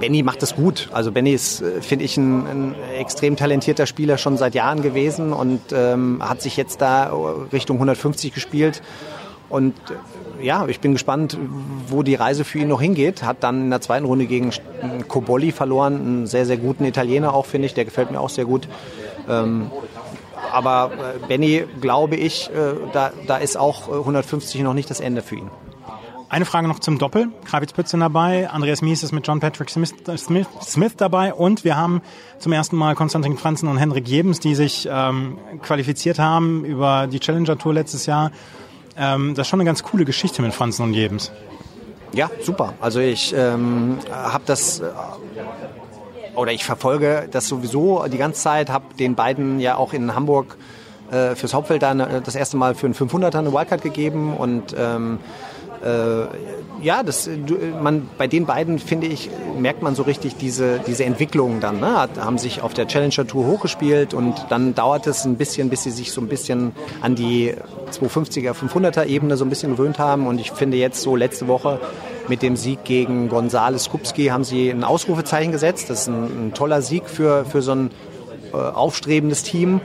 Benny 0.00 0.22
macht 0.22 0.42
es 0.42 0.54
gut. 0.54 0.88
Also 0.92 1.12
Benny 1.12 1.32
ist, 1.32 1.62
äh, 1.62 1.80
finde 1.82 2.04
ich, 2.04 2.16
ein, 2.16 2.46
ein, 2.46 2.74
extrem 2.98 3.36
talentierter 3.36 3.86
Spieler 3.86 4.18
schon 4.18 4.36
seit 4.36 4.54
Jahren 4.54 4.82
gewesen 4.82 5.32
und 5.32 5.60
ähm, 5.72 6.20
hat 6.20 6.42
sich 6.42 6.56
jetzt 6.56 6.80
da 6.80 7.12
Richtung 7.52 7.76
150 7.76 8.32
gespielt. 8.32 8.82
Und 9.48 9.74
ja, 10.40 10.66
ich 10.66 10.80
bin 10.80 10.92
gespannt, 10.92 11.38
wo 11.88 12.02
die 12.02 12.14
Reise 12.14 12.44
für 12.44 12.58
ihn 12.58 12.68
noch 12.68 12.80
hingeht. 12.80 13.22
Hat 13.22 13.42
dann 13.42 13.62
in 13.62 13.70
der 13.70 13.80
zweiten 13.80 14.06
Runde 14.06 14.26
gegen 14.26 14.50
Cobolli 15.08 15.52
verloren, 15.52 15.96
einen 15.96 16.26
sehr, 16.26 16.46
sehr 16.46 16.56
guten 16.56 16.84
Italiener 16.84 17.34
auch, 17.34 17.46
finde 17.46 17.66
ich. 17.66 17.74
Der 17.74 17.84
gefällt 17.84 18.10
mir 18.10 18.20
auch 18.20 18.30
sehr 18.30 18.44
gut. 18.44 18.68
Ähm, 19.28 19.70
aber 20.52 20.90
äh, 20.92 21.26
Benny, 21.26 21.64
glaube 21.80 22.16
ich, 22.16 22.50
äh, 22.50 22.74
da, 22.92 23.12
da 23.26 23.36
ist 23.36 23.56
auch 23.56 23.88
150 23.88 24.62
noch 24.62 24.74
nicht 24.74 24.90
das 24.90 25.00
Ende 25.00 25.22
für 25.22 25.36
ihn. 25.36 25.50
Eine 26.30 26.44
Frage 26.44 26.68
noch 26.68 26.78
zum 26.78 26.98
Doppel. 26.98 27.28
Kravitz 27.46 27.72
Pützen 27.72 28.00
dabei, 28.00 28.50
Andreas 28.50 28.82
Mies 28.82 29.02
ist 29.02 29.12
mit 29.12 29.26
John 29.26 29.40
Patrick 29.40 29.70
Smith, 29.70 29.94
Smith, 30.18 30.46
Smith, 30.60 30.92
dabei 30.94 31.32
und 31.32 31.64
wir 31.64 31.74
haben 31.74 32.02
zum 32.38 32.52
ersten 32.52 32.76
Mal 32.76 32.94
Konstantin 32.94 33.38
Franzen 33.38 33.66
und 33.66 33.78
Henrik 33.78 34.06
Jebens, 34.06 34.38
die 34.38 34.54
sich 34.54 34.86
ähm, 34.90 35.38
qualifiziert 35.62 36.18
haben 36.18 36.66
über 36.66 37.06
die 37.06 37.18
Challenger 37.18 37.56
Tour 37.56 37.72
letztes 37.72 38.04
Jahr 38.04 38.30
ähm, 38.98 39.34
das 39.34 39.46
ist 39.46 39.50
schon 39.50 39.60
eine 39.60 39.66
ganz 39.66 39.82
coole 39.82 40.04
Geschichte 40.04 40.42
mit 40.42 40.54
Franzen 40.54 40.82
und 40.82 40.94
Jebens. 40.94 41.30
Ja, 42.12 42.30
super. 42.42 42.74
Also 42.80 43.00
ich 43.00 43.34
ähm, 43.36 43.98
habe 44.10 44.44
das 44.46 44.80
äh, 44.80 44.84
oder 46.34 46.52
ich 46.52 46.64
verfolge 46.64 47.28
das 47.30 47.48
sowieso 47.48 48.04
die 48.08 48.18
ganze 48.18 48.40
Zeit, 48.40 48.70
habe 48.70 48.94
den 48.98 49.14
beiden 49.14 49.60
ja 49.60 49.76
auch 49.76 49.92
in 49.92 50.14
Hamburg 50.14 50.56
äh, 51.10 51.34
fürs 51.34 51.54
Hauptfeld 51.54 51.82
dann 51.82 52.00
äh, 52.00 52.20
das 52.22 52.34
erste 52.34 52.56
Mal 52.56 52.74
für 52.74 52.86
einen 52.86 52.94
500er 52.94 53.38
eine 53.38 53.52
Wildcard 53.52 53.82
gegeben 53.82 54.34
und 54.34 54.74
ähm, 54.78 55.18
äh, 55.84 56.26
ja, 56.82 57.02
das, 57.02 57.28
man, 57.80 58.08
bei 58.18 58.26
den 58.26 58.46
beiden, 58.46 58.78
finde 58.78 59.06
ich, 59.06 59.30
merkt 59.58 59.82
man 59.82 59.94
so 59.94 60.02
richtig 60.02 60.36
diese, 60.36 60.80
diese 60.86 61.04
Entwicklung 61.04 61.60
dann. 61.60 61.80
Ne? 61.80 62.08
Haben 62.18 62.38
sich 62.38 62.62
auf 62.62 62.74
der 62.74 62.86
Challenger 62.86 63.26
Tour 63.26 63.46
hochgespielt 63.46 64.14
und 64.14 64.46
dann 64.48 64.74
dauert 64.74 65.06
es 65.06 65.24
ein 65.24 65.36
bisschen, 65.36 65.70
bis 65.70 65.84
sie 65.84 65.90
sich 65.90 66.12
so 66.12 66.20
ein 66.20 66.28
bisschen 66.28 66.72
an 67.00 67.14
die 67.14 67.54
250er, 67.92 68.52
500er 68.52 69.06
Ebene 69.06 69.36
so 69.36 69.44
ein 69.44 69.50
bisschen 69.50 69.72
gewöhnt 69.72 69.98
haben. 69.98 70.26
Und 70.26 70.40
ich 70.40 70.52
finde 70.52 70.76
jetzt 70.76 71.02
so 71.02 71.16
letzte 71.16 71.48
Woche 71.48 71.80
mit 72.28 72.42
dem 72.42 72.56
Sieg 72.56 72.84
gegen 72.84 73.28
Gonzales 73.28 73.88
Kupski 73.88 74.26
haben 74.26 74.44
sie 74.44 74.70
ein 74.70 74.84
Ausrufezeichen 74.84 75.52
gesetzt. 75.52 75.90
Das 75.90 76.02
ist 76.02 76.08
ein, 76.08 76.48
ein 76.48 76.54
toller 76.54 76.82
Sieg 76.82 77.08
für, 77.08 77.44
für 77.44 77.62
so 77.62 77.72
ein 77.72 77.90
äh, 78.52 78.56
aufstrebendes 78.56 79.42
Team. 79.42 79.80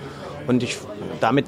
Und 0.48 0.64
ich, 0.64 0.78
damit 1.22 1.46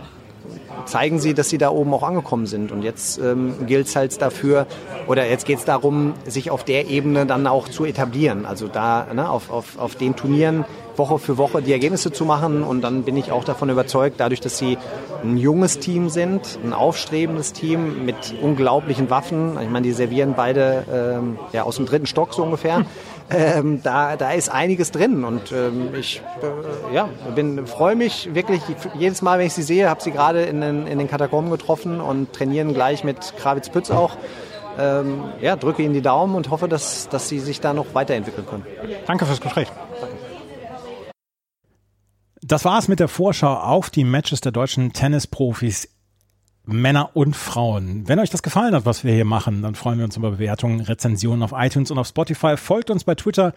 zeigen 0.85 1.19
sie, 1.19 1.33
dass 1.33 1.49
sie 1.49 1.57
da 1.57 1.69
oben 1.69 1.93
auch 1.93 2.03
angekommen 2.03 2.45
sind. 2.45 2.71
Und 2.71 2.83
jetzt 2.83 3.17
ähm, 3.17 3.65
gilt 3.67 3.87
es 3.87 3.95
halt 3.95 4.21
dafür, 4.21 4.67
oder 5.07 5.27
jetzt 5.27 5.45
geht 5.45 5.59
es 5.59 5.65
darum, 5.65 6.13
sich 6.25 6.51
auf 6.51 6.63
der 6.63 6.87
Ebene 6.87 7.25
dann 7.25 7.47
auch 7.47 7.67
zu 7.67 7.85
etablieren. 7.85 8.45
Also 8.45 8.67
da 8.67 9.07
ne, 9.13 9.29
auf, 9.29 9.49
auf, 9.51 9.77
auf 9.77 9.95
den 9.95 10.15
Turnieren, 10.15 10.65
Woche 10.97 11.19
für 11.19 11.37
Woche 11.37 11.61
die 11.61 11.71
Ergebnisse 11.71 12.11
zu 12.11 12.25
machen. 12.25 12.63
Und 12.63 12.81
dann 12.81 13.03
bin 13.03 13.17
ich 13.17 13.31
auch 13.31 13.43
davon 13.43 13.69
überzeugt, 13.69 14.19
dadurch, 14.19 14.41
dass 14.41 14.57
sie 14.57 14.77
ein 15.23 15.37
junges 15.37 15.79
Team 15.79 16.09
sind, 16.09 16.59
ein 16.63 16.73
aufstrebendes 16.73 17.53
Team 17.53 18.05
mit 18.05 18.35
unglaublichen 18.41 19.09
Waffen. 19.09 19.57
Ich 19.61 19.69
meine, 19.69 19.83
die 19.83 19.93
servieren 19.93 20.33
beide 20.35 20.83
ähm, 20.91 21.37
ja, 21.53 21.63
aus 21.63 21.77
dem 21.77 21.85
dritten 21.85 22.05
Stock 22.05 22.33
so 22.33 22.43
ungefähr. 22.43 22.85
Ähm, 23.27 23.81
da, 23.81 24.17
da 24.17 24.33
ist 24.33 24.49
einiges 24.49 24.91
drin 24.91 25.23
und 25.23 25.51
ähm, 25.51 25.95
ich 25.97 26.21
äh, 26.43 26.93
ja, 26.93 27.09
bin 27.33 27.65
freue 27.65 27.95
mich 27.95 28.35
wirklich 28.35 28.61
jedes 28.99 29.23
Mal, 29.23 29.39
wenn 29.39 29.47
ich 29.47 29.53
sie 29.53 29.63
sehe, 29.63 29.89
habe 29.89 29.99
sie 29.99 30.11
gerade 30.11 30.43
in 30.43 30.61
den, 30.61 30.85
in 30.85 30.99
den 30.99 31.09
Katakomben 31.09 31.49
getroffen 31.49 32.01
und 32.01 32.33
trainieren 32.33 32.75
gleich 32.75 33.03
mit 33.03 33.33
Kravitz 33.37 33.69
Pütz 33.69 33.89
auch. 33.89 34.15
Ähm, 34.77 35.23
ja, 35.41 35.55
drücke 35.55 35.81
ihnen 35.81 35.95
die 35.95 36.03
Daumen 36.03 36.35
und 36.35 36.51
hoffe, 36.51 36.67
dass, 36.67 37.09
dass 37.09 37.27
sie 37.27 37.39
sich 37.39 37.61
da 37.61 37.73
noch 37.73 37.87
weiterentwickeln 37.93 38.45
können. 38.45 38.65
Danke 39.07 39.25
fürs 39.25 39.41
Gespräch. 39.41 39.69
Das 42.47 42.63
war 42.63 42.77
es 42.77 42.87
mit 42.87 42.99
der 42.99 43.07
Vorschau 43.07 43.55
auf 43.55 43.89
die 43.89 44.03
Matches 44.03 44.39
der 44.39 44.51
deutschen 44.51 44.93
Tennisprofis 44.93 45.89
Männer 46.63 47.15
und 47.15 47.35
Frauen. 47.35 48.07
Wenn 48.07 48.19
euch 48.19 48.29
das 48.29 48.43
gefallen 48.43 48.75
hat, 48.75 48.85
was 48.85 49.03
wir 49.03 49.15
hier 49.15 49.25
machen, 49.25 49.63
dann 49.63 49.73
freuen 49.73 49.97
wir 49.97 50.05
uns 50.05 50.15
über 50.15 50.29
Bewertungen, 50.29 50.79
Rezensionen 50.79 51.41
auf 51.41 51.53
iTunes 51.55 51.89
und 51.89 51.97
auf 51.97 52.05
Spotify. 52.05 52.55
Folgt 52.55 52.91
uns 52.91 53.03
bei 53.03 53.15
Twitter, 53.15 53.53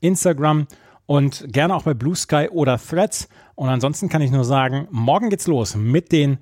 Instagram 0.00 0.66
und 1.04 1.52
gerne 1.52 1.74
auch 1.74 1.82
bei 1.82 1.92
Blue 1.92 2.16
Sky 2.16 2.48
oder 2.50 2.78
Threads. 2.78 3.28
Und 3.56 3.68
ansonsten 3.68 4.08
kann 4.08 4.22
ich 4.22 4.30
nur 4.30 4.44
sagen, 4.46 4.88
morgen 4.90 5.28
geht's 5.28 5.46
los 5.46 5.76
mit 5.76 6.10
den 6.10 6.38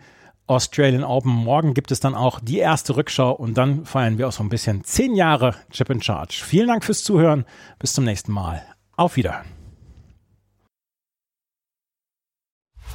Australian 0.47 1.03
Open. 1.03 1.33
Morgen 1.33 1.75
gibt 1.75 1.91
es 1.91 1.99
dann 1.99 2.15
auch 2.15 2.39
die 2.39 2.59
erste 2.59 2.95
Rückschau 2.95 3.33
und 3.33 3.59
dann 3.59 3.85
feiern 3.87 4.19
wir 4.19 4.29
auch 4.29 4.33
so 4.33 4.45
ein 4.45 4.51
bisschen 4.51 4.85
zehn 4.85 5.17
Jahre 5.17 5.57
Chip 5.73 5.91
in 5.91 6.01
Charge. 6.01 6.45
Vielen 6.45 6.69
Dank 6.69 6.85
fürs 6.85 7.03
Zuhören. 7.03 7.45
Bis 7.81 7.93
zum 7.93 8.05
nächsten 8.05 8.31
Mal. 8.31 8.63
Auf 8.97 9.17
Wiederhören. 9.17 9.58